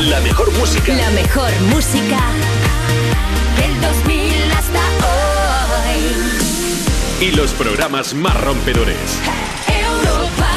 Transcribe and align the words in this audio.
La 0.00 0.20
mejor 0.20 0.52
música. 0.58 0.94
La 0.94 1.10
mejor 1.10 1.50
música 1.70 2.20
del 3.56 3.80
2000 3.80 4.52
hasta 4.52 4.78
hoy. 7.20 7.26
Y 7.26 7.30
los 7.32 7.52
programas 7.52 8.12
más 8.12 8.38
rompedores. 8.42 8.96
Europa. 9.66 10.50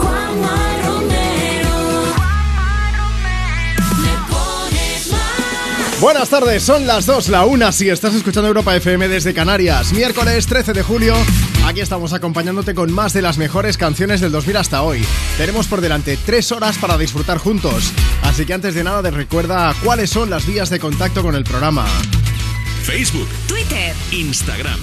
Juanma 0.00 0.76
Romero. 0.84 2.14
Me 3.98 4.12
pones 4.32 5.10
más. 5.10 6.00
Buenas 6.00 6.28
tardes, 6.28 6.62
son 6.62 6.86
las 6.86 7.04
2, 7.06 7.28
la 7.30 7.44
1 7.46 7.72
si 7.72 7.90
estás 7.90 8.14
escuchando 8.14 8.46
Europa 8.46 8.76
FM 8.76 9.08
desde 9.08 9.34
Canarias. 9.34 9.92
Miércoles 9.92 10.46
13 10.46 10.72
de 10.72 10.82
julio, 10.82 11.16
aquí 11.64 11.80
estamos 11.80 12.12
acompañándote 12.12 12.74
con 12.74 12.92
más 12.92 13.12
de 13.12 13.22
las 13.22 13.38
mejores 13.38 13.76
canciones 13.76 14.20
del 14.20 14.32
2000 14.32 14.56
hasta 14.56 14.82
hoy. 14.82 15.04
Tenemos 15.36 15.66
por 15.66 15.80
delante 15.80 16.18
3 16.24 16.52
horas 16.52 16.78
para 16.78 16.98
disfrutar 16.98 17.38
juntos, 17.38 17.92
así 18.22 18.46
que 18.46 18.54
antes 18.54 18.74
de 18.74 18.84
nada 18.84 19.02
te 19.02 19.10
recuerda 19.10 19.74
cuáles 19.84 20.10
son 20.10 20.30
las 20.30 20.46
vías 20.46 20.70
de 20.70 20.78
contacto 20.78 21.22
con 21.22 21.34
el 21.34 21.44
programa. 21.44 21.86
Facebook, 22.82 23.28
Twitter. 23.46 23.94
Instagram. 24.10 24.80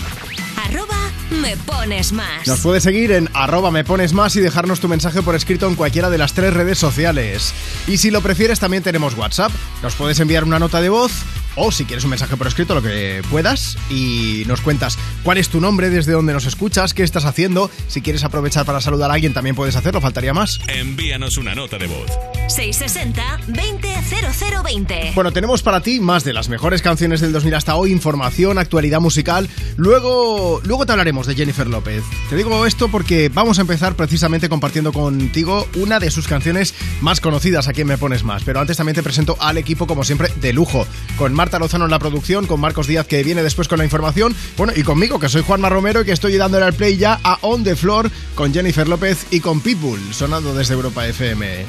Arroba 0.65 1.11
me 1.41 1.57
pones 1.57 2.11
más. 2.11 2.47
Nos 2.47 2.59
puedes 2.61 2.83
seguir 2.83 3.11
en 3.11 3.29
arroba 3.33 3.71
me 3.71 3.83
pones 3.83 4.13
más 4.13 4.35
y 4.35 4.41
dejarnos 4.41 4.79
tu 4.79 4.87
mensaje 4.87 5.21
por 5.21 5.35
escrito 5.35 5.67
en 5.67 5.75
cualquiera 5.75 6.09
de 6.09 6.17
las 6.17 6.33
tres 6.33 6.53
redes 6.53 6.79
sociales. 6.79 7.53
Y 7.87 7.97
si 7.97 8.09
lo 8.09 8.21
prefieres 8.21 8.59
también 8.59 8.83
tenemos 8.83 9.15
WhatsApp. 9.15 9.51
Nos 9.83 9.95
puedes 9.95 10.19
enviar 10.19 10.43
una 10.43 10.59
nota 10.59 10.81
de 10.81 10.89
voz 10.89 11.11
o 11.59 11.71
si 11.71 11.85
quieres 11.85 12.03
un 12.05 12.11
mensaje 12.11 12.37
por 12.37 12.47
escrito 12.47 12.73
lo 12.73 12.81
que 12.81 13.21
puedas 13.29 13.77
y 13.89 14.43
nos 14.47 14.61
cuentas 14.61 14.97
cuál 15.23 15.37
es 15.37 15.49
tu 15.49 15.59
nombre, 15.59 15.89
desde 15.89 16.13
dónde 16.13 16.33
nos 16.33 16.45
escuchas, 16.45 16.93
qué 16.93 17.03
estás 17.03 17.25
haciendo. 17.25 17.69
Si 17.87 18.01
quieres 18.01 18.23
aprovechar 18.23 18.65
para 18.65 18.79
saludar 18.81 19.11
a 19.11 19.15
alguien 19.15 19.33
también 19.33 19.55
puedes 19.55 19.75
hacerlo, 19.75 19.99
faltaría 19.99 20.33
más. 20.33 20.59
Envíanos 20.67 21.37
una 21.37 21.55
nota 21.55 21.77
de 21.77 21.87
voz. 21.87 22.09
660 22.47 23.41
200020. 23.47 25.11
Bueno, 25.13 25.31
tenemos 25.31 25.61
para 25.61 25.81
ti 25.81 25.99
más 25.99 26.23
de 26.23 26.33
las 26.33 26.49
mejores 26.49 26.81
canciones 26.81 27.19
del 27.19 27.33
2000 27.33 27.55
hasta 27.55 27.75
hoy, 27.75 27.91
información, 27.91 28.57
actualidad 28.57 29.01
musical. 29.01 29.49
Luego, 29.75 30.61
luego 30.63 30.85
te 30.85 30.93
hablaremos 30.93 31.27
de 31.27 31.35
Jennifer 31.35 31.67
López. 31.67 32.03
Te 32.29 32.35
digo 32.35 32.65
esto 32.65 32.89
porque 32.89 33.29
vamos 33.29 33.59
a 33.59 33.61
empezar 33.61 33.95
precisamente 33.95 34.49
compartiendo 34.49 34.93
contigo 34.93 35.67
una 35.75 35.99
de 35.99 36.09
sus 36.09 36.27
canciones 36.27 36.73
más 37.01 37.19
conocidas 37.19 37.67
a 37.67 37.73
quien 37.73 37.87
me 37.87 37.97
pones 37.97 38.23
más. 38.23 38.43
Pero 38.43 38.59
antes 38.59 38.77
también 38.77 38.95
te 38.95 39.03
presento 39.03 39.35
al 39.39 39.57
equipo, 39.57 39.87
como 39.87 40.03
siempre, 40.03 40.31
de 40.39 40.53
lujo. 40.53 40.87
Con 41.17 41.33
Marta 41.33 41.48
Lozano 41.57 41.85
en 41.85 41.91
la 41.91 41.97
producción, 41.99 42.45
con 42.45 42.59
Marcos 42.59 42.85
Díaz 42.85 43.07
que 43.07 43.23
viene 43.23 43.41
después 43.41 43.67
con 43.67 43.79
la 43.79 43.85
información. 43.85 44.35
Bueno, 44.57 44.73
y 44.75 44.83
conmigo, 44.83 45.19
que 45.19 45.29
soy 45.29 45.41
Juanma 45.41 45.69
Romero 45.69 46.01
y 46.01 46.05
que 46.05 46.11
estoy 46.11 46.35
dándole 46.37 46.65
al 46.65 46.73
play 46.73 46.97
ya 46.97 47.19
a 47.23 47.39
On 47.41 47.63
The 47.63 47.75
Floor 47.75 48.11
con 48.35 48.53
Jennifer 48.53 48.87
López 48.87 49.25
y 49.31 49.39
con 49.39 49.61
Pitbull, 49.61 50.13
sonando 50.13 50.53
desde 50.53 50.73
Europa 50.75 51.07
FM. 51.07 51.65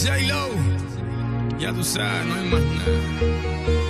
J-Lo, 0.00 0.48
ya 1.58 1.72
tú 1.72 1.82
sabes, 1.82 2.26
no 2.26 2.34
hay 2.34 2.48
más 2.50 2.60
nada. 2.62 2.92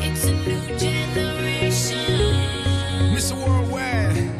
It's 0.04 0.24
a 0.24 0.32
new 0.32 0.78
generation 0.78 1.98
Mr. 3.14 3.34
Worldwide, 3.34 4.30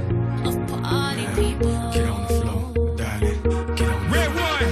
of 0.44 0.56
party 0.82 1.26
people. 1.34 1.90
get 1.92 2.08
on 2.08 2.22
the 2.22 2.34
floor, 2.34 2.96
dale, 2.96 3.74
get 3.76 3.88
on 3.88 4.10
Red 4.10 4.28
one, 4.34 4.70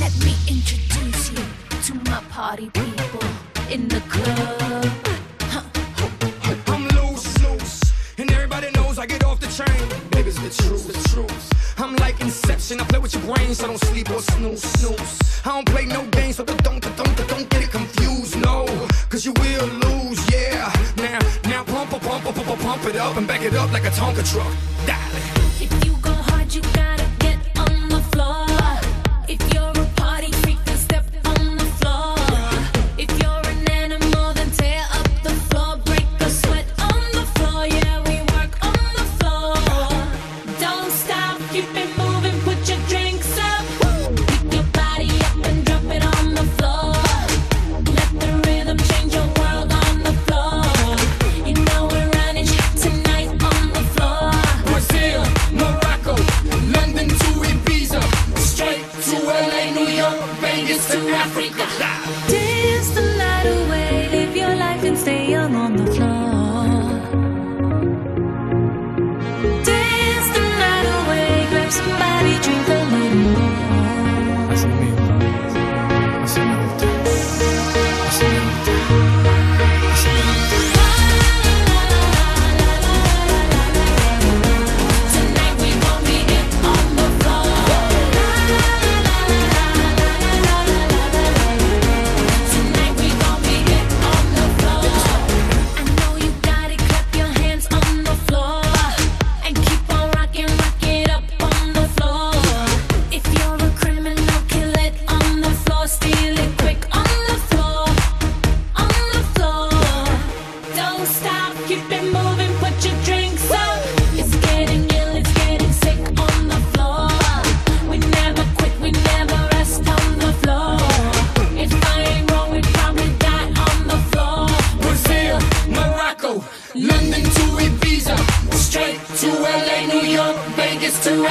Let 0.00 0.12
me 0.24 0.34
introduce 0.48 1.30
you 1.32 1.44
to 1.82 2.10
my 2.10 2.20
party 2.30 2.70
people 2.70 3.28
in 3.70 3.88
the 3.88 4.00
club. 4.08 4.53
Truth, 10.56 10.86
the 10.86 11.08
truth. 11.08 11.78
I'm 11.78 11.96
like 11.96 12.20
Inception, 12.20 12.80
I 12.80 12.84
play 12.84 12.98
with 12.98 13.14
your 13.14 13.22
brain, 13.34 13.54
so 13.54 13.66
don't 13.66 13.78
sleep 13.78 14.10
or 14.10 14.20
snooze, 14.20 14.62
snooze. 14.62 15.40
I 15.44 15.50
don't 15.50 15.66
play 15.66 15.86
no 15.86 16.04
games, 16.06 16.36
so 16.36 16.44
don't, 16.44 16.62
don't, 16.62 16.80
don't, 16.80 17.28
don't 17.28 17.50
get 17.50 17.62
it 17.62 17.70
confused, 17.70 18.40
no, 18.40 18.66
cause 19.08 19.24
you 19.24 19.32
will 19.32 19.66
lose, 19.66 20.20
yeah. 20.32 20.72
Now, 20.96 21.18
now 21.44 21.64
pump, 21.64 21.90
pump, 21.90 22.02
pump, 22.02 22.24
pump, 22.24 22.60
pump, 22.60 22.84
it 22.86 22.96
up 22.96 23.16
and 23.16 23.26
back 23.26 23.42
it 23.42 23.54
up 23.54 23.72
like 23.72 23.84
a 23.84 23.90
Tonka 23.90 24.24
truck. 24.30 24.52
Dale. 24.86 25.24
If 25.60 25.84
you 25.84 25.96
go 26.00 26.12
hard, 26.12 26.54
you 26.54 26.62
gotta 26.72 27.06
get 27.18 27.38
on 27.58 27.88
the 27.88 28.00
floor. 28.12 28.46
If 29.28 29.40
you're 29.52 29.83
To 60.94 61.00
Africa. 61.08 62.03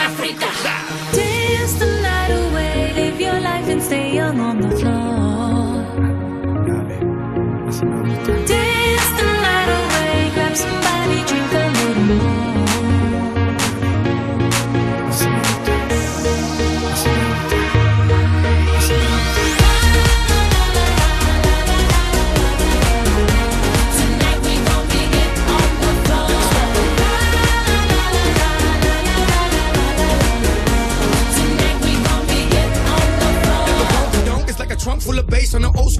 Africa. 0.03 0.49
Dance 1.15 1.73
the 1.79 1.89
night 2.01 2.31
away, 2.43 2.93
live 2.93 3.21
your 3.21 3.39
life 3.39 3.67
and 3.69 3.81
stay 3.81 4.13
young 4.13 4.37
on 4.41 4.59
the 4.59 4.71
floor. 4.75 4.92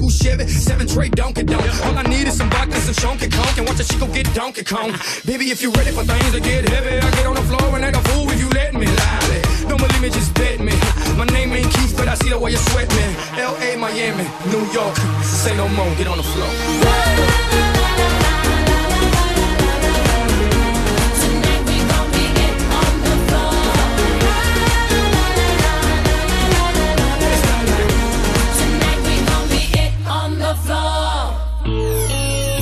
School 0.04 0.10
Chevy. 0.10 0.48
Seven 0.48 0.88
tray 0.88 1.10
Donkey 1.10 1.44
Donk. 1.44 1.64
All 1.86 1.98
I 1.98 2.04
need 2.04 2.28
is 2.28 2.38
some 2.38 2.50
vodka, 2.50 2.76
some 2.76 2.96
Shonky 2.96 3.32
Conk, 3.32 3.58
and 3.58 3.68
watch 3.68 3.80
a 3.80 3.84
chico 3.84 4.08
get 4.08 4.28
Donkey 4.34 4.64
Kong. 4.64 4.92
Baby, 5.26 5.52
if 5.52 5.62
you 5.62 5.72
ready 5.72 5.92
for 5.92 6.04
things 6.04 6.32
to 6.32 6.40
get 6.40 6.68
heavy, 6.70 6.98
I 6.98 7.12
get 7.12 7.26
on 7.26 7.36
the 7.36 7.42
floor 7.42 7.76
and 7.76 7.86
act 7.86 7.98
a 7.98 8.02
fool 8.10 8.30
if 8.30 8.40
you 8.40 8.50
let 8.50 8.74
me 8.74 8.88
lie. 8.88 9.42
Don't 9.68 9.80
believe 9.80 10.02
me, 10.02 10.10
just 10.10 10.34
bet 10.34 10.60
me. 10.60 10.74
My 11.18 11.26
name 11.26 11.54
ain't 11.54 11.72
Keith, 11.74 11.96
but 11.96 12.08
I 12.08 12.16
see 12.16 12.30
the 12.30 12.40
way 12.40 12.52
you 12.52 12.58
sweat 12.58 12.90
me. 12.90 13.06
L.A., 13.40 13.78
Miami, 13.78 14.28
New 14.52 14.66
York. 14.72 14.96
Say 15.24 15.56
no 15.56 15.68
more, 15.70 15.90
get 15.96 16.02
it 16.02 16.08
on 16.08 16.18
the 16.18 16.24
floor. 16.24 17.63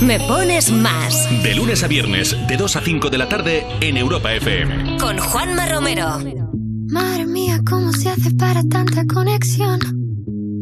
Me 0.01 0.19
pones 0.19 0.71
más. 0.71 1.29
De 1.43 1.53
lunes 1.53 1.83
a 1.83 1.87
viernes, 1.87 2.35
de 2.47 2.57
2 2.57 2.75
a 2.75 2.81
5 2.81 3.09
de 3.11 3.17
la 3.19 3.29
tarde, 3.29 3.65
en 3.81 3.97
Europa 3.97 4.33
FM. 4.33 4.97
Con 4.97 5.19
Juanma 5.19 5.67
Romero. 5.67 6.17
Madre 6.87 7.27
mía, 7.27 7.61
¿cómo 7.69 7.93
se 7.93 8.09
hace 8.09 8.31
para 8.31 8.63
tanta 8.63 9.05
conexión? 9.05 9.79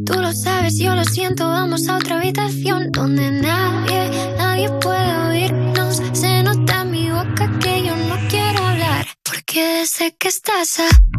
Tú 0.06 0.20
lo 0.20 0.34
sabes, 0.34 0.78
yo 0.78 0.94
lo 0.94 1.06
siento, 1.06 1.48
vamos 1.48 1.88
a 1.88 1.96
otra 1.96 2.18
habitación 2.18 2.92
donde 2.92 3.32
nadie, 3.32 4.36
nadie 4.38 4.70
puede 4.82 5.18
oírnos. 5.30 6.02
Se 6.12 6.44
nota 6.44 6.82
en 6.82 6.92
mi 6.92 7.10
boca 7.10 7.50
que 7.60 7.84
yo 7.86 7.96
no 7.96 8.16
quiero 8.28 8.66
hablar, 8.66 9.08
porque 9.24 9.86
sé 9.86 10.16
que 10.20 10.28
estás 10.28 10.82
a... 10.82 11.19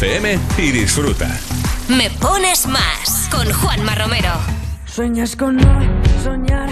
FM 0.00 0.38
y 0.58 0.70
disfruta. 0.70 1.28
Me 1.88 2.08
pones 2.08 2.68
más 2.68 3.28
con 3.32 3.52
Juanma 3.52 3.96
Romero. 3.96 4.30
Sueñas 4.86 5.34
con 5.34 5.56
no 5.56 5.80
soñar 6.22 6.67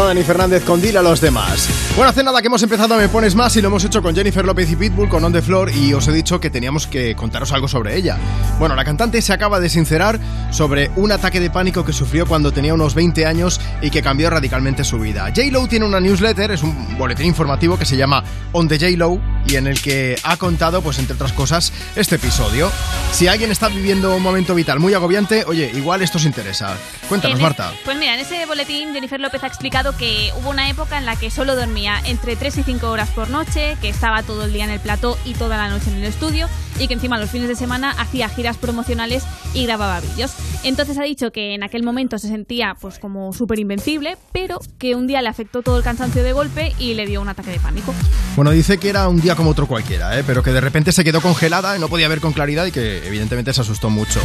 Dani 0.00 0.22
Fernández 0.22 0.64
con 0.64 0.80
Dile 0.80 0.98
a 0.98 1.02
los 1.02 1.20
demás. 1.20 1.68
Bueno, 1.96 2.08
hace 2.08 2.22
nada 2.24 2.40
que 2.40 2.46
hemos 2.46 2.62
empezado 2.62 2.96
Me 2.96 3.08
Pones 3.08 3.34
Más 3.34 3.54
y 3.56 3.60
lo 3.60 3.68
hemos 3.68 3.84
hecho 3.84 4.02
con 4.02 4.14
Jennifer 4.14 4.44
López 4.44 4.70
y 4.70 4.76
Pitbull 4.76 5.08
con 5.08 5.22
On 5.22 5.32
The 5.32 5.42
Floor 5.42 5.70
y 5.70 5.92
os 5.92 6.08
he 6.08 6.12
dicho 6.12 6.40
que 6.40 6.48
teníamos 6.48 6.86
que 6.86 7.14
contaros 7.14 7.52
algo 7.52 7.68
sobre 7.68 7.96
ella. 7.96 8.16
Bueno, 8.58 8.74
la 8.74 8.84
cantante 8.84 9.20
se 9.20 9.34
acaba 9.34 9.60
de 9.60 9.68
sincerar 9.68 10.18
sobre 10.50 10.90
un 10.96 11.12
ataque 11.12 11.40
de 11.40 11.50
pánico 11.50 11.84
que 11.84 11.92
sufrió 11.92 12.26
cuando 12.26 12.52
tenía 12.52 12.72
unos 12.72 12.94
20 12.94 13.26
años 13.26 13.60
y 13.82 13.90
que 13.90 14.02
cambió 14.02 14.30
radicalmente 14.30 14.82
su 14.82 14.98
vida. 14.98 15.26
J-Lo 15.26 15.66
tiene 15.68 15.84
una 15.84 16.00
newsletter, 16.00 16.52
es 16.52 16.62
un 16.62 16.96
boletín 16.96 17.26
informativo 17.26 17.76
que 17.76 17.84
se 17.84 17.96
llama 17.96 18.24
On 18.52 18.66
The 18.68 18.78
J-Lo 18.78 19.20
y 19.46 19.56
en 19.56 19.66
el 19.66 19.80
que 19.80 20.16
ha 20.22 20.36
contado, 20.38 20.80
pues 20.80 20.98
entre 20.98 21.14
otras 21.14 21.32
cosas, 21.32 21.72
este 21.96 22.16
episodio. 22.16 22.70
Si 23.12 23.28
alguien 23.28 23.50
está 23.50 23.68
viviendo 23.68 24.16
un 24.16 24.22
momento 24.22 24.54
vital 24.54 24.80
muy 24.80 24.94
agobiante, 24.94 25.44
oye, 25.46 25.70
igual 25.74 26.00
esto 26.00 26.16
os 26.18 26.24
interesa. 26.24 26.76
Cuéntanos, 27.12 27.38
En 27.38 27.44
es- 27.44 27.58
Marta. 27.58 27.72
Pues 27.84 27.96
mira, 27.98 28.14
en 28.14 28.20
ese 28.20 28.44
boletín 28.46 28.92
Jennifer 28.94 29.20
López 29.20 29.42
ha 29.44 29.46
explicado 29.46 29.96
que 29.96 30.30
hubo 30.40 30.50
una 30.50 30.68
época 30.70 30.98
en 30.98 31.04
la 31.06 31.16
que 31.16 31.30
solo 31.30 31.54
dormía 31.56 32.00
entre 32.06 32.36
3 32.36 32.58
y 32.58 32.62
5 32.62 32.90
horas 32.90 33.10
por 33.10 33.28
noche, 33.30 33.76
que 33.80 33.88
estaba 33.88 34.22
todo 34.22 34.44
el 34.44 34.52
día 34.52 34.64
en 34.64 34.70
el 34.70 34.80
plató 34.80 35.18
y 35.24 35.34
toda 35.34 35.56
la 35.56 35.68
noche 35.68 35.90
en 35.90 35.96
el 35.96 36.04
estudio 36.04 36.48
y 36.78 36.88
que 36.88 36.94
encima 36.94 37.18
los 37.18 37.30
fines 37.30 37.48
de 37.48 37.54
semana 37.56 37.90
hacía 37.98 38.28
giras 38.28 38.56
promocionales 38.56 39.24
y 39.54 39.66
grababa 39.66 40.00
vídeos. 40.00 40.32
Entonces 40.64 40.96
ha 40.98 41.02
dicho 41.02 41.30
que 41.32 41.54
en 41.54 41.62
aquel 41.62 41.82
momento 41.82 42.18
se 42.18 42.28
sentía 42.28 42.76
pues 42.80 42.98
como 42.98 43.32
súper 43.32 43.58
invencible, 43.58 44.16
pero 44.32 44.58
que 44.78 44.94
un 44.94 45.06
día 45.06 45.20
le 45.22 45.28
afectó 45.28 45.62
todo 45.62 45.76
el 45.76 45.84
cansancio 45.84 46.22
de 46.22 46.32
golpe 46.32 46.72
y 46.78 46.94
le 46.94 47.06
dio 47.06 47.20
un 47.20 47.28
ataque 47.28 47.50
de 47.50 47.60
pánico. 47.60 47.94
Bueno, 48.36 48.50
dice 48.52 48.78
que 48.78 48.88
era 48.88 49.08
un 49.08 49.20
día 49.20 49.34
como 49.34 49.50
otro 49.50 49.66
cualquiera, 49.66 50.18
¿eh? 50.18 50.24
pero 50.26 50.42
que 50.42 50.50
de 50.52 50.60
repente 50.60 50.92
se 50.92 51.04
quedó 51.04 51.20
congelada 51.20 51.76
y 51.76 51.80
no 51.80 51.88
podía 51.88 52.08
ver 52.08 52.20
con 52.20 52.32
claridad 52.32 52.64
y 52.66 52.72
que 52.72 53.06
evidentemente 53.06 53.52
se 53.52 53.60
asustó 53.60 53.90
mucho. 53.90 54.20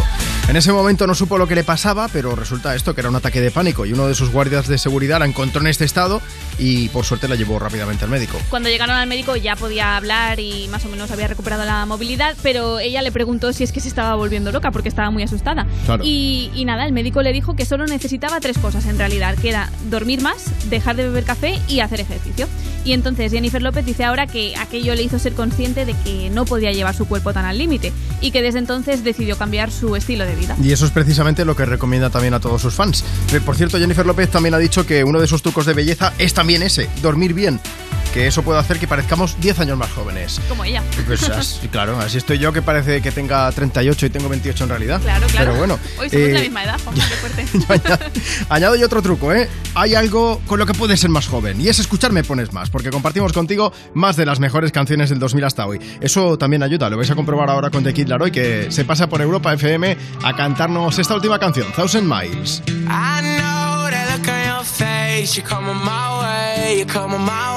En 0.48 0.56
ese 0.56 0.72
momento 0.72 1.06
no 1.08 1.14
supo 1.14 1.38
lo 1.38 1.46
que 1.46 1.56
le 1.56 1.66
pasaba, 1.66 2.08
pero 2.08 2.34
resulta 2.34 2.74
esto 2.74 2.96
que 2.96 3.02
era 3.02 3.10
un 3.10 3.18
ataque 3.18 3.42
de 3.42 3.52
pánico 3.52 3.86
y 3.86 3.92
uno 3.92 4.08
de 4.08 4.16
sus 4.16 4.32
guardias 4.32 4.66
de 4.70 4.78
seguridad 4.78 5.20
la 5.20 5.26
encontró 5.26 5.60
en 5.60 5.68
este 5.68 5.84
estado 5.84 6.22
y 6.58 6.88
por 6.88 7.04
suerte 7.04 7.28
la 7.28 7.36
llevó 7.36 7.60
rápidamente 7.60 8.06
al 8.06 8.10
médico. 8.10 8.40
Cuando 8.50 8.70
llegaron 8.70 8.96
al 8.96 9.10
médico 9.10 9.36
ya 9.36 9.58
podía 9.58 9.98
hablar 9.98 10.40
y 10.40 10.70
más 10.70 10.86
o 10.86 10.88
menos 10.88 11.12
había 11.12 11.28
recuperado 11.28 11.66
la 11.66 11.86
movilidad, 11.86 12.34
pero 12.44 12.80
ella 12.80 13.02
le 13.02 13.12
preguntó 13.12 13.52
si 13.52 13.66
es 13.66 13.74
que 13.74 13.82
se 13.82 13.90
estaba 13.90 14.16
volviendo 14.16 14.54
loca 14.54 14.72
porque 14.72 14.88
estaba 14.88 15.12
muy 15.12 15.22
asustada. 15.22 15.68
Claro. 15.86 16.06
Y, 16.06 16.50
y 16.56 16.64
nada, 16.64 16.86
el 16.86 16.94
médico 16.94 17.22
le 17.22 17.34
dijo 17.34 17.58
que 17.58 17.66
solo 17.66 17.86
necesitaba 17.86 18.40
tres 18.40 18.58
cosas 18.58 18.86
en 18.86 18.98
realidad, 18.98 19.36
que 19.36 19.50
era 19.50 19.70
dormir 19.90 20.22
más, 20.22 20.46
dejar 20.70 20.96
de 20.96 21.04
beber 21.04 21.26
café 21.26 21.60
y 21.68 21.82
hacer 21.82 22.00
ejercicio. 22.00 22.48
Y 22.86 22.94
entonces 22.94 23.34
Jennifer 23.34 23.62
López 23.62 23.86
dice 23.86 24.06
ahora 24.06 24.28
que 24.28 24.56
aquello 24.56 24.96
le 24.96 25.04
hizo 25.04 25.20
ser 25.20 25.34
consciente 25.34 25.84
de 25.84 25.94
que 26.06 26.30
no 26.30 26.46
podía 26.46 26.72
llevar 26.72 26.96
su 26.96 27.06
cuerpo 27.06 27.34
tan 27.34 27.44
al 27.44 27.58
límite 27.58 27.92
y 28.22 28.32
que 28.32 28.42
desde 28.42 28.60
entonces 28.60 29.04
decidió 29.04 29.38
cambiar 29.38 29.72
su 29.72 29.96
estilo 29.96 30.26
de 30.26 30.36
vida. 30.36 30.56
Y 30.62 30.72
eso 30.72 30.86
es 30.86 30.92
precisamente 30.92 31.46
lo 31.46 31.56
que 31.56 31.66
recomienda 31.66 32.10
también 32.10 32.34
a 32.34 32.40
todos 32.40 32.62
sus 32.62 32.74
fans. 32.74 33.04
Eh, 33.34 33.40
Por 33.40 33.56
cierto, 33.56 33.78
Jennifer 33.78 34.06
López 34.06 34.30
también 34.30 34.54
ha 34.54 34.58
dicho 34.58 34.86
que 34.86 35.04
uno 35.04 35.20
de 35.20 35.28
sus 35.28 35.42
trucos 35.42 35.66
de 35.66 35.74
belleza 35.74 36.14
es 36.18 36.34
también 36.34 36.64
ese, 36.64 36.90
dormir 37.02 37.34
bien. 37.34 37.60
Que 38.14 38.28
eso 38.28 38.42
puede 38.42 38.60
hacer 38.60 38.80
que 38.80 38.88
parezcamos 38.88 39.40
10 39.40 39.60
años 39.60 39.78
más 39.78 39.92
jóvenes. 39.92 40.42
Como 40.50 40.64
ella. 40.64 40.82
Pues 41.06 41.30
así, 41.30 41.68
claro, 41.72 42.00
así 42.00 42.18
estoy 42.18 42.40
yo 42.40 42.52
que 42.52 42.62
parece 42.62 43.02
que 43.02 43.12
tenga 43.12 43.52
38 43.52 44.06
y 44.06 44.10
tengo 44.10 44.30
28 44.30 44.64
en 44.64 44.70
realidad. 44.70 45.02
Claro, 45.02 45.28
claro. 45.28 45.46
Pero 45.46 45.58
bueno. 45.58 45.80
Hoy 46.00 46.10
somos 46.10 46.28
de 46.28 46.34
la 46.34 46.40
eh, 46.40 46.44
misma 46.44 46.64
edad, 46.64 46.80
Juan, 46.84 46.96
qué 46.96 47.02
fuerte. 47.02 48.12
Añado 48.50 48.76
yo 48.76 48.86
otro 48.86 49.02
truco, 49.02 49.34
¿eh? 49.34 49.50
Hay 49.76 49.96
algo 49.96 50.42
con 50.48 50.60
lo 50.60 50.66
que 50.66 50.74
puedes 50.74 51.00
ser 51.00 51.10
más 51.10 51.28
joven 51.28 51.62
y 51.62 51.68
es 51.68 51.80
escucharme 51.80 52.24
pones 52.24 52.54
más, 52.54 52.70
porque 52.70 52.90
compartimos 52.90 53.34
contigo 53.34 53.72
más 53.94 54.16
de 54.16 54.26
las 54.26 54.40
mejores 54.40 54.72
canciones 54.72 55.10
del 55.10 55.20
2000 55.20 55.44
hasta 55.44 55.66
hoy. 55.66 55.80
Eso 56.02 56.38
también 56.38 56.64
ayuda, 56.64 56.90
lo 56.90 56.98
vais 56.98 57.12
a 57.12 57.16
comprobar 57.16 57.50
ahora 57.50 57.70
con 57.70 57.84
The 57.84 57.94
Kid 57.94 58.08
Laroi, 58.08 58.32
que 58.32 58.72
se 58.72 58.86
pasa 58.86 59.08
por 59.08 59.22
Europa 59.22 59.54
FM 59.54 59.98
a 60.24 60.36
cantarnos 60.36 60.98
esta 60.98 61.16
última 61.16 61.40
canción, 61.40 61.72
Thousand 61.74 62.08
Miles. 62.08 62.62
I 62.68 63.22
know 63.22 63.90
that 63.90 64.18
look 64.18 64.28
on 64.28 64.46
your 64.46 64.66
face. 64.66 65.36
You're 65.36 65.48
coming 65.48 65.76
my 65.76 66.22
way, 66.22 66.78
you're 66.78 66.92
coming 66.92 67.20
my 67.20 67.52
way 67.52 67.57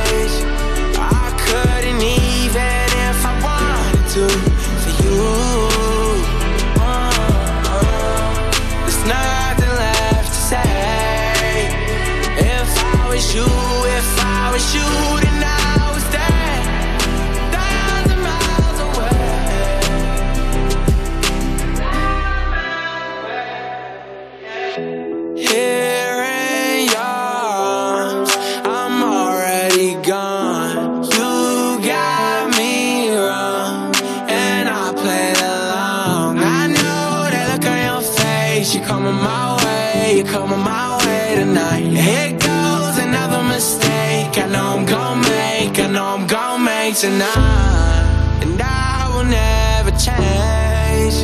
Tonight, 47.01 48.41
and 48.43 48.61
I 48.61 49.09
will 49.11 49.23
never 49.23 49.89
change. 49.89 51.15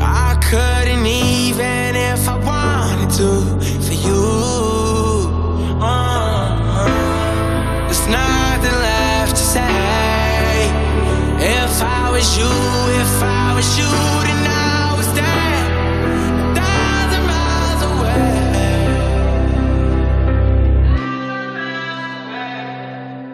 I 0.00 0.36
couldn't 0.50 1.06
even 1.06 1.94
if 1.94 2.28
I 2.28 2.36
wanted 2.38 3.10
to 3.18 3.30
for 3.86 3.94
you. 4.06 4.24
Uh, 5.80 6.88
there's 7.86 8.08
nothing 8.08 8.76
left 8.88 9.36
to 9.36 9.44
say. 9.54 10.72
If 11.38 11.80
I 11.80 12.10
was 12.10 12.36
you, 12.36 12.50
if 13.00 13.22
I 13.22 13.54
was 13.54 13.78
you, 13.78 14.31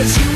Cause 0.00 0.16
you 0.16 0.29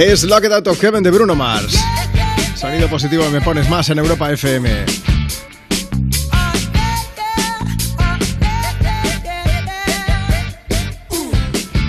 Es 0.00 0.22
Locked 0.22 0.52
Out 0.52 0.68
of 0.68 0.80
Heaven 0.80 1.02
de 1.02 1.10
Bruno 1.10 1.34
Mars. 1.34 1.76
Sonido 2.54 2.88
positivo 2.88 3.28
me 3.30 3.40
pones 3.40 3.68
más 3.68 3.90
en 3.90 3.98
Europa 3.98 4.30
FM. 4.30 5.07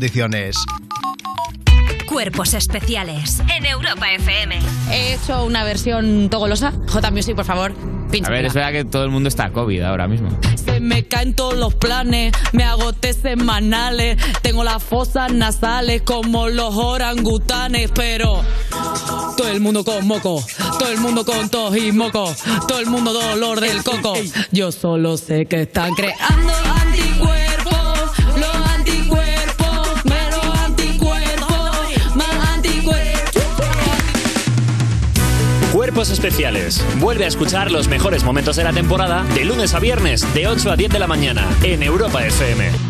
condiciones. 0.00 0.56
Cuerpos 2.06 2.54
especiales 2.54 3.42
en 3.54 3.66
Europa 3.66 4.10
FM. 4.10 4.58
He 4.90 5.12
hecho 5.12 5.44
una 5.44 5.62
versión 5.62 6.30
togolosa. 6.30 6.72
J 6.88 7.10
Music, 7.10 7.36
por 7.36 7.44
favor. 7.44 7.74
Pincha. 8.10 8.30
A 8.30 8.32
ver, 8.32 8.46
es 8.46 8.54
verdad 8.54 8.72
que 8.72 8.86
todo 8.86 9.04
el 9.04 9.10
mundo 9.10 9.28
está 9.28 9.50
COVID 9.50 9.82
ahora 9.82 10.08
mismo. 10.08 10.30
Se 10.56 10.80
me 10.80 11.06
caen 11.06 11.34
todos 11.34 11.54
los 11.54 11.74
planes, 11.74 12.32
me 12.52 12.64
agoté 12.64 13.12
semanales, 13.12 14.16
tengo 14.40 14.64
las 14.64 14.82
fosas 14.82 15.34
nasales 15.34 16.00
como 16.00 16.48
los 16.48 16.74
orangutanes, 16.74 17.90
pero 17.94 18.42
todo 19.36 19.48
el 19.48 19.60
mundo 19.60 19.84
con 19.84 20.06
moco, 20.06 20.42
todo 20.78 20.90
el 20.90 20.98
mundo 20.98 21.26
con 21.26 21.50
tos 21.50 21.76
y 21.76 21.92
moco, 21.92 22.34
todo 22.66 22.80
el 22.80 22.86
mundo 22.86 23.12
dolor 23.12 23.60
del 23.60 23.84
coco. 23.84 24.14
Yo 24.50 24.72
solo 24.72 25.18
sé 25.18 25.44
que 25.44 25.62
están 25.62 25.92
creando 25.94 26.52
anticuerpos, 26.82 28.10
los 28.38 28.59
Especiales. 36.08 36.82
Vuelve 36.98 37.26
a 37.26 37.28
escuchar 37.28 37.70
los 37.70 37.88
mejores 37.88 38.24
momentos 38.24 38.56
de 38.56 38.64
la 38.64 38.72
temporada 38.72 39.24
de 39.34 39.44
lunes 39.44 39.74
a 39.74 39.80
viernes 39.80 40.26
de 40.32 40.48
8 40.48 40.70
a 40.70 40.76
10 40.76 40.92
de 40.92 40.98
la 40.98 41.06
mañana 41.06 41.46
en 41.62 41.82
Europa 41.82 42.24
FM. 42.24 42.89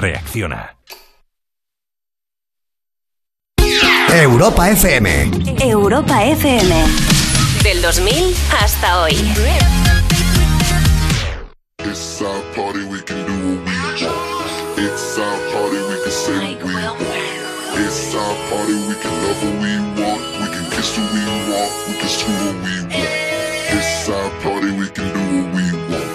Reacciona. 0.00 0.76
Europa 4.12 4.68
FM. 4.70 5.30
Europa 5.62 6.24
FM. 6.24 6.72
Del 7.62 7.82
2000 7.82 8.34
hasta 8.50 9.02
hoy. 9.02 9.12
It's 11.78 12.22
our 12.22 12.42
party, 12.54 12.84
we 12.84 13.00
can 13.02 13.26
do 13.26 13.32
what 13.32 13.66
we 13.66 13.76
want. 14.04 14.78
It's 14.78 15.18
our 15.18 15.38
party, 15.52 15.78
we 15.88 15.96
can 16.02 16.12
say 16.12 16.54
what 16.54 16.64
we 16.64 16.74
want. 16.74 17.00
It's 17.76 18.14
our 18.14 18.34
party, 18.50 18.74
we 18.88 18.94
can 18.94 19.12
love 19.24 19.42
what 19.44 19.56
we 19.62 19.72
want. 20.00 20.22
We 20.40 20.46
can 20.48 20.64
kiss 20.70 20.96
who 20.96 21.02
we 21.12 21.24
want. 21.50 21.72
We 21.88 21.94
can 22.00 22.08
screw 22.08 22.34
what 22.34 22.56
we 22.64 22.74
want. 22.88 23.10
It's 23.76 24.08
our 24.08 24.30
party, 24.42 24.70
we 24.72 24.88
can 24.88 25.08
do 25.12 25.22
what 25.36 25.54
we 25.54 25.64
want. 25.92 26.08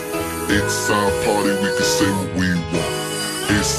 It's 0.49 0.89
our 0.89 1.11
party, 1.23 1.51
we 1.61 1.69
can 1.77 1.85
say 1.85 2.09
what 2.11 2.25
we 2.25 2.29
want. 2.29 2.34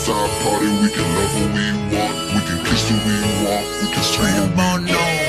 Our 0.08 0.28
party, 0.44 0.66
we 0.66 0.88
can 0.90 1.02
love 1.16 1.32
who 1.32 1.44
we 1.56 1.66
want. 1.96 2.14
We 2.32 2.40
can 2.46 2.64
kiss 2.64 2.88
who 2.88 2.94
we 2.94 3.14
want. 3.42 3.66
We 3.82 3.86
can 3.92 4.02
screw 4.04 4.30
what 4.54 4.80
we 4.80 4.94
want. 4.94 5.26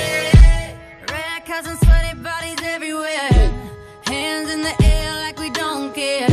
Red 1.09 1.65
and 1.65 1.79
sweaty 1.79 2.13
bodies 2.21 2.59
everywhere. 2.61 3.33
Hands 4.05 4.47
in 4.51 4.61
the 4.61 4.75
air 4.83 5.13
like 5.23 5.39
we 5.39 5.49
don't 5.49 5.95
care. 5.95 6.29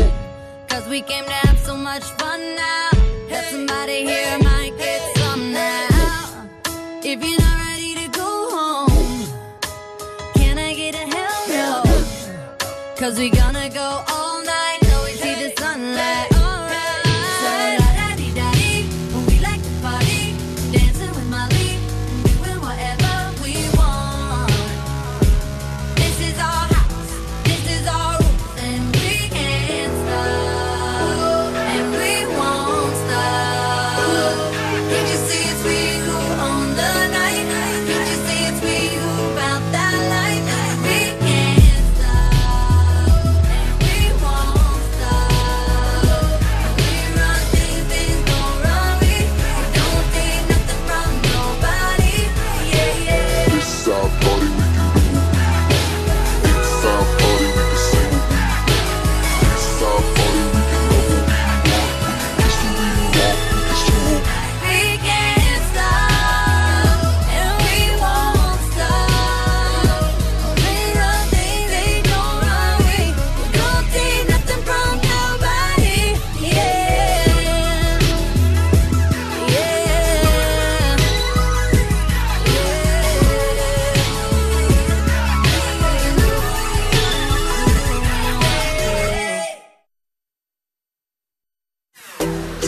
Cause 0.69 0.87
we 0.89 1.01
came 1.01 1.25
to 1.25 1.31
have 1.47 1.59
so 1.61 1.75
much 1.75 2.03
fun 2.21 2.41
now. 2.55 2.91
Have 3.31 3.47
somebody 3.47 4.05
here 4.05 4.39
might 4.41 4.75
get 4.77 5.01
some 5.17 5.51
now. 5.51 6.47
If 7.03 7.25
you're 7.25 7.41
not 7.41 7.59
ready 7.71 7.95
to 7.95 8.09
go 8.09 8.31
home, 8.57 9.27
can 10.35 10.59
I 10.59 10.75
get 10.75 10.95
a 10.95 11.07
hell 11.17 11.49
no? 11.49 11.83
Cause 12.99 13.19
we 13.19 13.31
gonna 13.31 13.64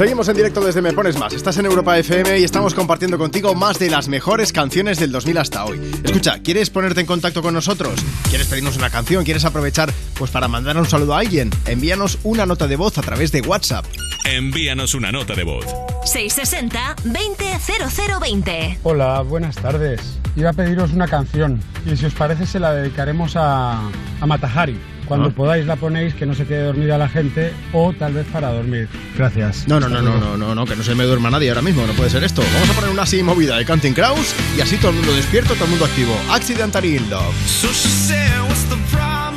Seguimos 0.07 0.29
en 0.29 0.37
directo 0.37 0.64
desde 0.64 0.81
Me 0.83 0.92
Pones 0.92 1.19
Más. 1.19 1.33
Estás 1.33 1.59
en 1.59 1.66
Europa 1.66 1.99
FM 1.99 2.38
y 2.38 2.45
estamos 2.45 2.75
compartiendo 2.75 3.19
contigo 3.19 3.57
más 3.57 3.81
de 3.81 3.90
las 3.90 4.07
mejores 4.07 4.53
canciones 4.53 5.01
del 5.01 5.11
2000 5.11 5.38
hasta 5.38 5.64
hoy. 5.64 5.81
Escucha, 6.05 6.38
¿quieres 6.38 6.71
ponerte 6.71 7.01
en 7.01 7.07
contacto 7.07 7.42
con 7.42 7.55
nosotros? 7.55 7.99
¿Quieres 8.29 8.47
pedirnos 8.47 8.77
una 8.77 8.88
canción? 8.88 9.25
¿Quieres 9.25 9.45
aprovechar 9.45 9.92
pues 10.16 10.31
para 10.31 10.47
mandar 10.47 10.77
un 10.77 10.87
saludo 10.87 11.16
a 11.16 11.19
alguien? 11.19 11.51
Envíanos 11.66 12.21
una 12.23 12.47
nota 12.47 12.69
de 12.69 12.77
voz 12.77 12.97
a 12.99 13.03
través 13.03 13.33
de 13.33 13.40
WhatsApp. 13.40 13.85
Envíanos 14.25 14.95
una 14.95 15.11
nota 15.11 15.35
de 15.35 15.42
voz. 15.42 15.66
660-200020. 16.05 18.79
Hola, 18.85 19.23
buenas 19.23 19.57
tardes. 19.57 20.21
Iba 20.37 20.51
a 20.51 20.53
pediros 20.53 20.92
una 20.92 21.09
canción 21.09 21.61
y 21.85 21.97
si 21.97 22.07
os 22.07 22.14
parece 22.14 22.47
se 22.47 22.61
la 22.61 22.73
dedicaremos 22.75 23.35
a, 23.35 23.90
a 24.21 24.27
Matahari. 24.27 24.79
Cuando 25.07 25.29
Ah. 25.29 25.33
podáis 25.35 25.64
la 25.66 25.77
ponéis, 25.77 26.14
que 26.14 26.27
no 26.27 26.35
se 26.35 26.45
quede 26.47 26.64
dormida 26.64 26.99
la 26.99 27.09
gente 27.09 27.53
o 27.73 27.92
tal 27.92 28.12
vez 28.14 28.27
para 28.33 28.51
dormir. 28.53 28.88
Gracias. 29.16 29.66
No, 29.69 29.79
no, 29.81 29.88
no, 29.88 30.03
no, 30.03 30.19
no, 30.19 30.37
no, 30.37 30.55
no, 30.55 30.64
que 30.66 30.77
no 30.77 30.83
se 30.83 30.95
me 30.95 31.05
duerma 31.05 31.31
nadie 31.31 31.49
ahora 31.49 31.62
mismo, 31.62 31.87
no 31.87 31.92
puede 31.95 32.11
ser 32.11 32.25
esto. 32.25 32.42
Vamos 32.55 32.71
a 32.71 32.73
poner 32.75 32.90
una 32.90 33.03
así 33.03 33.23
movida 33.23 33.57
de 33.57 33.64
Counting 33.64 33.95
Crows 33.95 34.35
y 34.57 34.61
así 34.61 34.77
todo 34.77 34.90
el 34.90 34.97
mundo 34.97 35.14
despierto, 35.14 35.55
todo 35.55 35.64
el 35.64 35.71
mundo 35.71 35.85
activo. 35.85 36.14
Accidentally 36.31 36.97
in 36.97 37.09
Love. 37.09 37.35
So 37.47 37.69
she 37.69 37.88
said, 37.88 38.40
What's 38.49 38.64
the 38.69 38.77
problem, 38.90 39.36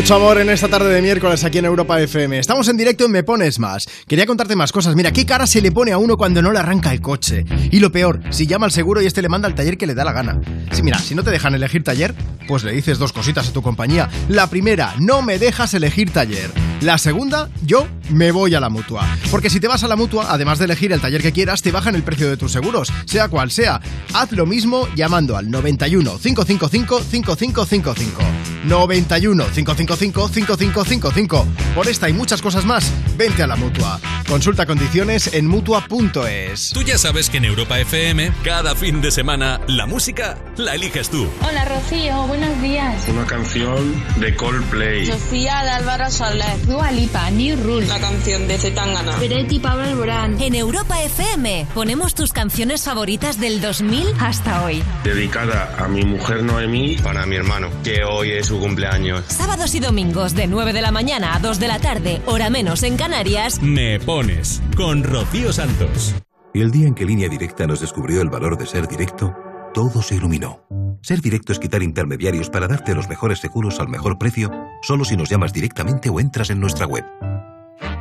Mucho 0.00 0.14
amor 0.14 0.38
en 0.38 0.48
esta 0.48 0.66
tarde 0.66 0.88
de 0.94 1.02
miércoles 1.02 1.44
aquí 1.44 1.58
en 1.58 1.66
Europa 1.66 2.00
FM. 2.00 2.38
Estamos 2.38 2.66
en 2.68 2.78
directo 2.78 3.04
en 3.04 3.12
Me 3.12 3.22
Pones 3.22 3.58
Más. 3.58 3.86
Quería 4.08 4.24
contarte 4.24 4.56
más 4.56 4.72
cosas. 4.72 4.96
Mira, 4.96 5.12
qué 5.12 5.26
cara 5.26 5.46
se 5.46 5.60
le 5.60 5.72
pone 5.72 5.92
a 5.92 5.98
uno 5.98 6.16
cuando 6.16 6.40
no 6.40 6.52
le 6.52 6.58
arranca 6.58 6.90
el 6.90 7.02
coche. 7.02 7.44
Y 7.70 7.80
lo 7.80 7.92
peor, 7.92 8.22
si 8.30 8.46
llama 8.46 8.64
al 8.64 8.72
seguro 8.72 9.02
y 9.02 9.06
este 9.06 9.20
le 9.20 9.28
manda 9.28 9.46
al 9.46 9.54
taller 9.54 9.76
que 9.76 9.86
le 9.86 9.94
da 9.94 10.02
la 10.04 10.12
gana. 10.12 10.40
Sí, 10.72 10.82
mira, 10.82 10.98
si 10.98 11.14
no 11.14 11.22
te 11.22 11.30
dejan 11.30 11.54
elegir 11.54 11.84
taller, 11.84 12.14
pues 12.48 12.64
le 12.64 12.72
dices 12.72 12.98
dos 12.98 13.12
cositas 13.12 13.50
a 13.50 13.52
tu 13.52 13.60
compañía. 13.60 14.08
La 14.30 14.46
primera, 14.46 14.94
no 14.98 15.20
me 15.20 15.38
dejas 15.38 15.74
elegir 15.74 16.10
taller. 16.10 16.50
La 16.80 16.96
segunda, 16.96 17.50
yo 17.66 17.86
me 18.08 18.32
voy 18.32 18.54
a 18.54 18.60
la 18.60 18.70
mutua. 18.70 19.06
Porque 19.30 19.50
si 19.50 19.60
te 19.60 19.68
vas 19.68 19.84
a 19.84 19.88
la 19.88 19.96
mutua, 19.96 20.28
además 20.30 20.58
de 20.58 20.64
elegir 20.64 20.92
el 20.92 21.02
taller 21.02 21.20
que 21.20 21.32
quieras, 21.32 21.60
te 21.60 21.72
bajan 21.72 21.94
el 21.94 22.02
precio 22.02 22.30
de 22.30 22.38
tus 22.38 22.52
seguros, 22.52 22.90
sea 23.04 23.28
cual 23.28 23.50
sea. 23.50 23.82
Haz 24.14 24.32
lo 24.32 24.46
mismo 24.46 24.88
llamando 24.96 25.36
al 25.36 25.50
91 25.50 26.18
555 26.18 27.00
5555. 27.02 28.22
91 28.64 29.44
555 29.44 29.89
5555. 29.96 31.46
Por 31.74 31.88
esta 31.88 32.08
y 32.08 32.12
muchas 32.12 32.42
cosas 32.42 32.64
más, 32.64 32.90
vente 33.16 33.42
a 33.42 33.46
la 33.46 33.56
mutua. 33.56 34.00
Consulta 34.28 34.66
condiciones 34.66 35.34
en 35.34 35.46
mutua.es. 35.46 36.70
Tú 36.72 36.82
ya 36.82 36.98
sabes 36.98 37.30
que 37.30 37.38
en 37.38 37.46
Europa 37.46 37.78
FM, 37.80 38.32
cada 38.44 38.74
fin 38.76 39.00
de 39.00 39.10
semana, 39.10 39.60
la 39.66 39.86
música 39.86 40.38
la 40.56 40.74
eliges 40.74 41.10
tú. 41.10 41.28
Hola 41.46 41.64
Rocío, 41.64 42.26
buenos 42.26 42.60
días. 42.62 43.08
Una 43.08 43.26
canción 43.26 43.94
de 44.20 44.36
Coldplay. 44.36 45.06
Sofía 45.06 45.62
de 45.64 45.70
Álvaro 45.70 46.10
Soler. 46.10 46.66
Dua 46.66 46.92
Lipa, 46.92 47.30
New 47.30 47.56
Rule. 47.62 47.86
La 47.86 47.98
canción 47.98 48.46
de 48.46 48.58
Zetangana. 48.58 49.16
Peretti 49.18 49.58
Pablo 49.58 49.84
Alborán. 49.84 50.40
En 50.40 50.54
Europa 50.54 51.02
FM 51.02 51.66
ponemos 51.74 52.14
tus 52.14 52.32
canciones 52.32 52.84
favoritas 52.84 53.40
del 53.40 53.60
2000 53.60 54.06
hasta 54.20 54.64
hoy. 54.64 54.82
Dedicada 55.02 55.74
a 55.78 55.88
mi 55.88 56.04
mujer 56.04 56.42
Noemí. 56.44 56.96
Para 57.02 57.26
mi 57.26 57.36
hermano, 57.36 57.68
que 57.82 58.04
hoy 58.04 58.30
es 58.32 58.46
su 58.46 58.60
cumpleaños. 58.60 59.24
Sábados 59.28 59.69
y 59.74 59.80
domingos 59.80 60.34
de 60.34 60.46
9 60.46 60.72
de 60.72 60.82
la 60.82 60.90
mañana 60.90 61.34
a 61.34 61.38
2 61.38 61.60
de 61.60 61.68
la 61.68 61.78
tarde, 61.78 62.20
hora 62.26 62.50
menos 62.50 62.82
en 62.82 62.96
Canarias. 62.96 63.60
Me 63.62 64.00
pones 64.00 64.62
con 64.76 65.04
Rocío 65.04 65.52
Santos. 65.52 66.14
El 66.54 66.70
día 66.70 66.88
en 66.88 66.94
que 66.94 67.04
Línea 67.04 67.28
Directa 67.28 67.66
nos 67.66 67.80
descubrió 67.80 68.22
el 68.22 68.30
valor 68.30 68.58
de 68.58 68.66
ser 68.66 68.88
directo, 68.88 69.34
todo 69.72 70.02
se 70.02 70.16
iluminó. 70.16 70.66
Ser 71.02 71.20
directo 71.20 71.52
es 71.52 71.58
quitar 71.58 71.82
intermediarios 71.82 72.50
para 72.50 72.68
darte 72.68 72.94
los 72.94 73.08
mejores 73.08 73.38
seguros 73.38 73.78
al 73.80 73.88
mejor 73.88 74.18
precio, 74.18 74.50
solo 74.82 75.04
si 75.04 75.16
nos 75.16 75.30
llamas 75.30 75.52
directamente 75.52 76.10
o 76.10 76.20
entras 76.20 76.50
en 76.50 76.60
nuestra 76.60 76.86
web. 76.86 77.04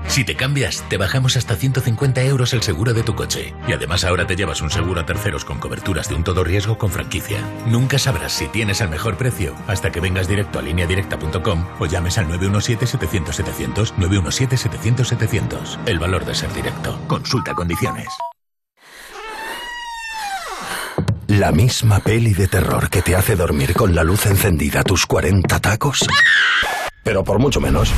Si 0.09 0.25
te 0.25 0.35
cambias, 0.35 0.83
te 0.89 0.97
bajamos 0.97 1.37
hasta 1.37 1.55
150 1.55 2.23
euros 2.23 2.53
el 2.53 2.61
seguro 2.63 2.93
de 2.93 3.03
tu 3.03 3.15
coche. 3.15 3.53
Y 3.67 3.73
además 3.73 4.03
ahora 4.03 4.25
te 4.25 4.35
llevas 4.35 4.61
un 4.61 4.71
seguro 4.71 4.99
a 4.99 5.05
terceros 5.05 5.45
con 5.45 5.59
coberturas 5.59 6.09
de 6.09 6.15
un 6.15 6.23
todo 6.23 6.43
riesgo 6.43 6.77
con 6.77 6.89
franquicia. 6.89 7.39
Nunca 7.67 7.99
sabrás 7.99 8.33
si 8.33 8.47
tienes 8.47 8.81
el 8.81 8.89
mejor 8.89 9.17
precio 9.17 9.55
hasta 9.67 9.91
que 9.91 9.99
vengas 9.99 10.27
directo 10.27 10.59
a 10.59 10.61
lineadirecta.com 10.63 11.65
o 11.79 11.85
llames 11.85 12.17
al 12.17 12.27
917-700-700, 12.27 13.93
917-700-700. 13.95 15.77
El 15.85 15.99
valor 15.99 16.25
de 16.25 16.35
ser 16.35 16.51
directo. 16.53 16.99
Consulta 17.07 17.53
condiciones. 17.53 18.07
La 21.27 21.51
misma 21.51 21.99
peli 21.99 22.33
de 22.33 22.47
terror 22.47 22.89
que 22.89 23.03
te 23.03 23.15
hace 23.15 23.35
dormir 23.35 23.75
con 23.75 23.93
la 23.93 24.03
luz 24.03 24.25
encendida 24.25 24.83
tus 24.83 25.05
40 25.05 25.59
tacos. 25.59 25.99
Pero 27.03 27.23
por 27.23 27.37
mucho 27.37 27.61
menos. 27.61 27.93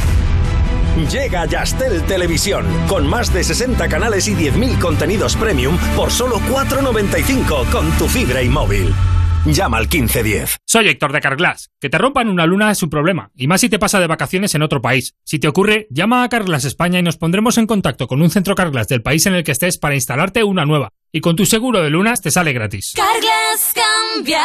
Llega 0.98 1.46
Yastel 1.46 2.04
Televisión, 2.04 2.66
con 2.88 3.08
más 3.08 3.34
de 3.34 3.44
60 3.44 3.88
canales 3.88 4.28
y 4.28 4.34
10.000 4.34 4.78
contenidos 4.80 5.38
premium 5.38 5.78
por 5.96 6.12
solo 6.12 6.38
4,95 6.50 7.72
con 7.72 7.90
tu 7.98 8.08
fibra 8.08 8.42
y 8.42 8.50
móvil. 8.50 8.94
Llama 9.46 9.78
al 9.78 9.86
1510. 9.86 10.58
Soy 10.66 10.90
Héctor 10.90 11.14
de 11.14 11.22
Carglass. 11.22 11.72
Que 11.80 11.90
te 11.90 11.98
rompan 11.98 12.28
una 12.28 12.46
luna 12.46 12.72
es 12.72 12.84
un 12.84 12.90
problema, 12.90 13.32
y 13.36 13.48
más 13.48 13.62
si 13.62 13.70
te 13.70 13.80
pasa 13.80 14.00
de 14.02 14.08
vacaciones 14.08 14.54
en 14.54 14.64
otro 14.64 14.82
país. 14.82 15.16
Si 15.24 15.40
te 15.40 15.48
ocurre, 15.48 15.88
llama 15.90 16.24
a 16.24 16.30
Carglass 16.30 16.66
España 16.66 17.00
y 17.00 17.04
nos 17.04 17.18
pondremos 17.18 17.58
en 17.58 17.68
contacto 17.68 18.08
con 18.08 18.22
un 18.22 18.30
centro 18.30 18.54
Carglass 18.54 18.90
del 18.90 19.02
país 19.02 19.26
en 19.26 19.34
el 19.34 19.44
que 19.44 19.54
estés 19.54 19.78
para 19.78 19.96
instalarte 19.96 20.44
una 20.44 20.66
nueva. 20.66 20.90
Y 21.14 21.20
con 21.20 21.36
tu 21.36 21.46
seguro 21.46 21.82
de 21.82 21.90
lunas 21.90 22.22
te 22.22 22.32
sale 22.32 22.54
gratis. 22.54 22.94
Carglass 22.96 23.74
cambia, 23.74 24.42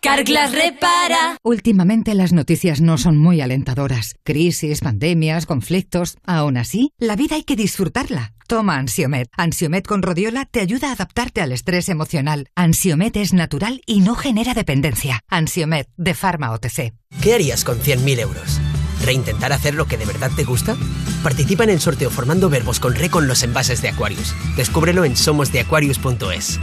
Carglass 0.00 0.52
repara. 0.52 1.36
Últimamente 1.42 2.14
las 2.14 2.32
noticias 2.32 2.80
no 2.80 2.96
son 2.96 3.16
muy 3.16 3.40
alentadoras. 3.40 4.14
Crisis, 4.22 4.80
pandemias, 4.80 5.46
conflictos. 5.46 6.16
Aún 6.24 6.58
así, 6.58 6.90
la 6.98 7.16
vida 7.16 7.34
hay 7.34 7.42
que 7.42 7.56
disfrutarla. 7.56 8.34
Toma 8.46 8.76
Ansiomet. 8.76 9.28
Ansiomet 9.36 9.84
con 9.84 10.02
rodiola 10.02 10.44
te 10.44 10.60
ayuda 10.60 10.90
a 10.90 10.92
adaptarte 10.92 11.40
al 11.40 11.50
estrés 11.50 11.88
emocional. 11.88 12.50
Ansiomet 12.54 13.16
es 13.16 13.32
natural 13.32 13.80
y 13.84 13.98
no 13.98 14.14
genera 14.14 14.54
dependencia. 14.54 15.20
Ansiomet 15.28 15.88
de 15.96 16.14
Pharma 16.14 16.52
OTC. 16.52 16.94
¿Qué 17.20 17.34
harías 17.34 17.64
con 17.64 17.78
100.000 17.78 18.20
euros? 18.20 18.60
¿Reintentar 19.04 19.52
hacer 19.52 19.74
lo 19.74 19.86
que 19.86 19.96
de 19.96 20.06
verdad 20.06 20.30
te 20.34 20.44
gusta? 20.44 20.76
Participa 21.22 21.64
en 21.64 21.70
el 21.70 21.80
sorteo 21.80 22.10
formando 22.10 22.48
verbos 22.48 22.80
con 22.80 22.94
re 22.94 23.10
con 23.10 23.28
los 23.28 23.42
envases 23.42 23.82
de 23.82 23.88
Aquarius. 23.88 24.34
Descúbrelo 24.56 25.04
en 25.04 25.16
somosdeaquarius.es. 25.16 26.60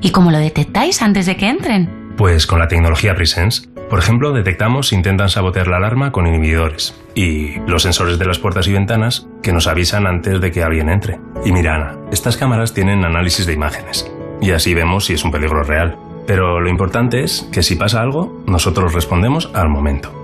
¿Y 0.00 0.10
cómo 0.10 0.30
lo 0.30 0.38
detectáis 0.38 1.02
antes 1.02 1.26
de 1.26 1.36
que 1.36 1.48
entren? 1.48 2.14
Pues 2.16 2.46
con 2.46 2.58
la 2.58 2.68
tecnología 2.68 3.14
Presence. 3.14 3.68
Por 3.90 3.98
ejemplo, 3.98 4.32
detectamos 4.32 4.88
si 4.88 4.94
intentan 4.96 5.28
sabotear 5.28 5.68
la 5.68 5.76
alarma 5.76 6.10
con 6.10 6.26
inhibidores. 6.26 7.00
Y 7.14 7.60
los 7.66 7.82
sensores 7.82 8.18
de 8.18 8.24
las 8.24 8.38
puertas 8.38 8.66
y 8.66 8.72
ventanas 8.72 9.26
que 9.42 9.52
nos 9.52 9.66
avisan 9.66 10.06
antes 10.06 10.40
de 10.40 10.50
que 10.50 10.62
alguien 10.62 10.88
entre. 10.88 11.18
Y 11.44 11.52
mira, 11.52 11.74
Ana, 11.74 11.98
estas 12.10 12.36
cámaras 12.36 12.72
tienen 12.72 13.04
análisis 13.04 13.46
de 13.46 13.52
imágenes. 13.52 14.10
Y 14.40 14.50
así 14.52 14.74
vemos 14.74 15.06
si 15.06 15.14
es 15.14 15.24
un 15.24 15.32
peligro 15.32 15.62
real. 15.62 15.96
Pero 16.26 16.60
lo 16.60 16.68
importante 16.70 17.22
es 17.22 17.48
que 17.52 17.62
si 17.62 17.76
pasa 17.76 18.00
algo, 18.00 18.42
nosotros 18.46 18.94
respondemos 18.94 19.50
al 19.54 19.68
momento. 19.68 20.23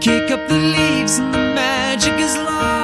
kick 0.00 0.30
up 0.30 0.46
the 0.48 0.58
leaves 0.58 1.18
and 1.18 1.34
the 1.34 1.38
magic 1.38 2.14
is 2.20 2.36
lost. 2.36 2.77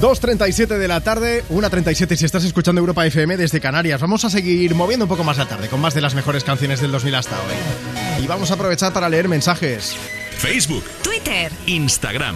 2.37 0.00 0.78
de 0.78 0.88
la 0.88 1.02
tarde, 1.02 1.44
1.37 1.50 2.16
si 2.16 2.24
estás 2.24 2.44
escuchando 2.44 2.80
Europa 2.80 3.04
FM 3.04 3.36
desde 3.36 3.60
Canarias. 3.60 4.00
Vamos 4.00 4.24
a 4.24 4.30
seguir 4.30 4.74
moviendo 4.74 5.04
un 5.04 5.10
poco 5.10 5.24
más 5.24 5.36
la 5.36 5.46
tarde 5.46 5.68
con 5.68 5.78
más 5.78 5.92
de 5.92 6.00
las 6.00 6.14
mejores 6.14 6.42
canciones 6.42 6.80
del 6.80 6.90
2000 6.90 7.14
hasta 7.16 7.36
hoy. 7.36 8.24
Y 8.24 8.26
vamos 8.26 8.50
a 8.50 8.54
aprovechar 8.54 8.94
para 8.94 9.10
leer 9.10 9.28
mensajes. 9.28 9.94
Facebook, 10.40 10.82
Twitter, 11.02 11.52
Instagram. 11.66 12.34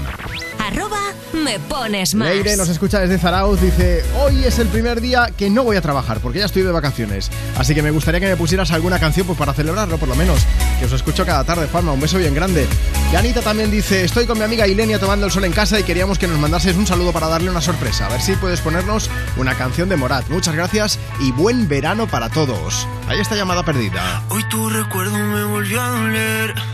arroba 0.58 1.00
me 1.32 1.58
pones 1.58 2.14
más. 2.14 2.28
Leire 2.28 2.54
nos 2.54 2.68
escucha 2.68 3.00
desde 3.00 3.16
Zarauz, 3.16 3.58
dice, 3.62 4.04
hoy 4.20 4.44
es 4.44 4.58
el 4.58 4.68
primer 4.68 5.00
día 5.00 5.32
que 5.34 5.48
no 5.48 5.64
voy 5.64 5.78
a 5.78 5.80
trabajar 5.80 6.20
porque 6.20 6.40
ya 6.40 6.44
estoy 6.44 6.64
de 6.64 6.70
vacaciones. 6.70 7.30
Así 7.56 7.74
que 7.74 7.80
me 7.80 7.90
gustaría 7.90 8.20
que 8.20 8.26
me 8.26 8.36
pusieras 8.36 8.72
alguna 8.72 8.98
canción 8.98 9.26
pues, 9.26 9.38
para 9.38 9.54
celebrarlo, 9.54 9.96
por 9.96 10.06
lo 10.10 10.16
menos. 10.16 10.42
Que 10.78 10.84
os 10.84 10.92
escucho 10.92 11.24
cada 11.24 11.44
tarde, 11.44 11.66
Juanma, 11.72 11.92
un 11.92 12.00
beso 12.00 12.18
bien 12.18 12.34
grande. 12.34 12.66
Y 13.10 13.16
Anita 13.16 13.40
también 13.40 13.70
dice, 13.70 14.04
estoy 14.04 14.26
con 14.26 14.36
mi 14.36 14.44
amiga 14.44 14.68
Ilenia 14.68 14.98
tomando 14.98 15.24
el 15.24 15.32
sol 15.32 15.44
en 15.44 15.52
casa 15.52 15.80
y 15.80 15.82
queríamos 15.82 16.18
que 16.18 16.28
nos 16.28 16.38
mandases 16.38 16.76
un 16.76 16.86
saludo 16.86 17.10
para 17.10 17.28
darle 17.28 17.50
una 17.50 17.62
sorpresa. 17.62 18.04
A 18.04 18.10
ver 18.10 18.20
si 18.20 18.34
puedes 18.34 18.60
ponernos 18.60 19.08
una 19.38 19.54
canción 19.54 19.88
de 19.88 19.96
Morat. 19.96 20.28
Muchas 20.28 20.54
gracias 20.54 20.98
y 21.20 21.32
buen 21.32 21.68
verano 21.68 22.06
para 22.06 22.28
todos. 22.28 22.86
Ahí 23.08 23.18
está 23.18 23.34
llamada 23.34 23.64
perdida. 23.64 24.22
Hoy 24.28 24.46
tu 24.50 24.68
recuerdo 24.68 25.16
me 25.16 25.44
volvió 25.44 25.80
a 25.80 25.88
doler. 25.88 26.73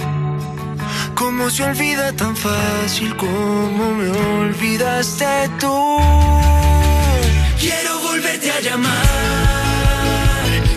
¿Cómo 1.21 1.51
se 1.51 1.63
olvida 1.63 2.11
tan 2.13 2.35
fácil 2.35 3.15
como 3.15 3.93
me 3.93 4.09
olvidaste 4.09 5.51
tú? 5.59 5.99
Quiero 7.59 7.99
volverte 7.99 8.49
a 8.49 8.59
llamar 8.59 8.95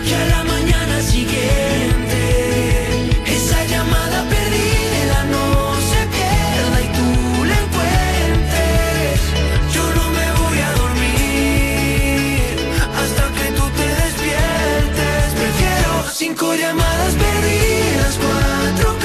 y 0.05 0.13
a 0.13 0.25
la 0.33 0.43
mañana 0.43 1.01
siguiente 1.01 2.19
esa 3.25 3.65
llamada 3.65 4.23
perdida 4.29 5.23
no 5.33 5.45
se 5.89 6.01
pierda 6.13 6.77
y 6.85 6.87
tú 6.97 7.09
la 7.49 7.55
encuentres. 7.65 9.19
Yo 9.73 9.83
no 9.97 10.05
me 10.17 10.27
voy 10.41 10.59
a 10.59 10.71
dormir 10.83 12.53
hasta 13.01 13.23
que 13.37 13.47
tú 13.57 13.65
te 13.79 13.87
despiertes. 14.03 15.25
Prefiero 15.41 15.91
cinco 16.13 16.53
llamadas 16.53 17.13
perdidas, 17.15 18.13
cuatro 18.21 19.04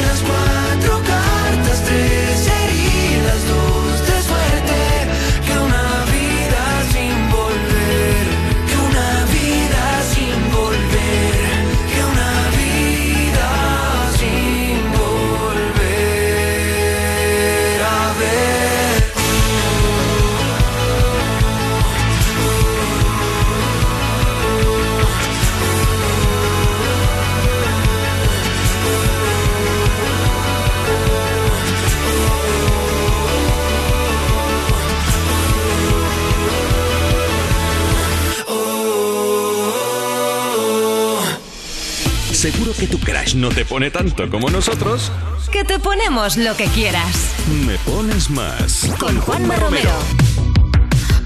que 42.81 42.87
tu 42.87 42.97
crush 42.97 43.35
no 43.35 43.49
te 43.49 43.63
pone 43.63 43.91
tanto 43.91 44.27
como 44.27 44.49
nosotros. 44.49 45.11
Que 45.51 45.63
te 45.63 45.77
ponemos 45.77 46.35
lo 46.35 46.57
que 46.57 46.65
quieras. 46.65 47.35
Me 47.67 47.77
pones 47.85 48.31
más. 48.31 48.89
Con 48.99 49.21
Juanma 49.21 49.55
Romero. 49.57 49.91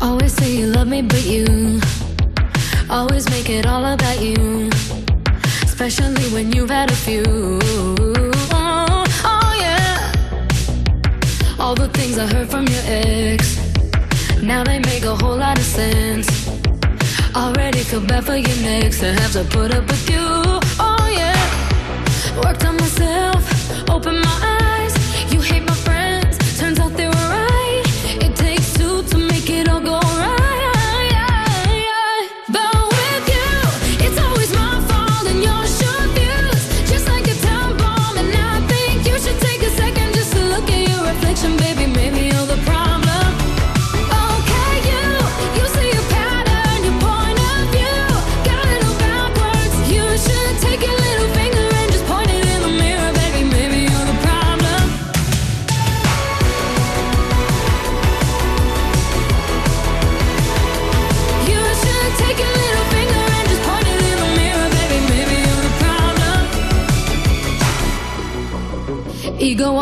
Always 0.02 0.34
say 0.34 0.54
you 0.54 0.68
love 0.68 0.88
me, 0.88 1.02
but 1.02 1.24
you 1.24 1.80
always 2.90 3.30
make 3.30 3.50
it 3.50 3.66
all 3.66 3.86
about 3.86 4.22
you. 4.22 4.70
Especially 5.64 6.26
when 6.34 6.52
you've 6.52 6.70
had 6.70 6.92
a 6.92 6.96
few. 6.96 7.24
Oh, 8.52 9.06
oh, 9.24 9.56
yeah. 9.58 10.12
All 11.58 11.74
the 11.74 11.88
things 11.94 12.18
I 12.18 12.28
heard 12.28 12.50
from 12.50 12.68
your 12.68 12.84
ex. 12.86 13.62
Now 14.42 14.66
they 14.66 14.80
make 14.80 15.06
a 15.06 15.16
whole 15.16 15.38
lot 15.38 15.58
of 15.58 15.64
sense. 15.64 16.28
Already 17.34 17.80
feel 17.80 18.02
bad 18.02 18.26
for 18.26 18.36
your 18.36 18.58
next 18.62 19.00
to 19.00 19.14
have 19.14 19.32
to 19.32 19.46
put 19.46 19.74
up 19.74 19.88
with 19.88 20.10
you. 20.10 20.65
Worked 22.44 22.66
on 22.66 22.76
myself, 22.78 23.90
opened 23.90 24.20
my 24.20 24.40
eyes. 24.42 24.65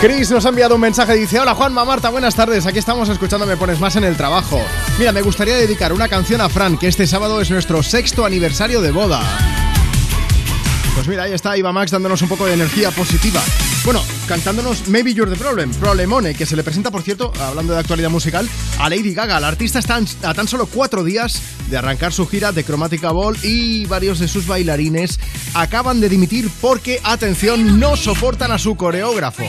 Chris 0.00 0.30
nos 0.30 0.46
ha 0.46 0.48
enviado 0.48 0.76
un 0.76 0.80
mensaje 0.80 1.14
y 1.14 1.20
dice, 1.20 1.38
hola 1.38 1.54
Juanma, 1.54 1.84
Marta, 1.84 2.08
buenas 2.08 2.34
tardes, 2.34 2.64
aquí 2.64 2.78
estamos 2.78 3.10
escuchando 3.10 3.44
Me 3.44 3.58
Pones 3.58 3.80
Más 3.80 3.96
en 3.96 4.04
el 4.04 4.16
trabajo. 4.16 4.58
Mira, 4.98 5.12
me 5.12 5.20
gustaría 5.20 5.56
dedicar 5.56 5.92
una 5.92 6.08
canción 6.08 6.40
a 6.40 6.48
Fran, 6.48 6.78
que 6.78 6.88
este 6.88 7.06
sábado 7.06 7.38
es 7.42 7.50
nuestro 7.50 7.82
sexto 7.82 8.24
aniversario 8.24 8.80
de 8.80 8.92
boda. 8.92 9.20
Pues 10.94 11.06
mira, 11.06 11.24
ahí 11.24 11.34
está 11.34 11.54
Iba 11.58 11.70
Max 11.72 11.90
dándonos 11.90 12.22
un 12.22 12.30
poco 12.30 12.46
de 12.46 12.54
energía 12.54 12.90
positiva. 12.92 13.42
Bueno, 13.84 14.02
cantándonos 14.30 14.86
Maybe 14.86 15.12
You're 15.12 15.28
the 15.28 15.36
Problem, 15.36 15.72
Problemone, 15.72 16.36
que 16.36 16.46
se 16.46 16.54
le 16.54 16.62
presenta, 16.62 16.92
por 16.92 17.02
cierto, 17.02 17.32
hablando 17.40 17.72
de 17.72 17.80
actualidad 17.80 18.10
musical, 18.10 18.48
a 18.78 18.88
Lady 18.88 19.12
Gaga. 19.12 19.40
La 19.40 19.48
artista 19.48 19.80
está 19.80 19.98
a 20.22 20.34
tan 20.34 20.46
solo 20.46 20.66
cuatro 20.66 21.02
días 21.02 21.42
de 21.68 21.76
arrancar 21.76 22.12
su 22.12 22.28
gira 22.28 22.52
de 22.52 22.62
Chromatica 22.62 23.10
Ball 23.10 23.36
y 23.42 23.86
varios 23.86 24.20
de 24.20 24.28
sus 24.28 24.46
bailarines 24.46 25.18
acaban 25.52 26.00
de 26.00 26.08
dimitir 26.08 26.48
porque, 26.60 27.00
atención, 27.02 27.80
no 27.80 27.96
soportan 27.96 28.52
a 28.52 28.58
su 28.58 28.76
coreógrafo, 28.76 29.42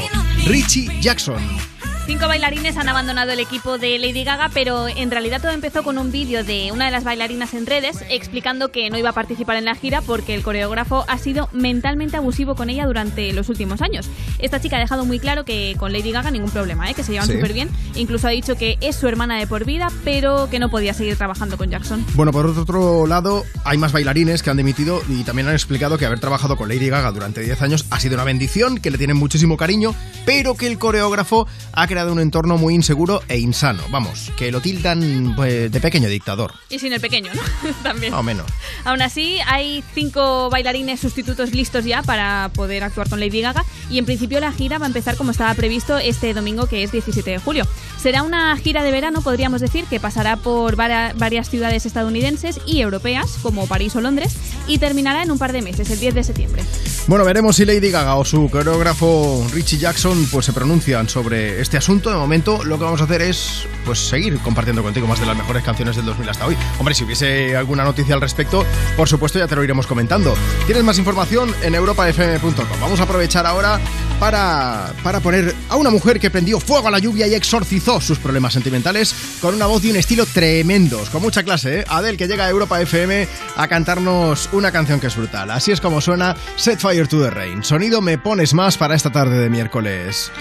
Richie 0.47 0.89
Jackson. 0.99 1.70
Cinco 2.08 2.28
bailarines 2.28 2.76
han 2.78 2.89
abandonado 2.89 3.32
el 3.32 3.39
equipo 3.39 3.78
de 3.78 3.97
Lady 3.97 4.24
Gaga, 4.26 4.49
pero 4.54 4.88
en 4.89 5.12
realidad 5.12 5.39
todo 5.41 5.52
empezó 5.52 5.82
con 5.82 5.97
un 5.97 6.12
vídeo 6.12 6.43
de 6.43 6.72
una 6.74 6.86
de 6.86 6.91
las 6.91 7.04
bailarinas 7.06 7.54
en 7.54 7.66
redes 7.66 8.04
explicando 8.10 8.70
que 8.70 8.89
no 8.89 8.97
iba 8.97 9.12
a 9.12 9.14
participar 9.14 9.56
en 9.56 9.66
la 9.66 9.76
gira 9.76 10.02
porque 10.02 10.34
el 10.36 10.41
coreógrafo 10.43 11.06
ha 11.08 11.18
sido 11.18 11.47
mentalmente 11.54 12.18
abusivo 12.18 12.56
con 12.56 12.70
ella 12.70 12.86
durante 12.86 13.32
los 13.32 13.47
últimos 13.49 13.82
años. 13.82 14.10
Esta 14.39 14.60
chica 14.60 14.76
ha 14.76 14.80
dejado 14.80 15.06
muy 15.06 15.20
claro 15.20 15.45
que 15.45 15.76
con 15.78 15.93
Lady 15.93 16.12
Gaga 16.12 16.32
ningún 16.32 16.49
problema, 16.49 16.89
¿eh? 16.89 16.95
que 16.95 17.04
se 17.04 17.14
llevan 17.14 17.28
Sí. 17.28 17.34
súper 17.36 17.54
bien. 17.54 17.70
Incluso 17.95 18.28
ha 18.28 18.32
dicho 18.32 18.56
que 18.56 18.78
es 18.82 18.95
su 18.95 19.08
hermana 19.08 19.38
de 19.39 19.47
por 19.47 19.64
vida, 19.64 19.88
pero 20.04 20.49
que 20.49 20.60
no 20.60 20.70
podía 20.70 20.93
seguir 20.93 21.16
trabajando 21.16 21.56
con 21.58 21.70
Jackson. 21.70 22.06
Bueno, 22.16 22.32
por 22.34 22.45
otro 22.47 23.08
lado, 23.08 23.45
hay 23.64 23.78
más 23.78 23.93
bailarines 23.93 24.43
que 24.43 24.49
han 24.49 24.58
dimitido 24.58 25.02
y 25.08 25.24
también 25.24 25.47
han 25.47 25.54
explicado 25.54 25.97
que 25.97 26.06
haber 26.08 26.20
trabajado 26.20 26.58
con 26.58 26.68
Lady 26.68 26.89
Gaga 26.89 27.12
durante 27.12 27.41
10 27.41 27.62
años 27.62 27.86
ha 27.89 27.99
sido 28.02 28.16
una 28.16 28.26
bendición, 28.26 28.80
que 28.80 28.91
le 28.91 28.97
tienen 28.97 29.16
muchísimo 29.18 29.56
cariño, 29.56 29.95
pero 30.26 30.56
que 30.56 30.68
el 30.68 30.78
coreógrafo 30.78 31.47
ha 31.74 31.88
creado 31.92 32.14
un 32.14 32.22
entorno 32.22 32.58
muy 32.58 32.74
inseguro 32.74 33.22
e 33.28 33.38
insano. 33.38 33.84
Vamos, 33.89 34.32
que 34.38 34.50
lo 34.50 34.62
tildan 34.62 35.34
pues, 35.36 35.70
de 35.70 35.82
pequeño 35.82 36.08
dictador, 36.08 36.54
Y 36.70 36.80
sin 36.80 36.94
el 36.94 37.02
pequeño, 37.02 37.34
¿no? 37.34 37.42
También. 37.84 38.14
más 38.14 38.22
o 38.22 38.24
menos. 38.24 38.46
Aún 38.86 39.02
así, 39.02 39.39
hay 39.46 39.84
cinco 39.94 40.50
bailarines 40.50 41.02
sustitutos 41.02 41.52
listos 41.54 41.84
ya 41.84 42.02
para 42.02 42.50
poder 42.54 42.86
actuar 42.86 43.10
con 43.10 43.20
Lady 43.20 43.42
Gaga 43.42 43.66
y 43.89 43.98
en 43.98 44.06
principio 44.06 44.39
la 44.39 44.54
gira 44.54 44.78
va 44.78 44.86
a 44.86 44.88
empezar 44.88 45.18
como 45.18 45.32
estaba 45.32 45.54
previsto 45.54 45.98
este 45.98 46.34
domingo 46.34 46.66
que 46.68 46.84
es 46.84 46.94
17 46.94 47.30
de 47.30 47.39
julio. 47.39 47.68
Será 47.98 48.24
una 48.24 48.56
gira 48.56 48.84
de 48.84 48.92
verano, 48.92 49.22
podríamos 49.22 49.60
decir, 49.60 49.84
que 49.84 50.00
pasará 50.00 50.38
por 50.38 50.78
varias 50.78 51.50
ciudades 51.50 51.86
estadounidenses 51.86 52.62
y 52.66 52.80
europeas 52.80 53.38
como 53.44 53.68
París 53.68 53.98
o 53.98 54.02
Londres 54.02 54.34
y 54.72 54.78
terminará 54.78 55.22
en 55.22 55.32
un 55.32 55.38
par 55.38 55.51
de 55.51 55.61
meses, 55.61 55.89
el 55.89 55.99
10 55.99 56.15
de 56.15 56.24
septiembre. 56.24 56.63
Bueno, 57.07 57.26
veremos 57.26 57.57
si 57.57 57.65
Lady 57.65 57.91
Gaga 57.91 58.15
o 58.15 58.24
su 58.24 58.49
coreógrafo 58.49 59.45
Richie 59.51 59.78
Jackson 59.78 60.28
pues 60.32 60.45
se 60.45 60.53
pronuncian 60.53 61.09
sobre 61.09 61.59
este 61.59 61.76
asunto. 61.78 62.09
De 62.09 62.15
momento 62.15 62.63
lo 62.63 62.78
que 62.78 62.86
vamos 62.86 63.01
a 63.01 63.03
hacer 63.03 63.22
es 63.22 63.67
pues 63.86 63.99
seguir 63.99 64.38
compartiendo 64.39 64.82
contigo 64.82 65.07
más 65.07 65.19
de 65.19 65.26
las 65.26 65.36
mejores 65.36 65.63
canciones 65.63 65.95
del 65.97 66.05
2000 66.05 66.30
hasta 66.30 66.47
hoy. 66.47 66.55
Hombre, 66.80 66.95
si 66.95 67.03
hubiese 67.03 67.55
alguna 67.57 67.84
noticia 67.84 68.15
al 68.15 68.22
respecto, 68.22 68.65
por 68.95 69.09
supuesto 69.09 69.39
ya 69.39 69.47
te 69.47 69.55
lo 69.55 69.63
iremos 69.63 69.88
comentando. 69.88 70.36
Tienes 70.65 70.84
más 70.84 70.97
información 70.99 71.53
en 71.63 71.76
europafm.com. 71.76 72.80
Vamos 72.80 72.99
a 72.99 73.03
aprovechar 73.03 73.45
ahora 73.45 73.80
para, 74.19 74.93
para 75.03 75.19
poner 75.19 75.53
a 75.67 75.76
una 75.76 75.89
mujer 75.89 76.19
que 76.19 76.30
prendió 76.30 76.59
fuego 76.59 76.88
a 76.88 76.91
la 76.91 76.99
lluvia 76.99 77.28
y 77.28 77.34
exorcizó 77.34 77.99
sus 77.99 78.19
problemas 78.19 78.53
sentimentales 78.53 79.15
con 79.41 79.55
una 79.55 79.65
voz 79.65 79.84
y 79.84 79.89
un 79.89 79.97
estilo 79.97 80.26
tremendos, 80.28 81.09
con 81.09 81.24
mucha 81.24 81.43
clase, 81.43 81.80
¿eh? 81.80 81.86
Adele 81.88 82.17
que 82.17 82.28
llega 82.28 82.45
a 82.45 82.49
Europa 82.49 82.80
FM 82.80 83.28
a 83.57 83.67
cantarnos 83.67 84.49
una 84.62 84.72
canción 84.72 84.99
que 84.99 85.07
es 85.07 85.16
brutal. 85.16 85.49
Así 85.49 85.72
es 85.72 85.82
como 85.82 86.01
suena 86.01 86.36
Set 86.55 86.80
Fire 86.80 87.07
to 87.07 87.20
the 87.20 87.32
Rain. 87.32 87.64
Sonido 87.64 87.99
me 87.99 88.20
pones 88.20 88.53
más 88.53 88.78
para 88.78 88.93
esta 88.93 89.12
tarde 89.12 89.39
de 89.39 89.49
miércoles. 89.49 90.32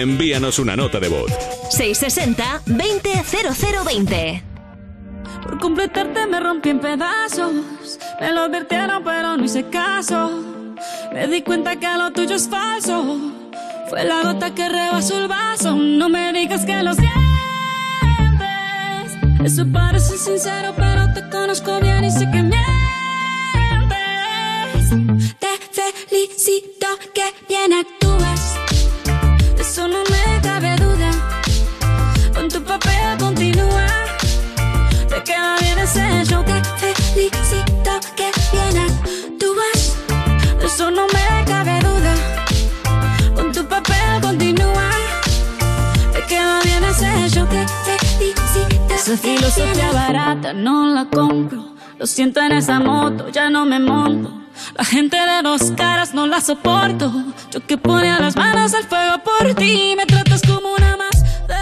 Envíanos 0.00 0.60
una 0.60 0.76
nota 0.76 1.00
de 1.00 1.08
voz. 1.08 1.32
660-200020. 1.76 4.42
Por 5.42 5.58
completarte 5.58 6.24
me 6.28 6.38
rompí 6.38 6.68
en 6.68 6.78
pedazos. 6.78 7.98
Me 8.20 8.32
lo 8.32 8.42
advirtieron, 8.42 9.02
pero 9.02 9.36
no 9.36 9.44
hice 9.44 9.68
caso. 9.68 10.30
Me 11.12 11.26
di 11.26 11.42
cuenta 11.42 11.80
que 11.80 11.88
lo 11.98 12.12
tuyo 12.12 12.36
es 12.36 12.48
falso. 12.48 13.18
Fue 13.90 14.04
la 14.04 14.22
gota 14.22 14.54
que 14.54 14.68
rebasó 14.68 15.18
el 15.18 15.26
vaso. 15.26 15.74
No 15.74 16.08
me 16.08 16.32
digas 16.32 16.64
que 16.64 16.80
lo 16.80 16.94
sientes. 16.94 17.18
Eso 19.44 19.66
parece 19.72 20.16
sincero, 20.16 20.74
pero 20.76 21.12
te 21.12 21.28
conozco 21.28 21.80
bien 21.80 22.04
y 22.04 22.12
sé 22.12 22.30
que 22.30 22.40
mientes. 22.40 22.68
Te 25.40 25.58
felicito 25.72 26.86
que 27.12 27.24
bien 27.48 27.72
actúas. 27.72 27.97
Esa 49.08 49.16
filosofía 49.16 49.90
barata 49.90 50.52
no 50.52 50.84
la 50.94 51.06
compro. 51.06 51.64
Lo 51.98 52.06
siento 52.06 52.42
en 52.42 52.52
esa 52.52 52.78
moto, 52.78 53.30
ya 53.30 53.48
no 53.48 53.64
me 53.64 53.80
monto. 53.80 54.30
La 54.76 54.84
gente 54.84 55.16
de 55.16 55.40
dos 55.42 55.72
caras 55.74 56.12
no 56.12 56.26
la 56.26 56.42
soporto. 56.42 57.10
Yo 57.50 57.66
que 57.66 57.78
ponía 57.78 58.20
las 58.20 58.36
manos 58.36 58.74
al 58.74 58.84
fuego 58.84 59.14
por 59.24 59.54
ti. 59.54 59.94
Me 59.96 60.04
tratas 60.04 60.42
como 60.42 60.74
una 60.74 60.98
más 60.98 61.22
de 61.22 61.56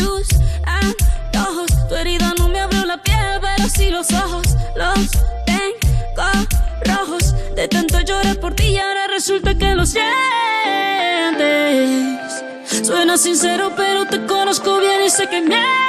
tus 0.00 0.28
antojos. 0.64 1.66
Tu 1.90 1.94
herida 1.94 2.32
no 2.38 2.48
me 2.48 2.58
abrió 2.58 2.86
la 2.86 3.02
piel, 3.02 3.38
pero 3.38 3.68
sí 3.68 3.90
los 3.90 4.10
ojos. 4.14 4.46
Los 4.74 5.10
tengo 5.44 6.46
rojos. 6.86 7.34
De 7.54 7.68
tanto 7.68 8.00
llorar 8.00 8.40
por 8.40 8.54
ti 8.54 8.64
y 8.68 8.78
ahora 8.78 9.08
resulta 9.08 9.54
que 9.58 9.74
lo 9.74 9.84
sientes. 9.84 10.06
Suena 12.82 13.18
sincero, 13.18 13.74
pero 13.76 14.06
te 14.06 14.24
conozco 14.24 14.78
bien 14.78 15.02
y 15.04 15.10
sé 15.10 15.28
que 15.28 15.42
mientes. 15.42 15.88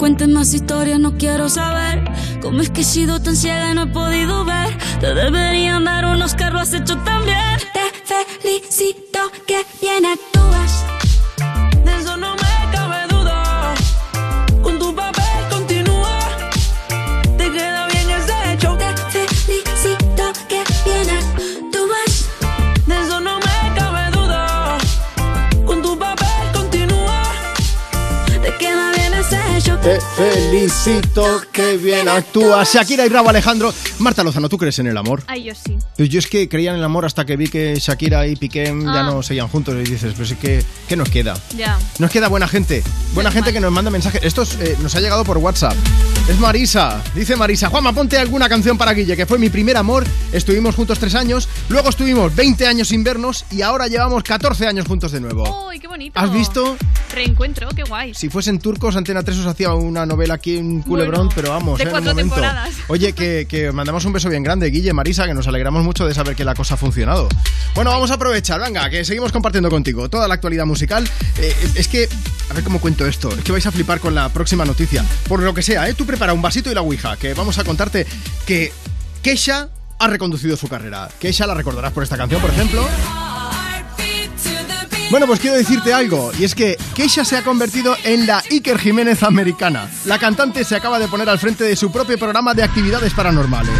cuentes 0.00 0.28
más 0.28 0.54
historias, 0.54 0.98
no 0.98 1.18
quiero 1.18 1.50
saber. 1.50 2.02
Cómo 2.40 2.62
es 2.62 2.70
que 2.70 2.80
he 2.80 2.84
sido 2.84 3.20
tan 3.20 3.36
ciega 3.36 3.70
y 3.70 3.74
no 3.74 3.82
he 3.82 3.86
podido 3.86 4.46
ver. 4.46 4.74
Te 4.98 5.12
deberían 5.12 5.84
dar 5.84 6.06
unos 6.06 6.34
carros 6.34 6.62
has 6.62 6.72
hecho 6.72 6.96
también. 7.04 7.49
Te 29.82 29.98
felicito, 29.98 31.40
que 31.50 31.78
bien 31.78 32.06
actúas. 32.06 32.70
Shakira 32.74 33.06
y 33.06 33.08
Rabo 33.08 33.30
Alejandro. 33.30 33.72
Marta 33.98 34.22
Lozano, 34.22 34.46
¿tú 34.50 34.58
crees 34.58 34.78
en 34.78 34.88
el 34.88 34.96
amor? 34.98 35.22
Ay, 35.26 35.44
yo 35.44 35.54
sí. 35.54 35.78
Pues 35.96 36.10
yo 36.10 36.18
es 36.18 36.26
que 36.26 36.50
creía 36.50 36.72
en 36.72 36.76
el 36.76 36.84
amor 36.84 37.06
hasta 37.06 37.24
que 37.24 37.34
vi 37.38 37.48
que 37.48 37.76
Shakira 37.76 38.26
y 38.26 38.36
Piqué 38.36 38.64
ya 38.66 39.00
Ah. 39.00 39.02
no 39.04 39.22
seguían 39.22 39.48
juntos 39.48 39.74
y 39.76 39.90
dices, 39.90 40.12
pero 40.14 40.26
sí 40.26 40.36
que, 40.36 40.62
¿qué 40.86 40.96
nos 40.96 41.08
queda? 41.08 41.34
Ya. 41.56 41.78
Nos 41.98 42.10
queda 42.10 42.28
buena 42.28 42.46
gente, 42.46 42.82
buena 43.14 43.30
gente 43.32 43.54
que 43.54 43.60
nos 43.60 43.72
manda 43.72 43.90
mensajes. 43.90 44.22
Esto 44.22 44.42
es, 44.42 44.54
eh, 44.60 44.76
nos 44.82 44.94
ha 44.96 45.00
llegado 45.00 45.24
por 45.24 45.38
WhatsApp. 45.38 45.74
Es 46.28 46.38
Marisa, 46.38 47.02
dice 47.14 47.34
Marisa, 47.36 47.70
Juanma, 47.70 47.94
ponte 47.94 48.18
alguna 48.18 48.50
canción 48.50 48.76
para 48.76 48.92
Guille, 48.92 49.16
que 49.16 49.24
fue 49.24 49.38
mi 49.38 49.48
primer 49.48 49.78
amor. 49.78 50.04
Estuvimos 50.32 50.74
juntos 50.74 50.98
tres 50.98 51.14
años, 51.14 51.48
luego 51.70 51.88
estuvimos 51.88 52.34
20 52.36 52.66
años 52.66 52.88
sin 52.88 53.02
vernos 53.02 53.46
y 53.50 53.62
ahora 53.62 53.88
llevamos 53.88 54.22
14 54.24 54.66
años 54.66 54.86
juntos 54.86 55.10
de 55.12 55.20
nuevo. 55.20 55.68
¡Uy, 55.68 55.78
qué 55.80 55.88
bonito! 55.88 56.20
¿Has 56.20 56.30
visto? 56.30 56.76
Reencuentro, 57.14 57.70
qué 57.74 57.82
guay. 57.82 58.12
Si 58.14 58.28
fuesen 58.28 58.58
turcos, 58.60 58.94
Antena 58.94 59.22
3 59.22 59.38
os 59.38 59.46
hacía 59.46 59.69
una 59.74 60.06
novela 60.06 60.34
aquí 60.34 60.56
en 60.56 60.82
Culebrón, 60.82 61.26
Bueno, 61.26 61.32
pero 61.34 61.50
vamos, 61.50 61.78
de 61.78 61.84
eh, 61.84 61.88
en 61.88 61.88
un 61.88 61.92
cuatro 61.92 62.10
momento. 62.12 62.34
temporadas. 62.34 62.70
Oye, 62.88 63.12
que, 63.12 63.46
que 63.48 63.72
mandamos 63.72 64.04
un 64.04 64.12
beso 64.12 64.28
bien 64.28 64.42
grande, 64.42 64.66
Guille, 64.70 64.92
Marisa, 64.92 65.26
que 65.26 65.34
nos 65.34 65.46
alegramos 65.46 65.84
mucho 65.84 66.06
de 66.06 66.14
saber 66.14 66.34
que 66.36 66.44
la 66.44 66.54
cosa 66.54 66.74
ha 66.74 66.76
funcionado. 66.76 67.28
Bueno, 67.74 67.90
vamos 67.90 68.10
a 68.10 68.14
aprovechar, 68.14 68.60
venga, 68.60 68.88
que 68.90 69.04
seguimos 69.04 69.32
compartiendo 69.32 69.70
contigo 69.70 70.08
toda 70.08 70.26
la 70.28 70.34
actualidad 70.34 70.66
musical. 70.66 71.08
Eh, 71.38 71.54
es 71.74 71.88
que, 71.88 72.08
a 72.50 72.54
ver 72.54 72.64
cómo 72.64 72.80
cuento 72.80 73.06
esto, 73.06 73.30
es 73.30 73.42
que 73.44 73.52
vais 73.52 73.66
a 73.66 73.72
flipar 73.72 74.00
con 74.00 74.14
la 74.14 74.28
próxima 74.28 74.64
noticia. 74.64 75.04
Por 75.28 75.40
lo 75.42 75.54
que 75.54 75.62
sea, 75.62 75.88
¿eh? 75.88 75.94
tú 75.94 76.06
prepara 76.06 76.32
un 76.32 76.42
vasito 76.42 76.70
y 76.70 76.74
la 76.74 76.82
ouija, 76.82 77.16
que 77.16 77.34
vamos 77.34 77.58
a 77.58 77.64
contarte 77.64 78.06
que 78.46 78.72
Kesha 79.22 79.68
ha 79.98 80.06
reconducido 80.06 80.56
su 80.56 80.66
carrera. 80.68 81.08
Kesha 81.18 81.46
la 81.46 81.54
recordarás 81.54 81.92
por 81.92 82.02
esta 82.02 82.16
canción, 82.16 82.40
por 82.40 82.50
ejemplo. 82.50 82.82
Bueno, 85.10 85.26
pues 85.26 85.40
quiero 85.40 85.56
decirte 85.56 85.92
algo, 85.92 86.30
y 86.38 86.44
es 86.44 86.54
que 86.54 86.76
Keisha 86.94 87.24
se 87.24 87.36
ha 87.36 87.42
convertido 87.42 87.96
en 88.04 88.28
la 88.28 88.44
Iker 88.48 88.78
Jiménez 88.78 89.24
americana. 89.24 89.90
La 90.04 90.18
cantante 90.20 90.62
se 90.62 90.76
acaba 90.76 91.00
de 91.00 91.08
poner 91.08 91.28
al 91.28 91.40
frente 91.40 91.64
de 91.64 91.74
su 91.74 91.90
propio 91.90 92.16
programa 92.16 92.54
de 92.54 92.62
actividades 92.62 93.12
paranormales. 93.12 93.72